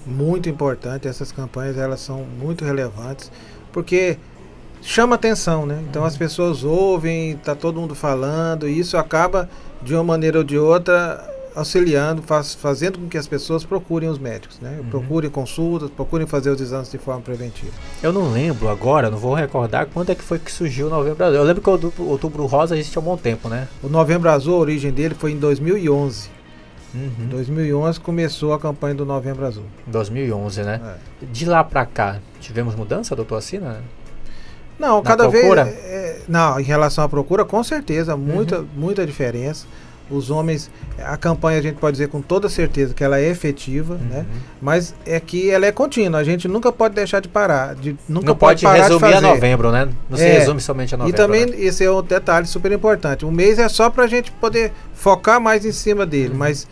Muito 0.05 0.49
importante. 0.49 1.07
Essas 1.07 1.31
campanhas 1.31 1.77
elas 1.77 1.99
são 1.99 2.25
muito 2.39 2.65
relevantes 2.65 3.31
porque 3.71 4.17
chama 4.81 5.15
atenção, 5.15 5.65
né? 5.65 5.83
Então 5.89 6.03
as 6.03 6.17
pessoas 6.17 6.63
ouvem, 6.63 7.37
tá 7.37 7.55
todo 7.55 7.79
mundo 7.79 7.95
falando 7.95 8.67
e 8.67 8.77
isso 8.77 8.97
acaba 8.97 9.49
de 9.81 9.93
uma 9.93 10.03
maneira 10.03 10.39
ou 10.39 10.43
de 10.43 10.57
outra 10.57 11.27
auxiliando, 11.55 12.21
faz, 12.21 12.53
fazendo 12.53 12.97
com 12.97 13.07
que 13.07 13.17
as 13.17 13.27
pessoas 13.27 13.63
procurem 13.63 14.09
os 14.09 14.17
médicos, 14.17 14.59
né? 14.59 14.77
Uhum. 14.79 14.89
Procurem 14.89 15.29
consultas, 15.29 15.89
procurem 15.89 16.25
fazer 16.25 16.49
os 16.49 16.61
exames 16.61 16.89
de 16.89 16.97
forma 16.97 17.21
preventiva. 17.21 17.71
Eu 18.01 18.13
não 18.13 18.31
lembro 18.31 18.69
agora, 18.69 19.09
não 19.09 19.17
vou 19.17 19.33
recordar 19.33 19.87
quando 19.87 20.11
é 20.11 20.15
que 20.15 20.23
foi 20.23 20.39
que 20.39 20.51
surgiu 20.51 20.87
o 20.87 20.89
Novembro 20.89 21.25
Azul. 21.25 21.37
Eu 21.37 21.43
lembro 21.43 21.61
que 21.61 21.69
o 21.69 22.09
Outubro 22.09 22.45
Rosa 22.45 22.77
existe 22.77 22.97
há 22.97 23.01
um 23.01 23.03
bom 23.03 23.17
tempo, 23.17 23.49
né? 23.49 23.67
O 23.83 23.89
Novembro 23.89 24.29
Azul, 24.29 24.55
a 24.55 24.59
origem 24.59 24.91
dele 24.91 25.13
foi 25.13 25.31
em 25.31 25.37
2011. 25.37 26.40
Uhum. 26.93 27.27
2011 27.29 27.99
começou 27.99 28.53
a 28.53 28.59
campanha 28.59 28.95
do 28.95 29.05
Novembro 29.05 29.45
Azul. 29.45 29.63
2011, 29.87 30.63
né? 30.63 30.81
É. 31.21 31.25
De 31.25 31.45
lá 31.45 31.63
para 31.63 31.85
cá, 31.85 32.19
tivemos 32.39 32.75
mudança, 32.75 33.15
doutor 33.15 33.37
Assina? 33.37 33.81
Não, 34.77 34.97
Na 34.97 35.03
cada 35.03 35.29
procura? 35.29 35.63
vez. 35.65 35.77
É, 35.77 36.21
não, 36.27 36.59
em 36.59 36.63
relação 36.63 37.03
à 37.03 37.09
procura, 37.09 37.45
com 37.45 37.63
certeza, 37.63 38.17
muita, 38.17 38.59
uhum. 38.59 38.67
muita 38.75 39.05
diferença. 39.05 39.65
Os 40.09 40.29
homens, 40.29 40.69
a 40.99 41.15
campanha 41.15 41.59
a 41.59 41.61
gente 41.61 41.75
pode 41.75 41.93
dizer 41.93 42.09
com 42.09 42.21
toda 42.21 42.49
certeza 42.49 42.93
que 42.93 43.03
ela 43.03 43.19
é 43.19 43.29
efetiva, 43.29 43.93
uhum. 43.93 44.09
né? 44.09 44.25
Mas 44.61 44.93
é 45.05 45.19
que 45.19 45.49
ela 45.49 45.65
é 45.65 45.71
contínua. 45.71 46.19
A 46.19 46.23
gente 46.23 46.47
nunca 46.47 46.71
pode 46.71 46.95
deixar 46.95 47.21
de 47.21 47.29
parar, 47.29 47.75
de, 47.75 47.95
nunca 48.09 48.27
Não 48.27 48.35
pode, 48.35 48.63
pode 48.63 48.81
resumir 48.81 49.13
a 49.13 49.21
novembro, 49.21 49.71
né? 49.71 49.87
Não 50.09 50.17
se 50.17 50.25
é, 50.25 50.39
resume 50.39 50.59
somente 50.59 50.93
a 50.95 50.97
novembro. 50.97 51.15
E 51.15 51.17
também 51.17 51.45
né? 51.45 51.55
esse 51.59 51.85
é 51.85 51.91
um 51.91 52.01
detalhe 52.01 52.45
super 52.45 52.71
importante. 52.71 53.25
O 53.25 53.31
mês 53.31 53.57
é 53.57 53.69
só 53.69 53.89
para 53.89 54.03
a 54.03 54.07
gente 54.07 54.31
poder 54.33 54.73
focar 54.93 55.39
mais 55.39 55.65
em 55.65 55.71
cima 55.71 56.05
dele, 56.05 56.31
uhum. 56.31 56.39
mas 56.39 56.67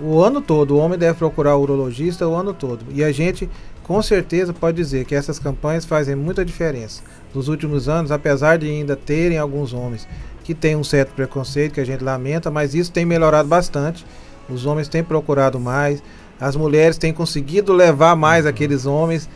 o 0.00 0.20
ano 0.20 0.40
todo 0.40 0.74
o 0.74 0.78
homem 0.78 0.98
deve 0.98 1.18
procurar 1.18 1.56
o 1.56 1.62
urologista 1.62 2.26
o 2.26 2.34
ano 2.34 2.52
todo. 2.52 2.84
E 2.92 3.04
a 3.04 3.12
gente 3.12 3.48
com 3.82 4.00
certeza 4.00 4.52
pode 4.52 4.76
dizer 4.76 5.04
que 5.04 5.14
essas 5.14 5.38
campanhas 5.38 5.84
fazem 5.84 6.14
muita 6.14 6.44
diferença. 6.44 7.02
Nos 7.34 7.48
últimos 7.48 7.88
anos, 7.88 8.10
apesar 8.10 8.58
de 8.58 8.66
ainda 8.66 8.96
terem 8.96 9.38
alguns 9.38 9.72
homens 9.72 10.06
que 10.42 10.54
tem 10.54 10.76
um 10.76 10.84
certo 10.84 11.12
preconceito 11.14 11.74
que 11.74 11.80
a 11.80 11.86
gente 11.86 12.02
lamenta, 12.02 12.50
mas 12.50 12.74
isso 12.74 12.90
tem 12.92 13.04
melhorado 13.04 13.48
bastante. 13.48 14.04
Os 14.48 14.66
homens 14.66 14.88
têm 14.88 15.02
procurado 15.02 15.58
mais, 15.58 16.02
as 16.40 16.56
mulheres 16.56 16.98
têm 16.98 17.12
conseguido 17.12 17.72
levar 17.72 18.16
mais 18.16 18.44
aqueles 18.46 18.84
homens, 18.86 19.28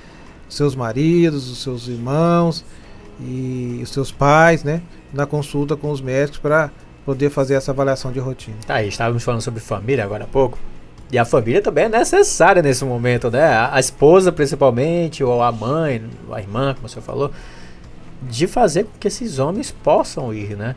seus 0.49 0.75
maridos, 0.75 1.49
os 1.51 1.63
seus 1.63 1.89
irmãos 1.89 2.65
e 3.21 3.81
os 3.83 3.91
seus 3.91 4.11
pais, 4.11 4.63
né, 4.63 4.83
na 5.13 5.27
consulta 5.27 5.77
com 5.77 5.91
os 5.91 6.01
médicos 6.01 6.39
para 6.39 6.71
poder 7.05 7.31
fazer 7.31 7.55
essa 7.55 7.71
avaliação 7.71 8.11
de 8.11 8.19
rotina. 8.19 8.57
Tá 8.67 8.75
aí, 8.75 8.89
estávamos 8.89 9.23
falando 9.23 9.41
sobre 9.41 9.61
família 9.61 10.05
agora 10.05 10.25
há 10.25 10.27
pouco. 10.27 10.59
E 11.11 11.17
a 11.17 11.25
família 11.25 11.63
também 11.63 11.85
é 11.85 11.89
necessária 11.89 12.61
nesse 12.61 12.85
momento, 12.85 13.31
né? 13.31 13.45
A, 13.45 13.77
a 13.77 13.81
esposa 13.81 14.33
principalmente, 14.33 15.23
ou 15.23 15.41
a 15.41 15.53
mãe, 15.53 16.03
a 16.33 16.41
irmã, 16.41 16.75
como 16.75 16.89
você 16.89 17.01
falou, 17.01 17.31
de 18.23 18.49
fazer 18.49 18.85
com 18.85 18.99
que 18.99 19.07
esses 19.07 19.39
homens 19.39 19.71
possam 19.71 20.35
ir, 20.35 20.57
né? 20.57 20.75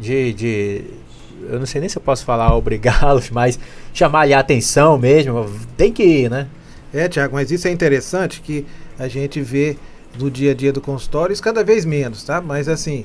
De, 0.00 0.32
de 0.32 0.84
eu 1.48 1.58
não 1.58 1.66
sei 1.66 1.80
nem 1.80 1.88
se 1.88 1.96
eu 1.98 2.02
posso 2.02 2.24
falar 2.24 2.54
obrigá-los, 2.56 3.30
mas 3.30 3.58
chamar 3.92 4.30
a 4.32 4.38
atenção 4.38 4.98
mesmo, 4.98 5.48
tem 5.76 5.92
que 5.92 6.02
ir, 6.02 6.30
né? 6.30 6.46
É, 6.92 7.08
Tiago, 7.08 7.34
mas 7.34 7.50
isso 7.50 7.68
é 7.68 7.70
interessante 7.70 8.40
que 8.40 8.66
a 8.98 9.06
gente 9.06 9.40
vê 9.40 9.76
no 10.18 10.30
dia 10.30 10.50
a 10.50 10.54
dia 10.54 10.72
do 10.72 10.80
consultório, 10.80 11.32
isso 11.32 11.42
cada 11.42 11.62
vez 11.62 11.84
menos, 11.84 12.24
tá? 12.24 12.40
Mas 12.40 12.68
assim, 12.68 13.04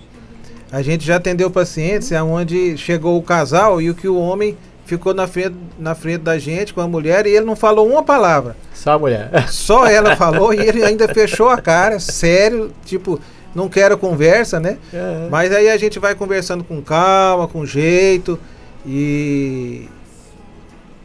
a 0.72 0.82
gente 0.82 1.06
já 1.06 1.18
atendeu 1.18 1.52
pacientes 1.52 2.12
onde 2.12 2.78
chegou 2.78 3.18
o 3.18 3.22
casal 3.22 3.80
e 3.82 3.90
o 3.90 3.96
que 3.96 4.08
o 4.08 4.18
homem 4.18 4.58
ficou 4.86 5.14
na 5.14 5.28
frente, 5.28 5.56
na 5.80 5.96
frente 5.96 6.22
da 6.22 6.38
gente 6.38 6.74
com 6.74 6.82
a 6.82 6.88
mulher 6.88 7.26
e 7.26 7.32
ele 7.32 7.46
não 7.46 7.56
falou 7.56 7.88
uma 7.88 8.04
palavra. 8.04 8.56
Só 8.74 8.94
a 8.94 9.00
mulher. 9.00 9.30
Só 9.50 9.86
ela 9.88 10.16
falou 10.18 10.54
e 10.54 10.60
ele 10.60 10.84
ainda 10.84 11.08
fechou 11.08 11.50
a 11.50 11.60
cara, 11.60 12.00
sério, 12.00 12.72
tipo, 12.86 13.20
não 13.56 13.70
quero 13.70 13.98
conversa, 13.98 14.60
né? 14.60 14.78
É. 14.94 15.28
Mas 15.32 15.52
aí 15.52 15.70
a 15.70 15.78
gente 15.78 15.98
vai 15.98 16.14
conversando 16.14 16.64
com 16.64 16.82
calma, 16.82 17.48
com 17.48 17.66
jeito 17.66 18.38
e 18.86 19.88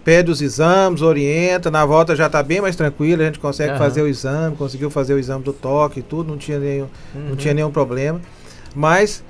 pede 0.05 0.31
os 0.31 0.43
exames, 0.43 1.03
orienta, 1.03 1.71
na 1.71 1.87
volta 1.87 2.17
já 2.17 2.27
está 2.27 2.43
bem 2.43 2.61
mais 2.61 2.75
tranquilo, 2.75 3.23
a 3.23 3.27
gente 3.27 3.39
consegue 3.39 3.73
uhum. 3.73 3.79
fazer 3.79 4.03
o 4.03 4.09
exame, 4.09 4.57
conseguiu 4.57 4.91
fazer 4.91 5.15
o 5.15 5.19
exame 5.19 5.45
do 5.45 5.53
toque 5.53 6.01
e 6.01 6.03
tudo, 6.03 6.31
não 6.31 6.39
tinha 6.39 6.59
nenhum, 6.59 6.89
uhum. 7.15 7.29
não 7.29 7.37
tinha 7.37 7.55
nenhum 7.55 7.71
problema. 7.71 8.21
Mas 8.75 9.23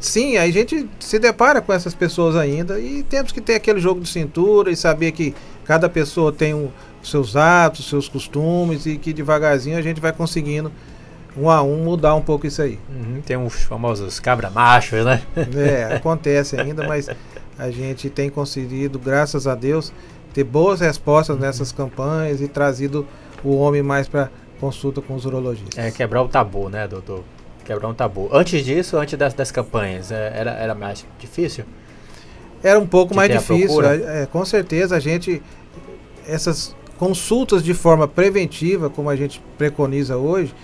sim, 0.00 0.36
a 0.36 0.50
gente 0.50 0.88
se 0.98 1.18
depara 1.18 1.60
com 1.60 1.72
essas 1.72 1.94
pessoas 1.94 2.36
ainda 2.36 2.80
e 2.80 3.02
temos 3.02 3.32
que 3.32 3.40
ter 3.40 3.56
aquele 3.56 3.80
jogo 3.80 4.00
de 4.00 4.08
cintura 4.08 4.70
e 4.70 4.76
saber 4.76 5.12
que 5.12 5.34
cada 5.64 5.88
pessoa 5.88 6.32
tem 6.32 6.54
um, 6.54 6.68
seus 7.02 7.36
atos, 7.36 7.88
seus 7.88 8.08
costumes 8.08 8.86
e 8.86 8.96
que 8.96 9.12
devagarzinho 9.12 9.76
a 9.76 9.82
gente 9.82 10.00
vai 10.00 10.12
conseguindo 10.12 10.72
um 11.36 11.48
a 11.48 11.62
um 11.62 11.84
mudar 11.84 12.14
um 12.14 12.20
pouco 12.20 12.46
isso 12.46 12.62
aí. 12.62 12.78
Uhum, 12.88 13.20
tem 13.24 13.36
uns 13.36 13.62
famosos 13.64 14.20
cabra-machos, 14.20 15.04
né? 15.04 15.22
É, 15.56 15.94
acontece 15.94 16.60
ainda, 16.60 16.86
mas 16.86 17.08
a 17.58 17.70
gente 17.70 18.10
tem 18.10 18.30
conseguido, 18.30 18.98
graças 18.98 19.46
a 19.46 19.54
Deus, 19.54 19.92
ter 20.32 20.44
boas 20.44 20.80
respostas 20.80 21.36
uhum. 21.36 21.42
nessas 21.42 21.72
campanhas 21.72 22.40
e 22.40 22.48
trazido 22.48 23.06
o 23.42 23.56
homem 23.56 23.82
mais 23.82 24.08
para 24.08 24.30
consulta 24.60 25.00
com 25.00 25.14
os 25.14 25.24
urologistas. 25.24 25.84
É 25.84 25.90
quebrar 25.90 26.22
o 26.22 26.28
tabu, 26.28 26.68
né, 26.68 26.86
doutor? 26.86 27.24
Quebrar 27.64 27.88
um 27.88 27.94
tabu. 27.94 28.28
Antes 28.32 28.64
disso, 28.64 28.96
antes 28.96 29.18
das, 29.18 29.34
das 29.34 29.50
campanhas, 29.50 30.12
é, 30.12 30.32
era, 30.34 30.52
era 30.52 30.74
mais 30.74 31.04
difícil? 31.18 31.64
Era 32.62 32.78
um 32.78 32.86
pouco 32.86 33.14
mais 33.14 33.30
difícil. 33.30 33.84
É, 33.84 34.22
é, 34.22 34.26
com 34.26 34.44
certeza 34.44 34.96
a 34.96 35.00
gente. 35.00 35.42
Essas 36.26 36.76
consultas 36.96 37.64
de 37.64 37.74
forma 37.74 38.06
preventiva, 38.06 38.88
como 38.88 39.10
a 39.10 39.16
gente 39.16 39.42
preconiza 39.58 40.16
hoje, 40.16 40.54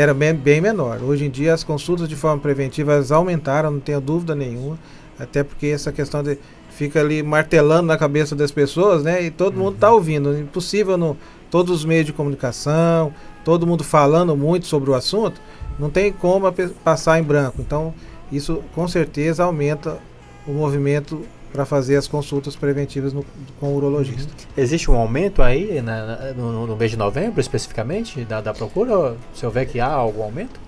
era 0.00 0.14
bem, 0.14 0.32
bem 0.32 0.60
menor. 0.60 1.02
Hoje 1.02 1.24
em 1.24 1.30
dia 1.30 1.52
as 1.52 1.64
consultas 1.64 2.08
de 2.08 2.14
forma 2.14 2.40
preventiva 2.40 3.04
aumentaram, 3.10 3.72
não 3.72 3.80
tenho 3.80 4.00
dúvida 4.00 4.32
nenhuma, 4.32 4.78
até 5.18 5.42
porque 5.42 5.66
essa 5.66 5.90
questão 5.90 6.22
de 6.22 6.38
fica 6.70 7.00
ali 7.00 7.20
martelando 7.20 7.88
na 7.88 7.98
cabeça 7.98 8.36
das 8.36 8.52
pessoas, 8.52 9.02
né? 9.02 9.20
E 9.24 9.28
todo 9.32 9.56
uhum. 9.56 9.64
mundo 9.64 9.74
está 9.74 9.90
ouvindo. 9.90 10.38
Impossível 10.38 10.96
no 10.96 11.16
todos 11.50 11.78
os 11.78 11.84
meios 11.84 12.06
de 12.06 12.12
comunicação, 12.12 13.12
todo 13.44 13.66
mundo 13.66 13.82
falando 13.82 14.36
muito 14.36 14.68
sobre 14.68 14.88
o 14.88 14.94
assunto, 14.94 15.40
não 15.80 15.90
tem 15.90 16.12
como 16.12 16.46
passar 16.84 17.18
em 17.18 17.24
branco. 17.24 17.60
Então, 17.60 17.92
isso 18.30 18.62
com 18.76 18.86
certeza 18.86 19.42
aumenta 19.42 19.98
o 20.46 20.52
movimento 20.52 21.22
para 21.58 21.66
fazer 21.66 21.96
as 21.96 22.06
consultas 22.06 22.54
preventivas 22.54 23.12
no, 23.12 23.26
com 23.58 23.72
o 23.72 23.76
urologista. 23.76 24.30
Uhum. 24.30 24.62
Existe 24.62 24.88
um 24.88 24.94
aumento 24.94 25.42
aí 25.42 25.82
na, 25.82 26.32
no, 26.32 26.68
no, 26.68 26.76
mês 26.76 26.92
de 26.92 26.96
novembro, 26.96 27.40
especificamente, 27.40 28.24
da, 28.24 28.40
da 28.40 28.54
procura? 28.54 29.16
Se 29.34 29.44
houver 29.44 29.66
que 29.66 29.80
há 29.80 29.88
algum 29.88 30.22
aumento? 30.22 30.60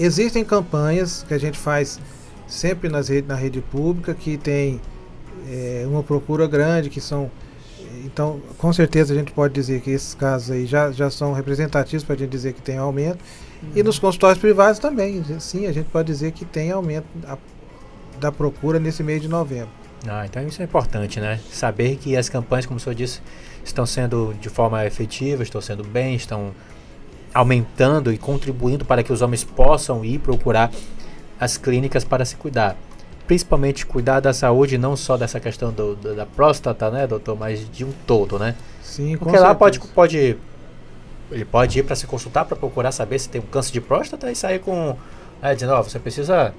Existem 0.00 0.42
campanhas 0.46 1.26
que 1.28 1.34
a 1.34 1.38
gente 1.38 1.58
faz 1.58 2.00
sempre 2.46 2.88
nas 2.88 3.10
rede, 3.10 3.28
na 3.28 3.34
rede 3.34 3.60
pública 3.60 4.14
que 4.14 4.38
tem 4.38 4.80
é, 5.46 5.84
uma 5.86 6.02
procura 6.02 6.46
grande, 6.46 6.88
que 6.88 7.00
são. 7.00 7.30
Então, 8.02 8.40
com 8.56 8.72
certeza 8.72 9.12
a 9.12 9.16
gente 9.16 9.30
pode 9.30 9.52
dizer 9.52 9.82
que 9.82 9.90
esses 9.90 10.14
casos 10.14 10.52
aí 10.52 10.64
já, 10.64 10.90
já 10.90 11.10
são 11.10 11.34
representativos 11.34 12.02
para 12.02 12.14
a 12.14 12.18
gente 12.18 12.30
dizer 12.30 12.54
que 12.54 12.62
tem 12.62 12.78
aumento. 12.78 13.18
Uhum. 13.62 13.72
E 13.76 13.82
nos 13.82 13.98
consultórios 13.98 14.38
privados 14.40 14.78
também, 14.78 15.22
sim, 15.38 15.66
a 15.66 15.72
gente 15.72 15.90
pode 15.90 16.06
dizer 16.06 16.32
que 16.32 16.46
tem 16.46 16.70
aumento. 16.70 17.04
A, 17.26 17.36
da 18.22 18.30
procura 18.30 18.78
nesse 18.78 19.02
mês 19.02 19.20
de 19.20 19.28
novembro. 19.28 19.81
Ah, 20.08 20.26
então 20.26 20.46
isso 20.46 20.60
é 20.60 20.64
importante, 20.64 21.20
né? 21.20 21.38
Saber 21.50 21.96
que 21.96 22.16
as 22.16 22.28
campanhas, 22.28 22.66
como 22.66 22.76
o 22.76 22.80
senhor 22.80 22.94
disse, 22.94 23.20
estão 23.64 23.86
sendo 23.86 24.34
de 24.40 24.48
forma 24.48 24.84
efetiva, 24.84 25.42
estão 25.42 25.60
sendo 25.60 25.84
bem, 25.84 26.14
estão 26.14 26.52
aumentando 27.32 28.12
e 28.12 28.18
contribuindo 28.18 28.84
para 28.84 29.02
que 29.02 29.12
os 29.12 29.22
homens 29.22 29.44
possam 29.44 30.04
ir 30.04 30.18
procurar 30.18 30.70
as 31.38 31.56
clínicas 31.56 32.04
para 32.04 32.24
se 32.24 32.36
cuidar. 32.36 32.76
Principalmente 33.26 33.86
cuidar 33.86 34.20
da 34.20 34.32
saúde, 34.32 34.76
não 34.76 34.96
só 34.96 35.16
dessa 35.16 35.40
questão 35.40 35.72
do, 35.72 35.94
do, 35.94 36.14
da 36.14 36.26
próstata, 36.26 36.90
né, 36.90 37.06
doutor, 37.06 37.38
mas 37.38 37.70
de 37.70 37.84
um 37.84 37.92
todo, 38.06 38.38
né? 38.38 38.56
Sim, 38.82 39.16
Porque 39.16 39.38
lá 39.38 39.54
pode, 39.54 39.78
pode. 39.80 40.36
Ele 41.30 41.44
pode 41.46 41.78
ir 41.78 41.82
para 41.82 41.96
se 41.96 42.06
consultar 42.06 42.44
para 42.44 42.56
procurar 42.56 42.92
saber 42.92 43.18
se 43.18 43.28
tem 43.28 43.40
um 43.40 43.44
câncer 43.44 43.72
de 43.72 43.80
próstata 43.80 44.30
e 44.30 44.36
sair 44.36 44.58
com. 44.58 44.96
É, 45.40 45.54
dizendo, 45.54 45.72
ó, 45.72 45.80
oh, 45.80 45.82
você 45.82 45.98
precisa 45.98 46.52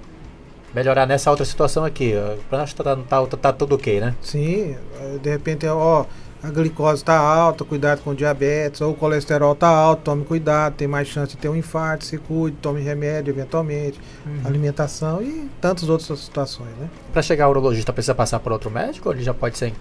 melhorar 0.74 1.06
nessa 1.06 1.30
outra 1.30 1.46
situação 1.46 1.86
aqui. 1.86 2.14
Acho 2.52 2.76
que 2.76 2.84
tá, 2.84 2.96
tá, 2.96 3.26
tá, 3.26 3.38
tá 3.38 3.54
tudo 3.54 3.76
ok, 3.76 4.00
né? 4.00 4.16
Sim, 4.22 4.76
de 5.22 5.30
repente, 5.30 5.66
ó, 5.68 6.06
a 6.44 6.50
glicose 6.50 7.02
está 7.02 7.18
alta, 7.18 7.64
cuidado 7.64 8.02
com 8.02 8.14
diabetes, 8.14 8.82
ou 8.82 8.92
o 8.92 8.94
colesterol 8.94 9.54
está 9.54 9.70
alto, 9.70 10.02
tome 10.02 10.26
cuidado, 10.26 10.74
tem 10.74 10.90
mais 10.90 11.08
chance 11.08 11.32
de 11.32 11.38
ter 11.38 11.48
um 11.48 11.56
infarto, 11.56 12.04
se 12.04 12.18
cuide, 12.18 12.58
tome 12.62 12.82
remédio 12.82 13.32
eventualmente, 13.32 13.98
uhum. 14.26 14.42
alimentação 14.44 15.22
e 15.22 15.50
tantas 15.62 15.88
outras 15.88 16.20
situações, 16.20 16.72
né? 16.78 16.90
Para 17.14 17.22
chegar 17.22 17.46
ao 17.46 17.52
urologista 17.52 17.94
precisa 17.94 18.14
passar 18.14 18.42
por 18.42 18.52
outro 18.52 18.70
médico 18.70 19.08
ou 19.08 19.16
ele 19.16 19.24
já 19.24 19.34
pode 19.34 19.58
ser 19.58 19.74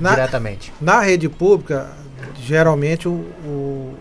na, 0.00 0.10
diretamente? 0.10 0.72
Na 0.80 1.00
rede 1.00 1.28
pública, 1.28 1.90
geralmente 2.40 3.06
o, 3.06 3.26
o, 3.44 3.94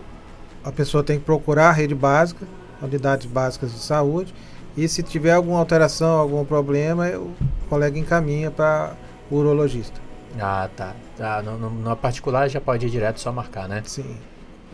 a 0.64 0.72
pessoa 0.72 1.04
tem 1.04 1.20
que 1.20 1.26
procurar 1.26 1.70
a 1.70 1.74
rede 1.74 1.94
básica, 1.94 2.48
unidades 2.82 3.26
básicas 3.26 3.74
de 3.74 3.80
saúde, 3.80 4.34
e 4.78 4.88
se 4.88 5.02
tiver 5.02 5.34
alguma 5.34 5.58
alteração, 5.58 6.20
algum 6.20 6.46
problema, 6.46 7.10
o 7.10 7.34
colega 7.68 7.98
encaminha 7.98 8.52
para 8.52 8.94
o 9.30 9.36
urologista. 9.36 10.00
Ah, 10.40 10.70
tá. 10.76 10.94
Ah, 11.20 11.42
no, 11.42 11.58
no, 11.58 11.70
no, 11.72 11.98
particular 11.98 12.48
já 12.48 12.62
pode 12.62 12.86
ir 12.86 12.90
direto 12.90 13.20
só 13.20 13.32
marcar, 13.32 13.68
né? 13.68 13.82
Sim. 13.86 14.16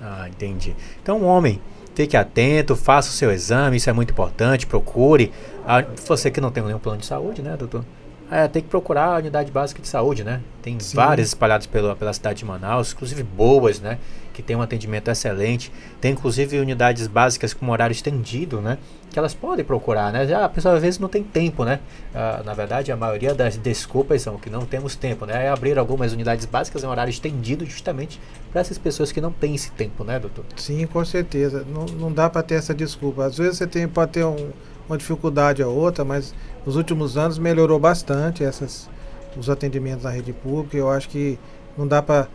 Ah, 0.01 0.28
entendi. 0.28 0.76
Então, 1.01 1.24
homem, 1.24 1.62
fique 1.95 2.18
atento, 2.18 2.76
faça 2.76 3.10
o 3.10 3.14
seu 3.14 3.32
exame, 3.32 3.78
isso 3.78 3.89
é 3.89 3.93
muito 3.93 4.12
importante, 4.12 4.68
procure. 4.68 5.32
Ah, 5.66 5.86
você 6.06 6.30
que 6.30 6.41
não 6.41 6.51
tem 6.51 6.62
nenhum 6.62 6.80
plano 6.80 6.99
de 6.99 7.06
saúde, 7.06 7.41
né, 7.41 7.56
doutor? 7.56 7.86
é, 8.34 8.47
tem 8.47 8.64
que 8.64 8.68
procurar 8.68 9.16
a 9.16 9.18
unidade 9.18 9.51
básica 9.51 9.80
de 9.80 9.88
saúde, 9.88 10.24
né? 10.24 10.41
Tem 10.62 10.80
Sim. 10.80 10.95
várias 10.95 11.28
espalhadas 11.28 11.68
pela, 11.68 11.95
pela 11.95 12.12
cidade 12.12 12.39
de 12.39 12.45
Manaus, 12.45 12.91
inclusive 12.91 13.22
boas, 13.22 13.80
né? 13.80 13.99
Que 14.34 14.41
tem 14.41 14.55
um 14.55 14.61
atendimento 14.61 15.09
excelente. 15.09 15.71
Tem 16.01 16.11
inclusive 16.11 16.59
unidades 16.59 17.07
básicas 17.07 17.53
com 17.53 17.69
horário 17.69 17.93
estendido, 17.93 18.59
né? 18.59 18.77
Que 19.11 19.19
elas 19.19 19.34
podem 19.36 19.63
procurar, 19.63 20.11
né? 20.11 20.25
Já 20.25 20.43
a 20.43 20.49
pessoa 20.49 20.75
às 20.75 20.81
vezes 20.81 20.99
não 20.99 21.07
tem 21.07 21.23
tempo, 21.23 21.63
né? 21.63 21.79
Ah, 22.15 22.41
na 22.43 22.53
verdade, 22.55 22.91
a 22.91 22.97
maioria 22.97 23.36
das 23.36 23.55
desculpas 23.57 24.23
são 24.23 24.38
que 24.38 24.49
não 24.49 24.65
temos 24.65 24.95
tempo, 24.95 25.27
né? 25.27 25.45
É 25.45 25.49
abrir 25.49 25.77
algumas 25.77 26.13
unidades 26.13 26.47
básicas 26.47 26.84
em 26.84 26.88
horário 26.88 27.11
estendido 27.11 27.63
justamente 27.63 28.19
para 28.51 28.61
essas 28.61 28.77
pessoas 28.77 29.11
que 29.11 29.21
não 29.21 29.31
têm 29.31 29.53
esse 29.53 29.71
tempo, 29.71 30.03
né, 30.03 30.19
doutor? 30.19 30.45
Sim, 30.55 30.88
com 30.88 31.05
certeza. 31.05 31.63
Não, 31.71 31.86
não 31.86 32.11
dá 32.11 32.27
para 32.29 32.41
ter 32.41 32.55
essa 32.55 32.73
desculpa. 32.73 33.25
Às 33.25 33.38
vezes 33.38 33.57
você 33.57 33.67
tem, 33.67 33.88
pode 33.88 34.11
ter 34.13 34.25
um, 34.25 34.49
uma 34.88 34.97
dificuldade 34.97 35.61
ou 35.63 35.75
outra, 35.75 36.03
mas 36.03 36.34
nos 36.65 36.75
últimos 36.75 37.17
anos 37.17 37.38
melhorou 37.38 37.79
bastante 37.79 38.43
essas, 38.43 38.89
os 39.38 39.49
atendimentos 39.49 40.03
na 40.03 40.09
rede 40.09 40.34
pública. 40.34 40.75
Eu 40.75 40.89
acho 40.89 41.07
que 41.09 41.38
não 41.77 41.88
dá 41.88 42.01
para 42.01 42.27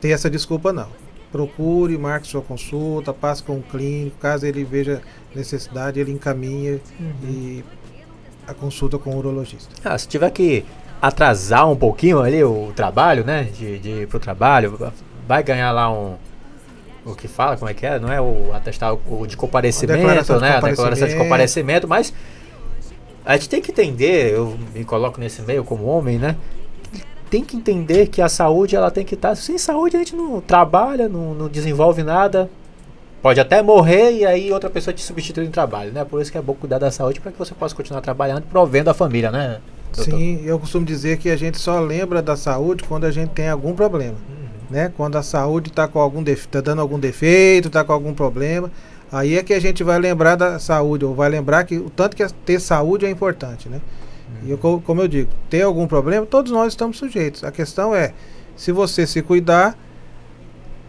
ter 0.00 0.10
essa 0.10 0.30
desculpa, 0.30 0.72
não. 0.72 0.88
Procure, 1.30 1.96
marque 1.96 2.26
sua 2.26 2.42
consulta, 2.42 3.12
passe 3.12 3.42
com 3.42 3.56
o 3.56 3.62
clínico, 3.62 4.16
caso 4.18 4.46
ele 4.46 4.64
veja 4.64 5.00
necessidade, 5.34 6.00
ele 6.00 6.10
encaminha 6.10 6.80
uhum. 6.98 7.12
e 7.24 7.64
a 8.46 8.54
consulta 8.54 8.98
com 8.98 9.10
o 9.10 9.18
urologista. 9.18 9.68
Ah, 9.84 9.96
se 9.96 10.08
tiver 10.08 10.30
que 10.30 10.64
atrasar 11.00 11.70
um 11.70 11.76
pouquinho 11.76 12.20
ali 12.20 12.42
o 12.42 12.72
trabalho, 12.74 13.24
né, 13.24 13.44
de, 13.44 13.78
de 13.78 13.90
ir 13.90 14.08
pro 14.08 14.18
trabalho, 14.18 14.92
vai 15.26 15.42
ganhar 15.42 15.70
lá 15.70 15.90
um, 15.90 16.16
o 17.04 17.14
que 17.14 17.28
fala, 17.28 17.56
como 17.56 17.70
é 17.70 17.74
que 17.74 17.86
é? 17.86 17.98
Não 17.98 18.12
é 18.12 18.20
o 18.20 18.52
atestado 18.52 19.00
o 19.08 19.26
de 19.26 19.36
comparecimento, 19.36 20.02
né? 20.02 20.22
De 20.22 20.32
a 20.32 20.60
declaração 20.60 21.08
de 21.08 21.16
comparecimento, 21.16 21.88
mas 21.88 22.12
a 23.24 23.36
gente 23.36 23.48
tem 23.48 23.62
que 23.62 23.70
entender, 23.70 24.32
eu 24.34 24.58
me 24.74 24.84
coloco 24.84 25.20
nesse 25.20 25.42
meio 25.42 25.64
como 25.64 25.84
homem, 25.84 26.18
né? 26.18 26.36
Tem 27.30 27.44
que 27.44 27.56
entender 27.56 28.08
que 28.08 28.20
a 28.20 28.28
saúde 28.28 28.74
ela 28.74 28.90
tem 28.90 29.04
que 29.04 29.14
estar. 29.14 29.30
Tá, 29.30 29.34
sem 29.34 29.56
saúde 29.56 29.96
a 29.96 30.00
gente 30.00 30.16
não 30.16 30.40
trabalha, 30.40 31.08
não, 31.08 31.32
não 31.32 31.48
desenvolve 31.48 32.02
nada. 32.02 32.50
Pode 33.22 33.38
até 33.38 33.62
morrer 33.62 34.12
e 34.12 34.26
aí 34.26 34.52
outra 34.52 34.68
pessoa 34.68 34.92
te 34.92 35.02
substitui 35.02 35.44
no 35.44 35.50
trabalho, 35.50 35.92
né? 35.92 36.04
Por 36.04 36.20
isso 36.20 36.32
que 36.32 36.38
é 36.38 36.42
bom 36.42 36.54
cuidar 36.54 36.78
da 36.78 36.90
saúde 36.90 37.20
para 37.20 37.30
que 37.30 37.38
você 37.38 37.54
possa 37.54 37.74
continuar 37.74 38.00
trabalhando, 38.00 38.42
provendo 38.44 38.90
a 38.90 38.94
família, 38.94 39.30
né? 39.30 39.60
Doutor? 39.94 40.16
Sim, 40.16 40.42
eu 40.44 40.58
costumo 40.58 40.86
dizer 40.86 41.18
que 41.18 41.28
a 41.28 41.36
gente 41.36 41.58
só 41.58 41.78
lembra 41.80 42.22
da 42.22 42.36
saúde 42.36 42.84
quando 42.84 43.04
a 43.04 43.10
gente 43.10 43.30
tem 43.30 43.48
algum 43.48 43.74
problema. 43.74 44.16
Uhum. 44.28 44.48
Né? 44.70 44.92
Quando 44.96 45.16
a 45.16 45.22
saúde 45.22 45.68
está 45.68 45.86
com 45.86 45.98
algum 45.98 46.24
tá 46.50 46.60
dando 46.60 46.80
algum 46.80 46.98
defeito, 46.98 47.68
está 47.68 47.84
com 47.84 47.92
algum 47.92 48.14
problema. 48.14 48.70
Aí 49.12 49.36
é 49.36 49.42
que 49.42 49.52
a 49.52 49.60
gente 49.60 49.82
vai 49.82 49.98
lembrar 49.98 50.36
da 50.36 50.58
saúde, 50.58 51.04
ou 51.04 51.14
vai 51.14 51.28
lembrar 51.28 51.64
que 51.64 51.76
o 51.76 51.90
tanto 51.90 52.16
que 52.16 52.24
ter 52.44 52.60
saúde 52.60 53.04
é 53.04 53.10
importante, 53.10 53.68
né? 53.68 53.80
E 54.44 54.50
eu, 54.50 54.58
como 54.58 55.00
eu 55.02 55.08
digo, 55.08 55.30
ter 55.48 55.62
algum 55.62 55.86
problema, 55.86 56.24
todos 56.26 56.50
nós 56.50 56.72
estamos 56.72 56.98
sujeitos. 56.98 57.44
A 57.44 57.50
questão 57.50 57.94
é, 57.94 58.12
se 58.56 58.72
você 58.72 59.06
se 59.06 59.22
cuidar, 59.22 59.76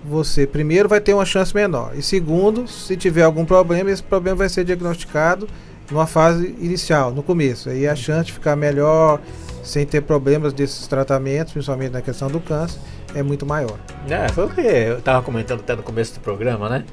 você 0.03 0.47
primeiro 0.47 0.89
vai 0.89 0.99
ter 0.99 1.13
uma 1.13 1.25
chance 1.25 1.53
menor. 1.53 1.91
E 1.95 2.01
segundo, 2.01 2.67
se 2.67 2.97
tiver 2.97 3.23
algum 3.23 3.45
problema, 3.45 3.91
esse 3.91 4.03
problema 4.03 4.37
vai 4.37 4.49
ser 4.49 4.63
diagnosticado 4.63 5.47
numa 5.91 6.07
fase 6.07 6.55
inicial, 6.59 7.11
no 7.11 7.21
começo. 7.21 7.69
Aí 7.69 7.87
a 7.87 7.95
chance 7.95 8.25
de 8.25 8.33
ficar 8.33 8.55
melhor, 8.55 9.19
sem 9.63 9.85
ter 9.85 10.01
problemas 10.01 10.53
desses 10.53 10.87
tratamentos, 10.87 11.53
principalmente 11.53 11.91
na 11.91 12.01
questão 12.01 12.29
do 12.29 12.39
câncer, 12.39 12.79
é 13.13 13.21
muito 13.21 13.45
maior. 13.45 13.77
É, 14.09 14.29
foi 14.29 14.45
o 14.45 14.49
que 14.49 14.61
eu 14.61 14.99
estava 14.99 15.21
comentando 15.21 15.59
até 15.59 15.75
no 15.75 15.83
começo 15.83 16.13
do 16.15 16.19
programa, 16.21 16.69
né? 16.69 16.85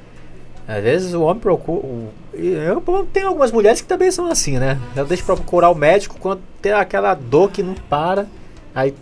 Às 0.69 0.83
vezes 0.83 1.13
o 1.15 1.23
homem 1.23 1.41
procura. 1.41 1.81
Eu, 2.31 2.79
tem 3.11 3.23
algumas 3.23 3.51
mulheres 3.51 3.81
que 3.81 3.87
também 3.87 4.11
são 4.11 4.27
assim, 4.27 4.59
né? 4.59 4.77
Ela 4.95 5.07
deixa 5.07 5.23
procurar 5.23 5.71
o 5.71 5.75
médico 5.75 6.15
quando 6.19 6.41
tem 6.61 6.71
aquela 6.71 7.15
dor 7.15 7.49
que 7.49 7.63
não 7.63 7.73
para. 7.73 8.27
Aí, 8.75 8.93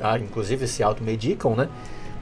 ah, 0.00 0.16
inclusive, 0.16 0.68
se 0.68 0.80
automedicam, 0.80 1.56
né? 1.56 1.68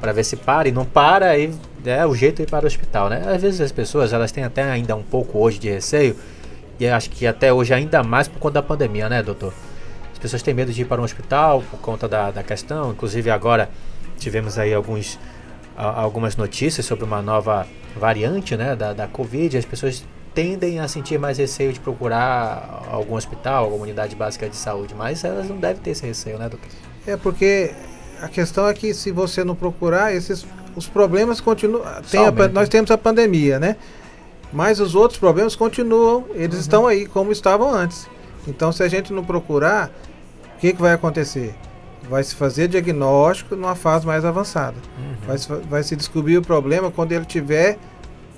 Para 0.01 0.13
ver 0.13 0.25
se 0.25 0.35
para 0.35 0.67
e 0.67 0.73
não 0.73 0.87
para, 0.87 1.29
aí 1.29 1.53
é 1.85 2.07
o 2.07 2.15
jeito 2.15 2.37
de 2.37 2.45
ir 2.45 2.47
para 2.47 2.65
o 2.65 2.67
hospital, 2.67 3.11
né? 3.11 3.23
Às 3.27 3.43
vezes 3.43 3.61
as 3.61 3.71
pessoas 3.71 4.15
elas 4.15 4.33
têm 4.33 4.45
até 4.45 4.63
ainda 4.63 4.97
um 4.97 5.03
pouco 5.03 5.39
hoje 5.39 5.59
de 5.59 5.69
receio, 5.69 6.17
e 6.81 6.89
acho 6.89 7.11
que 7.11 7.27
até 7.27 7.53
hoje 7.53 7.75
ainda 7.75 8.03
mais 8.03 8.29
por 8.29 8.39
conta 8.39 8.55
da 8.55 8.63
pandemia, 8.63 9.11
né, 9.11 9.23
doutor? 9.23 9.53
As 10.11 10.19
pessoas 10.19 10.43
têm 10.43 10.55
medo 10.55 10.73
de 10.73 10.83
ir 10.83 10.85
para 10.87 11.01
um 11.01 11.05
hospital 11.05 11.63
por 11.71 11.79
conta 11.81 12.09
da, 12.09 12.31
da 12.31 12.43
questão, 12.43 12.93
inclusive 12.93 13.31
agora 13.31 13.69
tivemos 14.19 14.59
aí 14.59 14.73
alguns 14.73 15.19
algumas 15.77 16.37
notícias 16.37 16.87
sobre 16.87 17.05
uma 17.05 17.21
nova 17.21 17.67
variante 17.97 18.57
né, 18.57 18.75
da, 18.75 18.93
da 18.93 19.07
Covid, 19.07 19.57
as 19.57 19.65
pessoas 19.65 20.05
tendem 20.35 20.81
a 20.81 20.89
sentir 20.89 21.19
mais 21.19 21.39
receio 21.39 21.73
de 21.73 21.81
procurar 21.81 22.85
algum 22.91 23.15
hospital, 23.15 23.65
alguma 23.65 23.85
unidade 23.85 24.15
básica 24.15 24.49
de 24.49 24.57
saúde, 24.57 24.95
mas 24.95 25.25
elas 25.25 25.49
não 25.49 25.57
devem 25.57 25.83
ter 25.83 25.91
esse 25.91 26.07
receio, 26.07 26.39
né, 26.39 26.49
doutor? 26.49 26.69
É 27.07 27.17
porque 27.17 27.73
a 28.21 28.29
questão 28.29 28.69
é 28.69 28.75
que 28.75 28.93
se 28.93 29.11
você 29.11 29.45
não 29.45 29.55
procurar, 29.55 30.15
esses 30.15 30.45
os 30.77 30.87
problemas 30.87 31.41
continuam. 31.41 31.83
Tem 32.11 32.21
a, 32.25 32.31
nós 32.49 32.69
temos 32.69 32.91
a 32.91 32.99
pandemia, 32.99 33.59
né? 33.59 33.77
Mas 34.53 34.79
os 34.79 34.95
outros 34.95 35.19
problemas 35.19 35.57
continuam, 35.57 36.27
eles 36.35 36.57
uhum. 36.57 36.61
estão 36.61 36.87
aí 36.87 37.07
como 37.07 37.33
estavam 37.33 37.73
antes. 37.75 38.07
Então, 38.47 38.71
se 38.71 38.83
a 38.83 38.89
gente 38.89 39.13
não 39.13 39.25
procurar, 39.25 39.91
o 40.55 40.59
que, 40.61 40.73
que 40.73 40.81
vai 40.81 40.93
acontecer? 40.93 41.55
Vai 42.09 42.23
se 42.23 42.35
fazer 42.35 42.69
diagnóstico 42.69 43.57
numa 43.57 43.75
fase 43.75 44.07
mais 44.07 44.25
avançada. 44.25 44.77
Uhum. 44.99 45.27
Vai, 45.27 45.39
se, 45.39 45.49
vai 45.49 45.83
se 45.83 45.97
descobrir 45.97 46.39
o 46.39 46.43
problema 46.43 46.91
quando 46.91 47.13
ele 47.13 47.25
tiver 47.25 47.79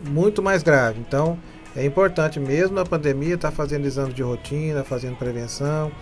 muito 0.09 0.43
mais 0.43 0.63
grave. 0.63 1.01
Então, 1.01 1.39
é 1.77 1.85
importante 1.85 2.41
mesmo 2.41 2.75
na 2.75 2.85
pandemia 2.85 3.35
estar 3.35 3.51
tá 3.51 3.57
fazendo 3.57 3.87
exames 3.87 4.15
de 4.15 4.23
rotina, 4.23 4.83
fazendo 4.85 5.17
prevenção. 5.17 5.93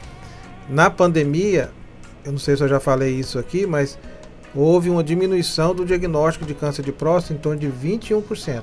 Na 0.68 0.90
pandemia, 0.90 1.70
eu 2.24 2.32
não 2.32 2.38
sei 2.38 2.56
se 2.56 2.62
eu 2.62 2.68
já 2.68 2.80
falei 2.80 3.14
isso 3.14 3.38
aqui, 3.38 3.66
mas 3.66 3.98
houve 4.54 4.88
uma 4.88 5.04
diminuição 5.04 5.74
do 5.74 5.84
diagnóstico 5.84 6.44
de 6.44 6.54
câncer 6.54 6.82
de 6.82 6.92
próstata 6.92 7.34
em 7.34 7.36
torno 7.36 7.60
de 7.60 7.68
21%. 7.68 8.62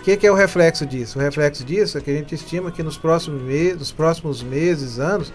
O 0.00 0.04
que, 0.04 0.16
que, 0.16 0.26
é 0.26 0.32
o 0.32 0.34
reflexo 0.34 0.84
disso? 0.84 1.18
O 1.18 1.22
reflexo 1.22 1.64
disso 1.64 1.96
é 1.96 2.00
que 2.00 2.10
a 2.10 2.14
gente 2.14 2.34
estima 2.34 2.72
que 2.72 2.82
nos 2.82 2.98
próximos, 2.98 3.40
meses, 3.40 3.78
nos 3.78 3.92
próximos 3.92 4.42
meses, 4.42 4.98
anos, 4.98 5.32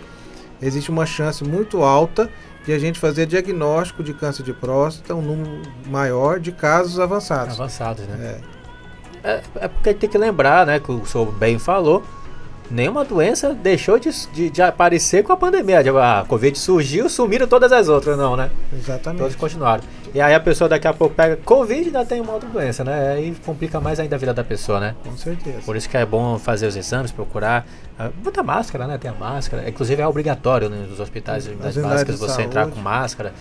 existe 0.62 0.90
uma 0.90 1.06
chance 1.06 1.44
muito 1.44 1.84
alta 1.84 2.30
de 2.68 2.74
a 2.74 2.78
gente 2.78 3.00
fazer 3.00 3.26
diagnóstico 3.26 4.04
de 4.04 4.14
câncer 4.14 4.44
de 4.44 4.52
próstata, 4.52 5.16
um 5.16 5.22
número 5.22 5.62
maior 5.86 6.38
de 6.38 6.52
casos 6.52 7.00
avançados. 7.00 7.58
Avançados, 7.58 8.06
né? 8.06 8.42
É, 9.24 9.30
é, 9.32 9.44
é 9.56 9.68
porque 9.70 9.94
tem 9.94 10.10
que 10.10 10.18
lembrar, 10.18 10.66
né, 10.68 10.78
que 10.78 10.92
o 10.92 11.06
senhor 11.06 11.32
bem 11.32 11.58
falou, 11.58 12.04
nenhuma 12.70 13.06
doença 13.06 13.54
deixou 13.54 13.98
de, 13.98 14.10
de, 14.34 14.50
de, 14.50 14.62
aparecer 14.62 15.24
com 15.24 15.32
a 15.32 15.38
pandemia. 15.38 15.80
A 15.80 16.26
Covid 16.28 16.60
surgiu, 16.60 17.08
sumiram 17.08 17.48
todas 17.48 17.72
as 17.72 17.88
outras, 17.88 18.18
não, 18.18 18.36
né? 18.36 18.52
Exatamente. 18.74 19.22
Todos 19.22 19.36
continuaram. 19.38 19.86
E 20.18 20.22
aí 20.22 20.34
a 20.34 20.40
pessoa 20.40 20.68
daqui 20.68 20.88
a 20.88 20.94
pouco 20.94 21.14
pega 21.14 21.38
Covid 21.38 21.80
e 21.80 21.86
ainda 21.86 22.04
tem 22.04 22.20
uma 22.20 22.34
outra 22.34 22.50
doença, 22.50 22.84
né? 22.84 23.12
Aí 23.12 23.36
complica 23.46 23.80
mais 23.80 24.00
ainda 24.00 24.16
a 24.16 24.18
vida 24.18 24.34
da 24.34 24.44
pessoa, 24.44 24.80
né? 24.80 24.96
Com 25.04 25.16
certeza. 25.16 25.62
Por 25.64 25.76
isso 25.76 25.88
que 25.88 25.96
é 25.96 26.04
bom 26.04 26.40
fazer 26.40 26.66
os 26.66 26.76
exames, 26.76 27.12
procurar. 27.12 27.68
Uh, 28.00 28.10
botar 28.24 28.42
máscara, 28.42 28.88
né? 28.88 28.98
Tem 28.98 29.12
a 29.12 29.14
máscara. 29.14 29.70
Inclusive 29.70 30.02
é 30.02 30.08
obrigatório 30.08 30.70
né, 30.70 30.88
nos 30.90 31.00
hospitais 31.00 31.46
unidades 31.46 31.78
básicas 31.78 32.18
você 32.18 32.30
saúde. 32.30 32.48
entrar 32.48 32.66
com 32.66 32.80
máscara, 32.80 33.32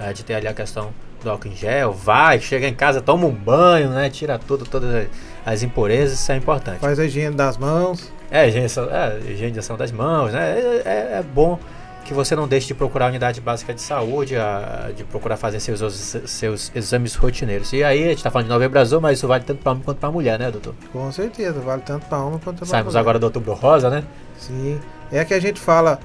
uh, 0.00 0.12
de 0.12 0.24
ter 0.24 0.34
ali 0.34 0.48
a 0.48 0.52
questão 0.52 0.92
do 1.22 1.30
álcool 1.30 1.46
em 1.46 1.54
gel, 1.54 1.92
vai, 1.92 2.40
chega 2.40 2.66
em 2.66 2.74
casa, 2.74 3.00
toma 3.00 3.26
um 3.26 3.32
banho, 3.32 3.90
né? 3.90 4.10
Tira 4.10 4.36
tudo, 4.36 4.64
todas 4.64 5.06
as 5.46 5.62
impurezas, 5.62 6.18
isso 6.18 6.32
é 6.32 6.36
importante. 6.36 6.80
Faz 6.80 6.98
a 6.98 7.04
higiene 7.04 7.36
das 7.36 7.56
mãos. 7.56 8.12
É, 8.28 8.48
higienização, 8.48 8.88
é, 8.90 9.20
higienização 9.30 9.76
das 9.76 9.92
mãos, 9.92 10.32
né? 10.32 10.58
É, 10.58 10.82
é, 10.84 11.18
é, 11.18 11.24
bom 11.32 11.60
que 12.04 12.12
você 12.12 12.36
não 12.36 12.46
deixe 12.46 12.66
de 12.66 12.74
procurar 12.74 13.06
a 13.06 13.08
unidade 13.08 13.40
básica 13.40 13.72
de 13.72 13.80
saúde, 13.80 14.36
a, 14.36 14.90
de 14.94 15.04
procurar 15.04 15.36
fazer 15.36 15.58
seus, 15.58 15.80
seus 16.26 16.70
exames 16.74 17.14
rotineiros. 17.14 17.72
E 17.72 17.82
aí, 17.82 18.04
a 18.04 18.08
gente 18.08 18.18
está 18.18 18.30
falando 18.30 18.46
de 18.46 18.52
novembro 18.52 18.78
azul, 18.78 19.00
mas 19.00 19.18
isso 19.18 19.26
vale 19.26 19.42
tanto 19.44 19.62
para 19.62 19.72
homem 19.72 19.82
quanto 19.82 19.98
para 19.98 20.10
mulher, 20.10 20.38
né, 20.38 20.50
doutor? 20.50 20.74
Com 20.92 21.10
certeza, 21.10 21.58
vale 21.60 21.82
tanto 21.82 22.06
para 22.06 22.18
homem 22.18 22.38
quanto 22.38 22.58
para 22.58 22.66
mulher. 22.66 22.78
Saímos 22.78 22.94
agora 22.94 23.18
do 23.18 23.24
outubro 23.24 23.54
rosa, 23.54 23.88
né? 23.88 24.04
Sim. 24.38 24.78
É 25.10 25.24
que 25.24 25.32
a 25.32 25.40
gente 25.40 25.58
fala 25.58 25.98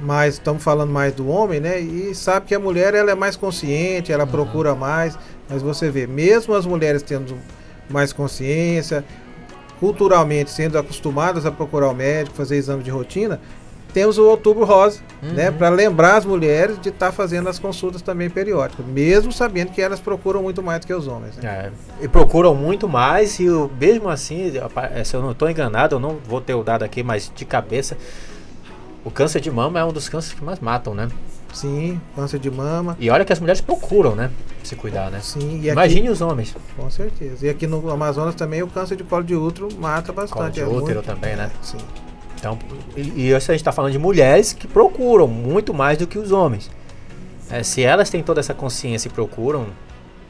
mais, 0.00 0.34
estamos 0.34 0.62
falando 0.62 0.90
mais 0.90 1.12
do 1.12 1.28
homem, 1.28 1.60
né? 1.60 1.78
E 1.78 2.14
sabe 2.14 2.46
que 2.46 2.54
a 2.54 2.58
mulher 2.58 2.94
ela 2.94 3.10
é 3.10 3.14
mais 3.14 3.36
consciente, 3.36 4.10
ela 4.10 4.24
uhum. 4.24 4.30
procura 4.30 4.74
mais, 4.74 5.18
mas 5.48 5.62
você 5.62 5.90
vê, 5.90 6.06
mesmo 6.06 6.54
as 6.54 6.66
mulheres 6.66 7.02
tendo 7.02 7.36
mais 7.88 8.12
consciência, 8.12 9.04
culturalmente 9.78 10.50
sendo 10.50 10.78
acostumadas 10.78 11.44
a 11.44 11.52
procurar 11.52 11.88
o 11.88 11.94
médico, 11.94 12.36
fazer 12.36 12.56
exame 12.56 12.82
de 12.82 12.90
rotina, 12.90 13.40
temos 13.92 14.18
o 14.18 14.24
Outubro 14.24 14.64
Rosa, 14.64 15.00
uhum. 15.22 15.32
né, 15.32 15.50
para 15.50 15.68
lembrar 15.68 16.16
as 16.16 16.24
mulheres 16.24 16.80
de 16.80 16.88
estar 16.88 17.06
tá 17.06 17.12
fazendo 17.12 17.48
as 17.48 17.58
consultas 17.58 18.02
também 18.02 18.30
periódicas, 18.30 18.84
mesmo 18.86 19.32
sabendo 19.32 19.70
que 19.72 19.80
elas 19.80 20.00
procuram 20.00 20.42
muito 20.42 20.62
mais 20.62 20.80
do 20.80 20.86
que 20.86 20.94
os 20.94 21.06
homens. 21.06 21.36
Né? 21.36 21.70
É, 22.00 22.04
e 22.04 22.08
procuram 22.08 22.54
muito 22.54 22.88
mais 22.88 23.38
e 23.38 23.46
mesmo 23.80 24.08
assim, 24.08 24.52
se 25.04 25.14
eu 25.14 25.22
não 25.22 25.32
estou 25.32 25.48
enganado, 25.48 25.96
eu 25.96 26.00
não 26.00 26.18
vou 26.26 26.40
ter 26.40 26.54
o 26.54 26.62
dado 26.62 26.82
aqui, 26.82 27.02
mas 27.02 27.30
de 27.34 27.44
cabeça, 27.44 27.96
o 29.04 29.10
câncer 29.10 29.40
de 29.40 29.50
mama 29.50 29.78
é 29.78 29.84
um 29.84 29.92
dos 29.92 30.08
cânceres 30.08 30.38
que 30.38 30.44
mais 30.44 30.60
matam, 30.60 30.94
né? 30.94 31.08
Sim, 31.52 32.00
câncer 32.16 32.38
de 32.38 32.50
mama. 32.50 32.96
E 32.98 33.10
olha 33.10 33.24
que 33.24 33.32
as 33.32 33.38
mulheres 33.38 33.60
procuram, 33.60 34.14
né? 34.14 34.30
Se 34.64 34.74
cuidar, 34.74 35.10
né? 35.10 35.20
Sim. 35.20 35.60
E 35.62 35.68
Imagine 35.68 36.08
os 36.08 36.20
homens. 36.20 36.54
Com 36.76 36.88
certeza. 36.90 37.46
E 37.46 37.50
aqui 37.50 37.66
no 37.66 37.90
Amazonas 37.90 38.34
também 38.34 38.62
o 38.62 38.68
câncer 38.68 38.96
de 38.96 39.04
colo 39.04 39.22
de 39.22 39.34
útero 39.34 39.68
mata 39.78 40.12
bastante. 40.12 40.38
Colo 40.38 40.50
de 40.50 40.60
é 40.60 40.64
útero 40.66 40.94
muito... 40.94 41.02
também, 41.02 41.36
né? 41.36 41.50
Sim. 41.60 41.78
Então, 42.42 42.58
e, 42.96 43.32
a 43.32 43.38
gente 43.38 43.52
está 43.54 43.70
falando 43.70 43.92
de 43.92 44.00
mulheres 44.00 44.52
que 44.52 44.66
procuram 44.66 45.28
muito 45.28 45.72
mais 45.72 45.96
do 45.96 46.08
que 46.08 46.18
os 46.18 46.32
homens. 46.32 46.68
É, 47.48 47.62
se 47.62 47.84
elas 47.84 48.10
têm 48.10 48.20
toda 48.20 48.40
essa 48.40 48.52
consciência 48.52 49.06
e 49.06 49.12
procuram 49.12 49.68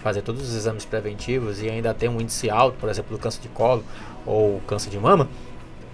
fazer 0.00 0.20
todos 0.20 0.42
os 0.42 0.54
exames 0.54 0.84
preventivos 0.84 1.62
e 1.62 1.70
ainda 1.70 1.94
tem 1.94 2.10
um 2.10 2.20
índice 2.20 2.50
alto, 2.50 2.76
por 2.78 2.90
exemplo, 2.90 3.16
do 3.16 3.18
câncer 3.18 3.40
de 3.40 3.48
colo 3.48 3.82
ou 4.26 4.60
câncer 4.66 4.90
de 4.90 4.98
mama, 4.98 5.26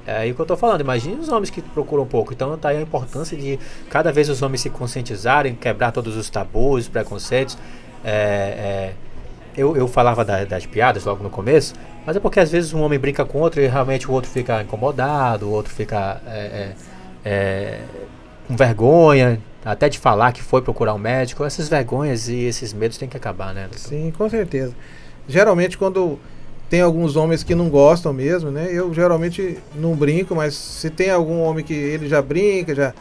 é 0.05 0.17
aí 0.17 0.35
que 0.35 0.41
eu 0.41 0.43
estou 0.43 0.57
falando. 0.57 0.81
Imagine 0.81 1.21
os 1.21 1.29
homens 1.29 1.51
que 1.51 1.63
procuram 1.63 2.05
pouco. 2.05 2.33
Então 2.33 2.53
está 2.53 2.71
aí 2.71 2.79
a 2.79 2.81
importância 2.81 3.37
de 3.37 3.57
cada 3.89 4.11
vez 4.11 4.29
os 4.29 4.43
homens 4.43 4.63
se 4.63 4.71
conscientizarem, 4.71 5.55
quebrar 5.55 5.93
todos 5.93 6.17
os 6.17 6.29
tabus, 6.29 6.83
os 6.85 6.89
preconceitos. 6.89 7.57
É, 8.03 8.11
é, 8.11 8.95
eu, 9.59 9.77
eu 9.77 9.89
falava 9.89 10.25
da, 10.25 10.45
das 10.45 10.65
piadas 10.65 11.05
logo 11.05 11.23
no 11.23 11.29
começo, 11.29 11.75
mas 12.07 12.17
é 12.17 12.21
porque 12.21 12.41
às 12.41 12.51
vezes 12.51 12.73
um 12.73 12.81
homem 12.81 12.99
brinca 12.99 13.25
com 13.25 13.39
outro 13.39 13.61
e 13.61 13.67
realmente 13.67 14.09
o 14.09 14.13
outro 14.13 14.31
fica 14.31 14.63
incomodado, 14.63 15.47
o 15.47 15.51
outro 15.51 15.73
fica 15.75 16.21
é, 16.27 16.39
é, 16.39 16.75
é 17.25 17.81
com 18.47 18.57
vergonha, 18.57 19.41
até 19.65 19.89
de 19.89 19.99
falar 19.99 20.33
que 20.33 20.43
foi 20.43 20.63
procurar 20.63 20.95
um 20.95 20.99
médico. 20.99 21.45
Essas 21.45 21.69
vergonhas 21.69 22.29
e 22.29 22.45
esses 22.45 22.73
medos 22.73 22.97
têm 22.97 23.09
que 23.09 23.17
acabar, 23.17 23.53
né? 23.53 23.63
Doutor? 23.63 23.79
Sim, 23.79 24.13
com 24.17 24.31
certeza. 24.31 24.75
Geralmente 25.29 25.77
quando 25.77 26.19
tem 26.71 26.81
alguns 26.81 27.17
homens 27.17 27.43
que 27.43 27.55
não 27.55 27.69
gostam 27.69 28.13
mesmo, 28.13 28.51
né? 28.51 28.69
Eu 28.71 28.93
geralmente 28.95 29.59
não 29.75 29.95
brinco, 29.95 30.35
mas 30.35 30.55
se 30.55 30.89
tem 30.89 31.11
algum 31.11 31.41
homem 31.41 31.65
que 31.65 31.75
ele 31.75 32.09
já 32.09 32.23
brinca, 32.23 32.75
já 32.75 32.95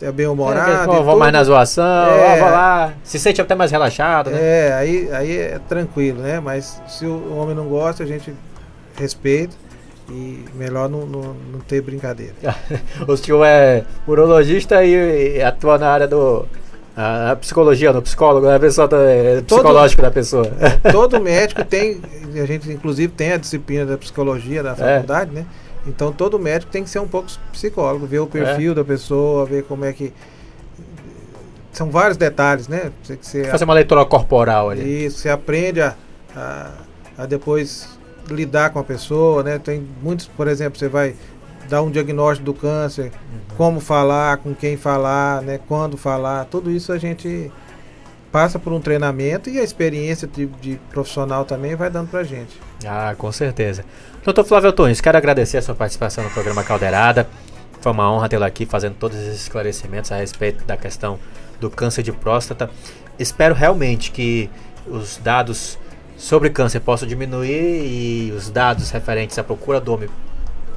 é 0.00 0.12
bem 0.12 0.26
humorado. 0.26 0.92
É, 0.92 1.02
vou 1.02 1.18
mais 1.18 1.32
na 1.32 1.42
zoação, 1.44 1.84
é, 1.84 2.38
vou 2.38 2.50
lá, 2.50 2.92
se 3.02 3.18
sente 3.18 3.40
até 3.40 3.54
mais 3.54 3.70
relaxado, 3.70 4.30
né? 4.30 4.38
É, 4.40 4.72
aí, 4.74 5.08
aí 5.12 5.36
é 5.36 5.60
tranquilo, 5.68 6.22
né? 6.22 6.40
Mas 6.40 6.80
se 6.86 7.06
o 7.06 7.36
homem 7.36 7.54
não 7.54 7.66
gosta, 7.66 8.02
a 8.02 8.06
gente 8.06 8.34
respeita 8.98 9.54
e 10.10 10.44
melhor 10.54 10.88
não, 10.88 11.06
não, 11.06 11.36
não 11.52 11.60
ter 11.60 11.80
brincadeira. 11.80 12.34
o 13.06 13.16
senhor 13.16 13.44
é 13.44 13.84
urologista 14.06 14.84
e, 14.84 15.36
e 15.38 15.42
atua 15.42 15.78
na 15.78 15.88
área 15.88 16.06
do 16.06 16.46
a, 16.96 17.36
psicologia, 17.36 17.92
no 17.92 18.00
psicólogo, 18.00 18.48
a 18.48 18.58
pessoa 18.58 18.88
tá, 18.88 18.96
é, 18.98 19.42
psicológico 19.42 20.00
da 20.00 20.10
pessoa. 20.10 20.50
Todo 20.90 21.20
médico 21.20 21.62
tem, 21.64 22.00
a 22.34 22.46
gente 22.46 22.70
inclusive 22.72 23.12
tem 23.12 23.32
a 23.32 23.36
disciplina 23.36 23.84
da 23.84 23.98
psicologia 23.98 24.62
da 24.62 24.72
é. 24.72 24.74
faculdade, 24.74 25.30
é. 25.32 25.40
né? 25.40 25.46
Então 25.86 26.12
todo 26.12 26.38
médico 26.38 26.70
tem 26.72 26.82
que 26.82 26.90
ser 26.90 26.98
um 26.98 27.08
pouco 27.08 27.28
psicólogo, 27.52 28.06
ver 28.06 28.18
o 28.18 28.26
perfil 28.26 28.72
é. 28.72 28.74
da 28.74 28.84
pessoa, 28.84 29.46
ver 29.46 29.64
como 29.64 29.84
é 29.84 29.92
que 29.92 30.12
são 31.72 31.90
vários 31.90 32.16
detalhes, 32.16 32.68
né? 32.68 32.90
Você, 33.02 33.44
Fazer 33.44 33.64
uma 33.64 33.74
leitura 33.74 34.04
corporal 34.04 34.70
ali. 34.70 35.06
Isso, 35.06 35.18
você 35.18 35.28
aprende 35.28 35.82
a, 35.82 35.94
a, 36.34 36.70
a 37.18 37.26
depois 37.26 37.88
lidar 38.30 38.70
com 38.70 38.78
a 38.78 38.84
pessoa, 38.84 39.42
né? 39.42 39.58
Tem 39.58 39.86
muitos, 40.02 40.26
por 40.26 40.48
exemplo, 40.48 40.78
você 40.78 40.88
vai 40.88 41.14
dar 41.68 41.82
um 41.82 41.90
diagnóstico 41.90 42.46
do 42.46 42.54
câncer, 42.54 43.04
uhum. 43.04 43.56
como 43.56 43.80
falar, 43.80 44.38
com 44.38 44.54
quem 44.54 44.76
falar, 44.76 45.42
né? 45.42 45.60
Quando 45.68 45.96
falar, 45.96 46.46
tudo 46.46 46.70
isso 46.70 46.92
a 46.92 46.98
gente 46.98 47.50
passa 48.32 48.58
por 48.58 48.72
um 48.72 48.80
treinamento 48.80 49.48
e 49.48 49.58
a 49.58 49.62
experiência 49.62 50.26
de, 50.26 50.46
de 50.46 50.80
profissional 50.90 51.44
também 51.44 51.74
vai 51.74 51.90
dando 51.90 52.08
pra 52.08 52.22
gente. 52.22 52.60
Ah, 52.86 53.14
com 53.16 53.30
certeza. 53.32 53.84
Doutor 54.26 54.42
Flávio 54.42 54.70
Antunes, 54.70 55.00
quero 55.00 55.16
agradecer 55.16 55.56
a 55.56 55.62
sua 55.62 55.76
participação 55.76 56.24
no 56.24 56.30
programa 56.30 56.64
Caldeirada. 56.64 57.28
Foi 57.80 57.92
uma 57.92 58.10
honra 58.10 58.28
tê-lo 58.28 58.42
aqui 58.42 58.66
fazendo 58.66 58.96
todos 58.96 59.16
esses 59.16 59.42
esclarecimentos 59.42 60.10
a 60.10 60.16
respeito 60.16 60.64
da 60.64 60.76
questão 60.76 61.16
do 61.60 61.70
câncer 61.70 62.02
de 62.02 62.10
próstata. 62.10 62.68
Espero 63.20 63.54
realmente 63.54 64.10
que 64.10 64.50
os 64.84 65.18
dados 65.18 65.78
sobre 66.16 66.50
câncer 66.50 66.80
possam 66.80 67.06
diminuir 67.06 67.86
e 67.86 68.32
os 68.36 68.50
dados 68.50 68.90
referentes 68.90 69.38
à 69.38 69.44
procura 69.44 69.80
do 69.80 69.94
homem 69.94 70.08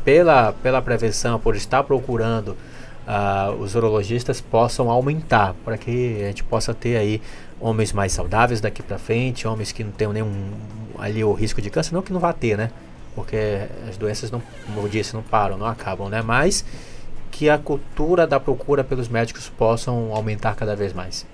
pela, 0.05 0.53
pela 0.53 0.79
prevenção, 0.79 1.39
por 1.39 1.55
estar 1.55 1.81
procurando 1.81 2.49
uh, 2.49 3.51
os 3.59 3.73
urologistas, 3.73 4.39
possam 4.39 4.91
aumentar, 4.91 5.55
para 5.65 5.75
que 5.75 6.21
a 6.21 6.27
gente 6.27 6.43
possa 6.43 6.71
ter 6.71 6.97
aí 6.97 7.19
homens 7.59 7.93
mais 7.93 8.11
saudáveis 8.11 8.61
daqui 8.61 8.83
para 8.83 8.99
frente, 8.99 9.47
homens 9.47 9.71
que 9.71 9.83
não 9.83 9.91
tenham 9.91 10.13
nenhum 10.13 10.51
ali 10.99 11.23
o 11.23 11.33
risco 11.33 11.59
de 11.63 11.71
câncer, 11.71 11.95
não 11.95 12.03
que 12.03 12.13
não 12.13 12.19
vá 12.19 12.31
ter, 12.31 12.55
né? 12.55 12.69
Porque 13.16 13.38
as 13.88 13.97
doenças 13.97 14.32
não, 14.32 14.41
como 14.66 14.82
eu 14.82 14.89
disse, 14.89 15.14
não 15.14 15.24
param, 15.24 15.57
não 15.57 15.66
acabam, 15.66 16.10
né? 16.10 16.22
Mas 16.22 16.64
que 17.32 17.49
a 17.49 17.57
cultura 17.57 18.28
da 18.28 18.39
procura 18.39 18.84
pelos 18.84 19.07
médicos 19.07 19.49
possam 19.49 20.14
aumentar 20.14 20.55
cada 20.55 20.76
vez 20.76 20.93
mais. 20.93 21.26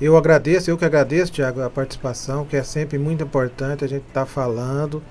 Eu 0.00 0.16
agradeço, 0.16 0.70
eu 0.70 0.78
que 0.78 0.84
agradeço, 0.84 1.32
Tiago, 1.32 1.60
a 1.60 1.68
participação, 1.68 2.46
que 2.46 2.56
é 2.56 2.62
sempre 2.62 2.98
muito 2.98 3.22
importante 3.22 3.84
a 3.84 3.88
gente 3.88 4.06
estar 4.08 4.20
tá 4.20 4.26
falando, 4.26 5.02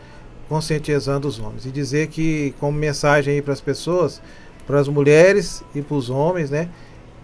conscientizando 0.48 1.28
os 1.28 1.38
homens. 1.38 1.66
E 1.66 1.70
dizer 1.70 2.08
que, 2.08 2.56
como 2.60 2.76
mensagem 2.78 3.36
aí 3.36 3.42
para 3.42 3.54
as 3.54 3.62
pessoas, 3.62 4.20
para 4.66 4.80
as 4.80 4.88
mulheres 4.88 5.64
e 5.76 5.82
para 5.82 5.96
os 5.96 6.10
homens, 6.10 6.50
né? 6.50 6.70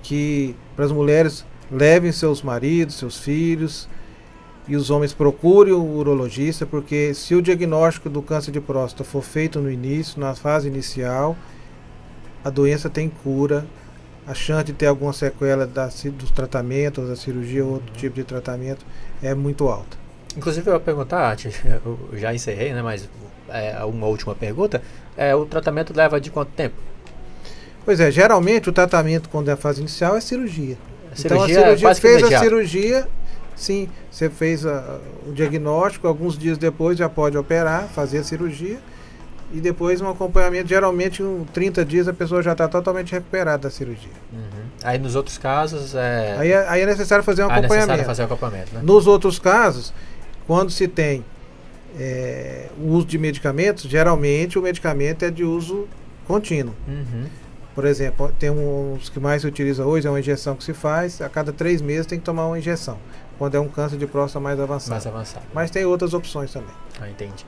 Que 0.04 0.56
para 0.76 0.86
as 0.86 0.92
mulheres 0.92 1.44
levem 1.72 2.12
seus 2.12 2.44
maridos, 2.44 2.96
seus 2.96 3.18
filhos, 3.18 3.90
e 4.68 4.76
os 4.76 4.90
homens 4.90 5.14
procurem 5.14 5.74
o 5.74 5.84
urologista, 5.84 6.66
porque 6.66 7.14
se 7.14 7.36
o 7.36 7.42
diagnóstico 7.42 8.10
do 8.10 8.22
câncer 8.22 8.52
de 8.52 8.60
próstata 8.60 9.04
for 9.04 9.22
feito 9.22 9.60
no 9.60 9.72
início, 9.72 10.20
na 10.20 10.34
fase 10.34 10.68
inicial, 10.68 11.36
a 12.44 12.50
doença 12.50 12.90
tem 12.90 13.10
cura 13.10 13.66
a 14.28 14.34
chance 14.34 14.66
de 14.66 14.74
ter 14.74 14.88
alguma 14.88 15.14
sequela 15.14 15.68
da, 15.68 15.88
dos 16.14 16.32
tratamentos, 16.32 17.08
da 17.08 17.16
cirurgia 17.16 17.64
ou 17.64 17.74
outro 17.74 17.94
tipo 17.94 18.16
de 18.16 18.24
tratamento 18.24 18.86
é 19.22 19.36
muito 19.36 19.68
alta. 19.68 19.98
Inclusive 20.36 20.68
eu 20.68 20.74
ia 20.74 20.80
perguntar, 20.80 21.38
eu 21.86 21.98
já 22.14 22.34
encerrei, 22.34 22.74
né, 22.74 22.82
mas 22.82 23.08
é, 23.48 23.84
uma 23.86 24.08
última 24.08 24.34
pergunta, 24.34 24.82
é, 25.16 25.36
o 25.36 25.46
tratamento 25.46 25.94
leva 25.96 26.20
de 26.20 26.32
quanto 26.32 26.50
tempo? 26.50 26.76
Pois 27.86 28.00
é, 28.00 28.10
geralmente 28.10 28.68
o 28.68 28.74
tratamento 28.74 29.30
quando 29.30 29.50
é 29.50 29.54
a 29.54 29.58
fase 29.58 29.80
inicial 29.80 30.18
é 30.18 30.22
cirurgia. 30.22 30.78
A 31.12 31.20
então 31.20 31.44
a 31.44 31.48
cirurgia 31.48 31.90
é 31.90 31.96
fez 31.96 32.24
a 32.24 32.40
cirurgia, 32.40 33.08
sim, 33.56 33.90
você 34.12 34.30
fez 34.30 34.66
a, 34.66 35.00
o 35.28 35.34
diagnóstico, 35.34 36.08
alguns 36.08 36.38
dias 36.38 36.58
depois 36.58 36.98
já 36.98 37.10
pode 37.10 37.38
operar, 37.38 37.88
fazer 37.88 38.20
a 38.20 38.24
cirurgia 38.24 38.80
e 39.54 39.62
depois 39.62 40.02
um 40.02 40.10
acompanhamento, 40.10 40.68
geralmente 40.68 41.22
em 41.22 41.46
30 41.54 41.86
dias 41.86 42.08
a 42.08 42.14
pessoa 42.14 42.42
já 42.42 42.54
está 42.54 42.68
totalmente 42.68 43.12
recuperada 43.12 43.64
da 43.64 43.70
cirurgia. 43.70 44.12
Uhum. 44.34 44.66
Aí 44.84 44.98
nos 44.98 45.16
outros 45.16 45.38
casos 45.38 45.96
é... 45.96 46.36
Aí, 46.38 46.52
é... 46.52 46.68
aí 46.68 46.82
é 46.82 46.86
necessário 46.86 47.24
fazer 47.24 47.44
um 47.44 47.46
acompanhamento. 47.46 47.92
É 47.92 47.98
necessário 47.98 48.06
fazer 48.06 48.22
um 48.24 48.26
acompanhamento 48.26 48.76
né? 48.76 48.82
Nos 48.84 49.08
outros 49.08 49.40
casos, 49.40 49.94
quando 50.48 50.72
se 50.72 50.88
tem 50.88 51.24
é, 51.98 52.68
o 52.78 52.90
uso 52.90 53.06
de 53.06 53.18
medicamentos, 53.18 53.84
geralmente 53.84 54.60
o 54.60 54.62
medicamento 54.62 55.24
é 55.24 55.32
de 55.32 55.44
uso 55.44 55.88
contínuo. 56.28 56.74
Uhum. 56.88 57.26
Por 57.74 57.86
exemplo, 57.86 58.32
tem 58.40 58.50
uns 58.50 59.10
que 59.10 59.20
mais 59.20 59.42
se 59.42 59.48
utiliza 59.48 59.86
hoje, 59.86 60.08
é 60.08 60.10
uma 60.10 60.20
injeção 60.20 60.56
que 60.56 60.64
se 60.64 60.74
faz, 60.74 61.22
a 61.22 61.28
cada 61.28 61.52
três 61.52 61.82
meses 61.82 62.06
tem 62.06 62.18
que 62.18 62.24
tomar 62.24 62.48
uma 62.48 62.58
injeção, 62.58 62.98
quando 63.38 63.56
é 63.56 63.60
um 63.60 63.68
câncer 63.68 63.98
de 63.98 64.08
próstata 64.08 64.44
mais 64.44 64.60
avançado. 64.60 64.92
Mais 64.92 65.08
avançado. 65.08 65.46
Mas 65.54 65.72
tem 65.72 65.86
outras 65.86 66.14
opções 66.14 66.52
também. 66.52 66.74
Ah, 67.00 67.10
entendi. 67.10 67.46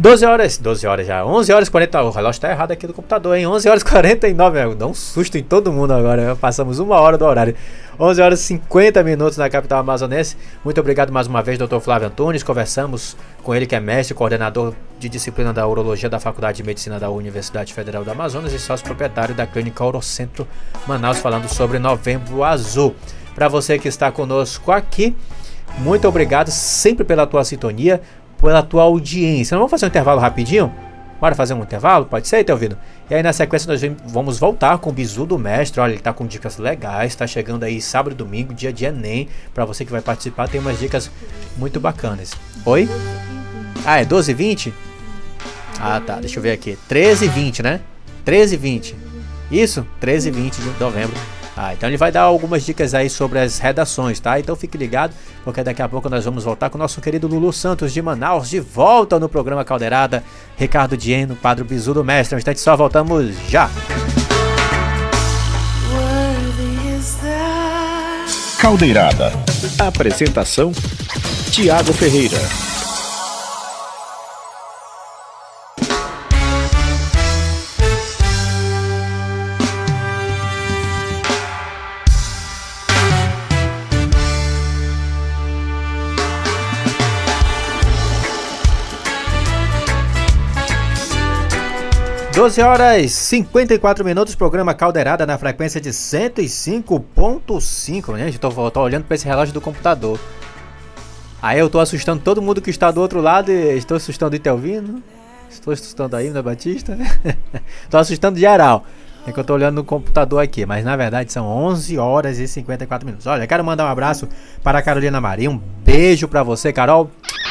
12 0.00 0.24
horas, 0.24 0.58
12 0.58 0.86
horas 0.86 1.06
já, 1.08 1.26
11 1.26 1.52
horas 1.52 1.66
e 1.66 1.70
40, 1.72 2.02
o 2.04 2.10
relógio 2.10 2.40
tá 2.40 2.48
errado 2.48 2.70
aqui 2.70 2.86
do 2.86 2.94
computador, 2.94 3.36
hein? 3.36 3.48
11 3.48 3.68
horas 3.68 3.82
e 3.82 3.84
49, 3.84 4.56
meu, 4.56 4.74
dá 4.76 4.86
um 4.86 4.94
susto 4.94 5.36
em 5.36 5.42
todo 5.42 5.72
mundo 5.72 5.92
agora, 5.92 6.36
passamos 6.36 6.78
uma 6.78 7.00
hora 7.00 7.18
do 7.18 7.24
horário. 7.24 7.56
11 7.98 8.22
horas 8.22 8.40
e 8.40 8.44
50 8.44 9.02
minutos 9.02 9.36
na 9.36 9.50
capital 9.50 9.80
amazonense. 9.80 10.36
Muito 10.64 10.80
obrigado 10.80 11.12
mais 11.12 11.26
uma 11.26 11.42
vez, 11.42 11.58
Dr. 11.58 11.80
Flávio 11.80 12.06
Antunes. 12.06 12.44
Conversamos 12.44 13.16
com 13.42 13.52
ele, 13.52 13.66
que 13.66 13.74
é 13.74 13.80
mestre, 13.80 14.14
coordenador 14.14 14.72
de 15.00 15.08
disciplina 15.08 15.52
da 15.52 15.66
Urologia 15.66 16.08
da 16.08 16.20
Faculdade 16.20 16.58
de 16.58 16.62
Medicina 16.62 17.00
da 17.00 17.10
Universidade 17.10 17.74
Federal 17.74 18.04
do 18.04 18.10
Amazonas 18.12 18.52
e 18.52 18.58
sócio 18.60 18.86
proprietário 18.86 19.34
da 19.34 19.48
Clínica 19.48 19.84
Urocentro 19.84 20.46
Manaus, 20.86 21.18
falando 21.18 21.48
sobre 21.48 21.80
Novembro 21.80 22.44
Azul. 22.44 22.94
Para 23.38 23.46
você 23.46 23.78
que 23.78 23.86
está 23.86 24.10
conosco 24.10 24.72
aqui, 24.72 25.14
muito 25.78 26.08
obrigado 26.08 26.50
sempre 26.50 27.04
pela 27.04 27.24
tua 27.24 27.44
sintonia 27.44 28.02
pela 28.40 28.64
tua 28.64 28.82
audiência. 28.82 29.54
Nós 29.54 29.60
vamos 29.60 29.70
fazer 29.70 29.86
um 29.86 29.88
intervalo 29.88 30.20
rapidinho? 30.20 30.74
Bora 31.20 31.36
fazer 31.36 31.54
um 31.54 31.62
intervalo? 31.62 32.06
Pode 32.06 32.26
ser, 32.26 32.44
ouvindo? 32.50 32.76
E 33.08 33.14
aí 33.14 33.22
na 33.22 33.32
sequência 33.32 33.70
nós 33.70 33.80
vamos 34.06 34.40
voltar 34.40 34.76
com 34.78 34.90
o 34.90 34.92
Bizu 34.92 35.24
do 35.24 35.38
Mestre. 35.38 35.80
Olha, 35.80 35.92
ele 35.92 36.00
tá 36.00 36.12
com 36.12 36.26
dicas 36.26 36.58
legais. 36.58 37.14
Tá 37.14 37.28
chegando 37.28 37.62
aí 37.62 37.80
sábado 37.80 38.12
e 38.12 38.16
domingo, 38.16 38.52
dia 38.52 38.72
de 38.72 38.84
Enem. 38.84 39.28
Para 39.54 39.64
você 39.64 39.84
que 39.84 39.92
vai 39.92 40.00
participar, 40.00 40.48
tem 40.48 40.60
umas 40.60 40.76
dicas 40.76 41.08
muito 41.56 41.78
bacanas. 41.78 42.32
Oi? 42.64 42.88
Ah, 43.86 44.00
é 44.00 44.04
12 44.04 44.32
e 44.32 44.34
20? 44.34 44.74
Ah, 45.78 46.02
tá. 46.04 46.16
Deixa 46.16 46.40
eu 46.40 46.42
ver 46.42 46.50
aqui. 46.50 46.76
13 46.88 47.26
e 47.26 47.28
20, 47.28 47.62
né? 47.62 47.80
13 48.24 48.56
e 48.56 48.58
20. 48.58 48.96
Isso? 49.48 49.86
13 50.00 50.28
e 50.28 50.32
20 50.32 50.56
de 50.56 50.80
novembro 50.80 51.37
ah, 51.60 51.74
então 51.74 51.88
ele 51.88 51.96
vai 51.96 52.12
dar 52.12 52.20
algumas 52.20 52.64
dicas 52.64 52.94
aí 52.94 53.10
sobre 53.10 53.40
as 53.40 53.58
redações, 53.58 54.20
tá? 54.20 54.38
Então 54.38 54.54
fique 54.54 54.78
ligado, 54.78 55.12
porque 55.42 55.60
daqui 55.64 55.82
a 55.82 55.88
pouco 55.88 56.08
nós 56.08 56.24
vamos 56.24 56.44
voltar 56.44 56.70
com 56.70 56.78
o 56.78 56.80
nosso 56.80 57.00
querido 57.00 57.26
Lulu 57.26 57.52
Santos 57.52 57.92
de 57.92 58.00
Manaus, 58.00 58.48
de 58.48 58.60
volta 58.60 59.18
no 59.18 59.28
programa 59.28 59.64
Caldeirada, 59.64 60.22
Ricardo 60.56 60.96
Dieno, 60.96 61.34
Padre 61.34 61.64
Bizu 61.64 61.94
do 61.94 62.04
Mestre. 62.04 62.36
Um 62.36 62.38
instante 62.38 62.60
só, 62.60 62.76
voltamos 62.76 63.34
já! 63.48 63.68
Caldeirada. 68.60 69.32
Apresentação: 69.80 70.70
Tiago 71.50 71.92
Ferreira. 71.92 72.67
12 92.48 92.62
horas 92.62 93.04
e 93.04 93.08
54 93.10 94.02
minutos, 94.02 94.34
programa 94.34 94.72
Caldeirada 94.72 95.26
na 95.26 95.36
frequência 95.36 95.78
de 95.78 95.90
105.5. 95.90 98.16
Gente, 98.16 98.40
tô, 98.40 98.70
tô 98.70 98.80
olhando 98.80 99.04
para 99.04 99.16
esse 99.16 99.26
relógio 99.26 99.52
do 99.52 99.60
computador. 99.60 100.18
Aí 101.42 101.58
eu 101.58 101.68
tô 101.68 101.78
assustando 101.78 102.22
todo 102.22 102.40
mundo 102.40 102.62
que 102.62 102.70
está 102.70 102.90
do 102.90 103.02
outro 103.02 103.20
lado 103.20 103.52
e 103.52 103.76
estou 103.76 103.98
assustando 103.98 104.32
o 104.32 104.36
Itelvino. 104.36 105.02
Estou 105.50 105.74
assustando 105.74 106.16
a 106.16 106.24
Ina 106.24 106.42
Batista. 106.42 106.96
tô 107.90 107.98
assustando 107.98 108.38
geral. 108.38 108.86
É 109.26 109.32
que 109.32 109.38
eu 109.38 109.44
tô 109.44 109.52
olhando 109.52 109.74
no 109.74 109.84
computador 109.84 110.42
aqui, 110.42 110.64
mas 110.64 110.82
na 110.82 110.96
verdade 110.96 111.30
são 111.30 111.46
11 111.46 111.98
horas 111.98 112.38
e 112.38 112.48
54 112.48 113.04
minutos. 113.04 113.26
Olha, 113.26 113.46
quero 113.46 113.62
mandar 113.62 113.84
um 113.84 113.90
abraço 113.90 114.26
para 114.62 114.78
a 114.78 114.82
Carolina 114.82 115.20
Maria, 115.20 115.50
um 115.50 115.60
beijo 115.84 116.26
para 116.26 116.42
você, 116.42 116.72
Carol. 116.72 117.10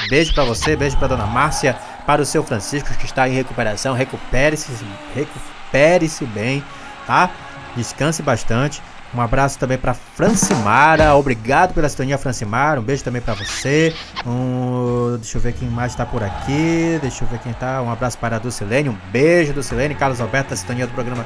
Beijo 0.09 0.33
para 0.33 0.43
você, 0.43 0.75
beijo 0.75 0.97
para 0.97 1.09
dona 1.09 1.27
Márcia, 1.27 1.77
para 2.07 2.21
o 2.21 2.25
seu 2.25 2.41
Francisco 2.41 2.91
que 2.97 3.05
está 3.05 3.27
em 3.27 3.33
recuperação. 3.33 3.93
Recupere-se, 3.93 4.71
recupere-se 5.13 6.25
bem, 6.25 6.63
tá? 7.05 7.29
Descanse 7.75 8.23
bastante. 8.23 8.81
Um 9.13 9.21
abraço 9.21 9.59
também 9.59 9.77
para 9.77 9.93
Francimara. 9.93 11.13
Obrigado 11.15 11.73
pela 11.73 11.87
sintonia, 11.87 12.17
Francimara. 12.17 12.79
Um 12.79 12.83
beijo 12.83 13.03
também 13.03 13.21
para 13.21 13.33
você. 13.33 13.93
Um, 14.25 15.17
deixa 15.17 15.37
eu 15.37 15.41
ver 15.41 15.53
quem 15.53 15.69
mais 15.69 15.91
está 15.91 16.05
por 16.05 16.23
aqui. 16.23 16.97
Deixa 17.01 17.23
eu 17.23 17.27
ver 17.27 17.39
quem 17.39 17.53
tá. 17.53 17.81
Um 17.81 17.91
abraço 17.91 18.17
para 18.17 18.37
a 18.37 18.39
Dulcilene. 18.39 18.89
Um 18.89 18.97
beijo, 19.11 19.53
Dulcilene. 19.53 19.95
Carlos 19.95 20.19
Alberto, 20.19 20.51
da 20.51 20.55
sintonia 20.55 20.87
do 20.87 20.93
programa 20.93 21.25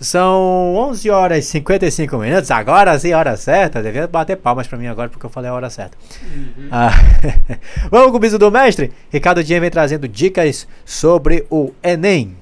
São 0.00 0.76
11 0.76 1.10
horas 1.10 1.44
e 1.44 1.48
55 1.48 2.18
minutos, 2.18 2.50
agora 2.52 2.96
sim, 2.98 3.12
hora 3.12 3.36
certa. 3.36 3.82
Devia 3.82 4.06
bater 4.06 4.36
palmas 4.36 4.68
para 4.68 4.78
mim 4.78 4.86
agora 4.86 5.08
porque 5.08 5.26
eu 5.26 5.30
falei 5.30 5.50
a 5.50 5.54
hora 5.54 5.68
certa. 5.68 5.98
Uhum. 6.22 6.68
Ah, 6.70 6.90
vamos 7.90 8.12
com 8.12 8.16
o 8.16 8.20
biso 8.20 8.38
do 8.38 8.50
mestre? 8.50 8.92
Ricardo 9.10 9.42
Dias 9.42 9.60
vem 9.60 9.70
trazendo 9.70 10.06
dicas 10.06 10.68
sobre 10.84 11.44
o 11.50 11.72
Enem. 11.82 12.36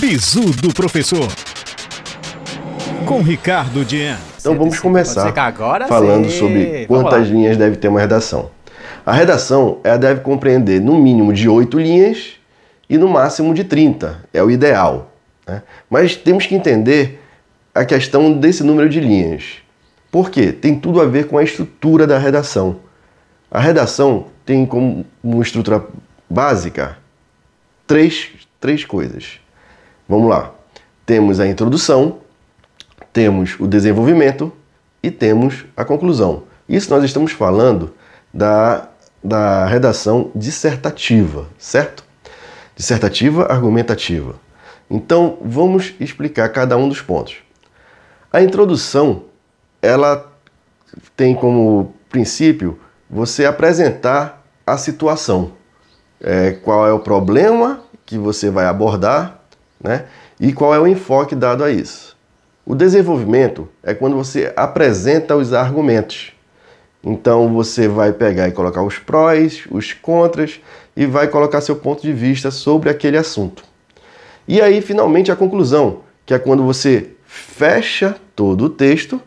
Bizu 0.00 0.50
do 0.60 0.74
Professor. 0.74 1.28
Com 3.06 3.22
Ricardo 3.22 3.84
Dian. 3.84 4.18
Então 4.46 4.56
vamos 4.56 4.78
começar 4.78 5.32
falando 5.88 6.30
sim. 6.30 6.38
sobre 6.38 6.86
quantas 6.86 7.26
linhas 7.26 7.56
deve 7.56 7.76
ter 7.76 7.88
uma 7.88 7.98
redação. 7.98 8.50
A 9.04 9.12
redação 9.12 9.78
ela 9.82 9.98
deve 9.98 10.20
compreender 10.20 10.80
no 10.80 10.96
mínimo 10.96 11.32
de 11.32 11.48
8 11.48 11.76
linhas 11.80 12.34
e 12.88 12.96
no 12.96 13.08
máximo 13.08 13.52
de 13.52 13.64
30, 13.64 14.20
é 14.32 14.40
o 14.40 14.48
ideal. 14.48 15.10
Né? 15.44 15.62
Mas 15.90 16.14
temos 16.14 16.46
que 16.46 16.54
entender 16.54 17.20
a 17.74 17.84
questão 17.84 18.32
desse 18.32 18.62
número 18.62 18.88
de 18.88 19.00
linhas. 19.00 19.56
Por 20.12 20.30
quê? 20.30 20.52
Tem 20.52 20.78
tudo 20.78 21.00
a 21.00 21.06
ver 21.06 21.26
com 21.26 21.38
a 21.38 21.42
estrutura 21.42 22.06
da 22.06 22.16
redação. 22.16 22.76
A 23.50 23.58
redação 23.58 24.26
tem 24.44 24.64
como 24.64 25.04
estrutura 25.42 25.84
básica 26.30 26.98
três, 27.84 28.30
três 28.60 28.84
coisas. 28.84 29.40
Vamos 30.08 30.30
lá. 30.30 30.52
Temos 31.04 31.40
a 31.40 31.48
introdução, 31.48 32.18
temos 33.16 33.56
o 33.58 33.66
desenvolvimento 33.66 34.52
e 35.02 35.10
temos 35.10 35.64
a 35.74 35.86
conclusão. 35.86 36.42
Isso 36.68 36.90
nós 36.90 37.02
estamos 37.02 37.32
falando 37.32 37.94
da, 38.30 38.90
da 39.24 39.64
redação 39.64 40.30
dissertativa, 40.34 41.46
certo? 41.58 42.04
Dissertativa 42.76 43.50
argumentativa. 43.50 44.34
Então, 44.90 45.38
vamos 45.40 45.94
explicar 45.98 46.50
cada 46.50 46.76
um 46.76 46.90
dos 46.90 47.00
pontos. 47.00 47.38
A 48.30 48.42
introdução, 48.42 49.22
ela 49.80 50.30
tem 51.16 51.34
como 51.34 51.94
princípio 52.10 52.78
você 53.08 53.46
apresentar 53.46 54.44
a 54.66 54.76
situação. 54.76 55.52
É, 56.20 56.50
qual 56.50 56.86
é 56.86 56.92
o 56.92 56.98
problema 56.98 57.80
que 58.04 58.18
você 58.18 58.50
vai 58.50 58.66
abordar 58.66 59.40
né? 59.82 60.04
E 60.38 60.52
qual 60.52 60.74
é 60.74 60.78
o 60.78 60.86
enfoque 60.86 61.34
dado 61.34 61.64
a 61.64 61.70
isso? 61.70 62.05
O 62.68 62.74
desenvolvimento 62.74 63.68
é 63.80 63.94
quando 63.94 64.16
você 64.16 64.52
apresenta 64.56 65.36
os 65.36 65.52
argumentos. 65.52 66.32
Então 67.02 67.54
você 67.54 67.86
vai 67.86 68.12
pegar 68.12 68.48
e 68.48 68.52
colocar 68.52 68.82
os 68.82 68.98
prós, 68.98 69.62
os 69.70 69.92
contras 69.92 70.60
e 70.96 71.06
vai 71.06 71.28
colocar 71.28 71.60
seu 71.60 71.76
ponto 71.76 72.02
de 72.02 72.12
vista 72.12 72.50
sobre 72.50 72.90
aquele 72.90 73.16
assunto. 73.16 73.62
E 74.48 74.60
aí, 74.60 74.80
finalmente, 74.80 75.30
a 75.30 75.36
conclusão, 75.36 76.00
que 76.26 76.34
é 76.34 76.40
quando 76.40 76.64
você 76.64 77.10
fecha 77.24 78.16
todo 78.34 78.64
o 78.64 78.70
texto, 78.70 79.22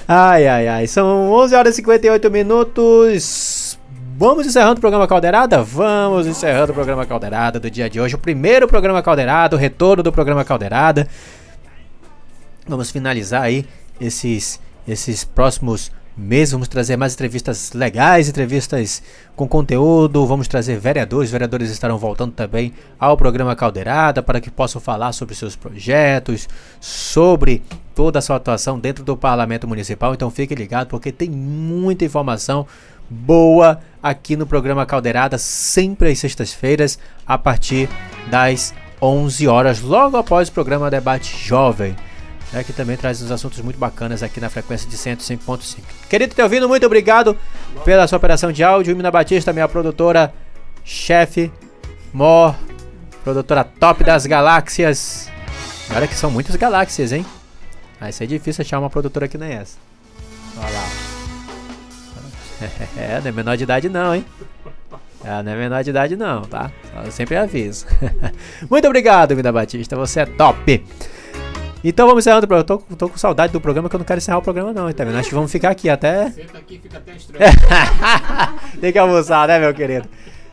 ai, 0.07 0.47
ai, 0.47 0.69
ai. 0.69 0.87
São 0.87 1.31
11 1.33 1.55
horas 1.55 1.75
e 1.75 1.77
58 1.77 2.31
minutos. 2.31 3.79
Vamos 4.17 4.47
encerrando 4.47 4.77
o 4.77 4.81
programa 4.81 5.09
Caldeirada? 5.09 5.63
Vamos 5.63 6.27
encerrando 6.27 6.73
o 6.73 6.75
programa 6.75 7.07
Caldeirada 7.07 7.59
do 7.59 7.71
dia 7.71 7.89
de 7.89 7.99
hoje. 7.99 8.15
O 8.15 8.19
primeiro 8.19 8.69
programa 8.69 9.03
Caldeirada, 9.03 9.57
o 9.57 9.59
retorno 9.59 10.03
do 10.03 10.13
programa 10.13 10.45
Caldeirada. 10.45 11.09
Vamos 12.69 12.91
finalizar 12.91 13.43
aí 13.43 13.65
esses, 13.99 14.61
esses 14.87 15.25
próximos 15.25 15.91
mês. 16.21 16.53
Vamos 16.53 16.69
trazer 16.69 16.97
mais 16.97 17.15
entrevistas 17.15 17.73
legais, 17.73 18.29
entrevistas 18.29 19.03
com 19.35 19.49
conteúdo. 19.49 20.27
Vamos 20.27 20.47
trazer 20.47 20.79
vereadores. 20.79 21.31
Vereadores 21.31 21.71
estarão 21.71 21.99
voltando 21.99 22.33
também 22.33 22.73
ao 22.99 23.17
programa 23.17 23.57
Caldeirada 23.57 24.23
para 24.23 24.41
que 24.41 24.51
possam 24.51 24.81
falar 24.81 25.13
sobre 25.13 25.35
seus 25.35 25.57
projetos, 25.57 26.49
sobre 26.81 27.63
toda 27.95 28.19
a 28.19 28.23
sua 28.23 28.37
atuação 28.37 28.79
dentro 28.79 29.03
do 29.03 29.17
parlamento 29.17 29.67
municipal. 29.67 30.15
Então 30.15 30.31
fique 30.31 30.55
ligado 30.55 30.89
porque 30.89 31.11
tem 31.11 31.31
muita 31.31 32.05
informação 32.05 32.67
boa 33.09 33.81
aqui 34.03 34.37
no 34.37 34.47
programa 34.47 34.87
Caldeirada, 34.87 35.37
sempre 35.39 36.11
às 36.11 36.19
sextas-feiras, 36.19 36.99
a 37.27 37.37
partir 37.37 37.89
das 38.31 38.73
11 39.03 39.49
horas, 39.49 39.81
logo 39.81 40.17
após 40.17 40.49
o 40.49 40.53
programa 40.53 40.91
Debate 40.91 41.37
Jovem 41.37 41.97
né, 42.53 42.65
que 42.65 42.73
também 42.73 42.97
traz 42.97 43.23
uns 43.23 43.31
assuntos 43.31 43.61
muito 43.61 43.79
bacanas 43.79 44.23
aqui 44.23 44.41
na 44.41 44.49
frequência 44.49 44.89
de 44.89 44.97
105.5. 44.97 45.81
Querido 46.09 46.35
ter 46.35 46.43
ouvindo, 46.43 46.69
muito 46.69 46.85
obrigado 46.85 47.37
pela 47.85 48.07
sua 48.07 48.19
operação 48.19 48.51
de 48.51 48.63
áudio. 48.63 48.97
Mina 48.97 49.11
Batista, 49.11 49.53
minha 49.53 49.69
produtora, 49.69 50.33
chefe, 50.85 51.51
Mor, 52.13 52.57
produtora 53.23 53.63
top 53.65 54.03
das 54.03 54.27
galáxias. 54.27 55.31
Olha 55.95 56.09
que 56.09 56.15
são 56.15 56.31
muitas 56.31 56.57
galáxias, 56.57 57.13
hein? 57.13 57.25
Vai 58.01 58.13
ser 58.13 58.27
difícil 58.27 58.63
achar 58.63 58.79
uma 58.79 58.91
produtora 58.91 59.29
que 59.29 59.39
nem 59.39 59.53
essa. 59.53 59.77
Olha 60.57 60.71
lá. 60.71 60.89
É, 62.95 63.19
não 63.21 63.29
é 63.29 63.33
menor 63.33 63.57
de 63.57 63.63
idade 63.63 63.89
não, 63.89 64.15
hein? 64.15 64.23
Ela 65.25 65.43
não 65.43 65.53
é 65.53 65.57
menor 65.57 65.83
de 65.83 65.91
idade, 65.91 66.17
não, 66.17 66.43
tá? 66.43 66.71
Eu 67.05 67.11
sempre 67.11 67.37
aviso. 67.37 67.87
Muito 68.71 68.87
obrigado, 68.87 69.35
Vida 69.35 69.53
Batista. 69.53 69.97
Você 69.97 70.21
é 70.21 70.27
top. 70.27 70.85
Então 71.83 72.07
vamos 72.07 72.25
encerrando. 72.25 72.53
Eu 72.55 72.65
tô, 72.65 72.79
tô 72.79 73.09
com 73.09 73.17
saudade 73.17 73.53
do 73.53 73.61
programa 73.61 73.89
que 73.89 73.97
eu 73.97 73.99
não 73.99 74.05
quero 74.05 74.19
encerrar 74.19 74.39
o 74.39 74.43
programa, 74.43 74.73
não, 74.73 74.93
tá 74.93 75.05
vendo? 75.05 75.17
Acho 75.17 75.29
que 75.29 75.35
vamos 75.35 75.51
ficar 75.51 75.71
aqui 75.71 75.89
até. 75.89 76.31
Senta 76.33 76.59
aqui, 76.59 76.79
fica 76.79 76.99
até 76.99 77.13
estranho. 77.13 77.53
Tem 78.81 78.93
que 78.93 78.99
almoçar, 78.99 79.49
né, 79.49 79.59
meu 79.59 79.73
querido? 79.73 80.09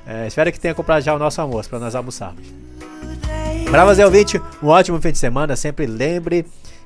É, 0.05 0.25
espero 0.25 0.51
que 0.53 0.59
tenha 0.59 0.73
comprado 0.73 1.01
já 1.01 1.13
o 1.13 1.19
nosso 1.19 1.41
almoço 1.41 1.69
para 1.69 1.79
nós 1.79 1.93
almoçarmos. 1.93 2.41
Para 3.69 3.83
você 3.83 4.01
ouvinte, 4.05 4.41
um 4.63 4.67
ótimo 4.67 5.01
fim 5.01 5.11
de 5.11 5.17
semana. 5.17 5.57
Sempre 5.57 5.85
lembre 5.85 6.45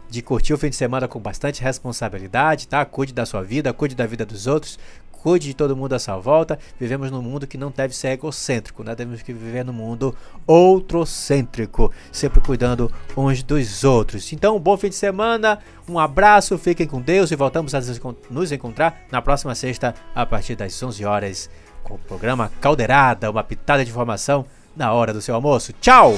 de 0.10 0.22
curtir 0.22 0.54
o 0.54 0.58
fim 0.58 0.70
de 0.70 0.76
semana 0.76 1.08
com 1.08 1.20
bastante 1.20 1.62
responsabilidade, 1.62 2.68
tá? 2.68 2.84
Cuide 2.84 3.14
da 3.14 3.26
sua 3.26 3.44
vida, 3.44 3.72
cuide 3.72 3.96
da 3.96 4.06
vida 4.06 4.26
dos 4.26 4.48
outros, 4.48 4.80
cuide 5.22 5.48
de 5.48 5.54
todo 5.54 5.76
mundo 5.76 5.94
à 5.94 6.00
sua 6.00 6.18
volta. 6.18 6.58
Vivemos 6.80 7.12
num 7.12 7.22
mundo 7.22 7.46
que 7.46 7.58
não 7.58 7.72
deve 7.72 7.96
ser 7.96 8.10
egocêntrico, 8.10 8.84
né? 8.84 8.96
Temos 8.96 9.22
que 9.22 9.32
viver 9.32 9.64
num 9.64 9.74
mundo 9.74 10.16
outrocêntrico, 10.48 11.92
sempre 12.12 12.42
cuidando 12.42 12.92
uns 13.16 13.44
dos 13.44 13.84
outros. 13.84 14.34
Então, 14.34 14.56
um 14.56 14.60
bom 14.60 14.76
fim 14.76 14.90
de 14.90 14.96
semana, 14.96 15.60
um 15.88 16.00
abraço, 16.00 16.58
fiquem 16.58 16.88
com 16.88 17.00
Deus 17.00 17.32
e 17.32 17.36
voltamos 17.36 17.76
a 17.76 17.82
nos 18.30 18.52
encontrar 18.52 19.04
na 19.12 19.22
próxima 19.22 19.54
sexta 19.54 19.94
a 20.16 20.26
partir 20.26 20.56
das 20.56 20.82
11 20.82 21.06
horas 21.06 21.50
com 21.84 21.96
o 21.96 22.00
programa 22.00 22.52
Caldeirada, 22.60 23.30
uma 23.30 23.44
pitada 23.44 23.84
de 23.84 23.92
informação 23.92 24.46
na 24.76 24.92
hora 24.92 25.14
do 25.14 25.22
seu 25.22 25.36
almoço. 25.36 25.74
Tchau! 25.74 26.16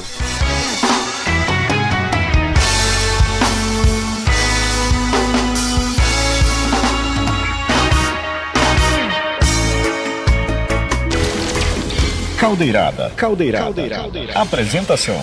Caldeirada. 12.43 13.09
Caldeirada. 13.15 13.63
Caldeirada. 13.63 14.37
Apresentação: 14.37 15.15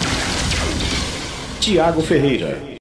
Tiago 1.61 2.01
Ferreira. 2.01 2.63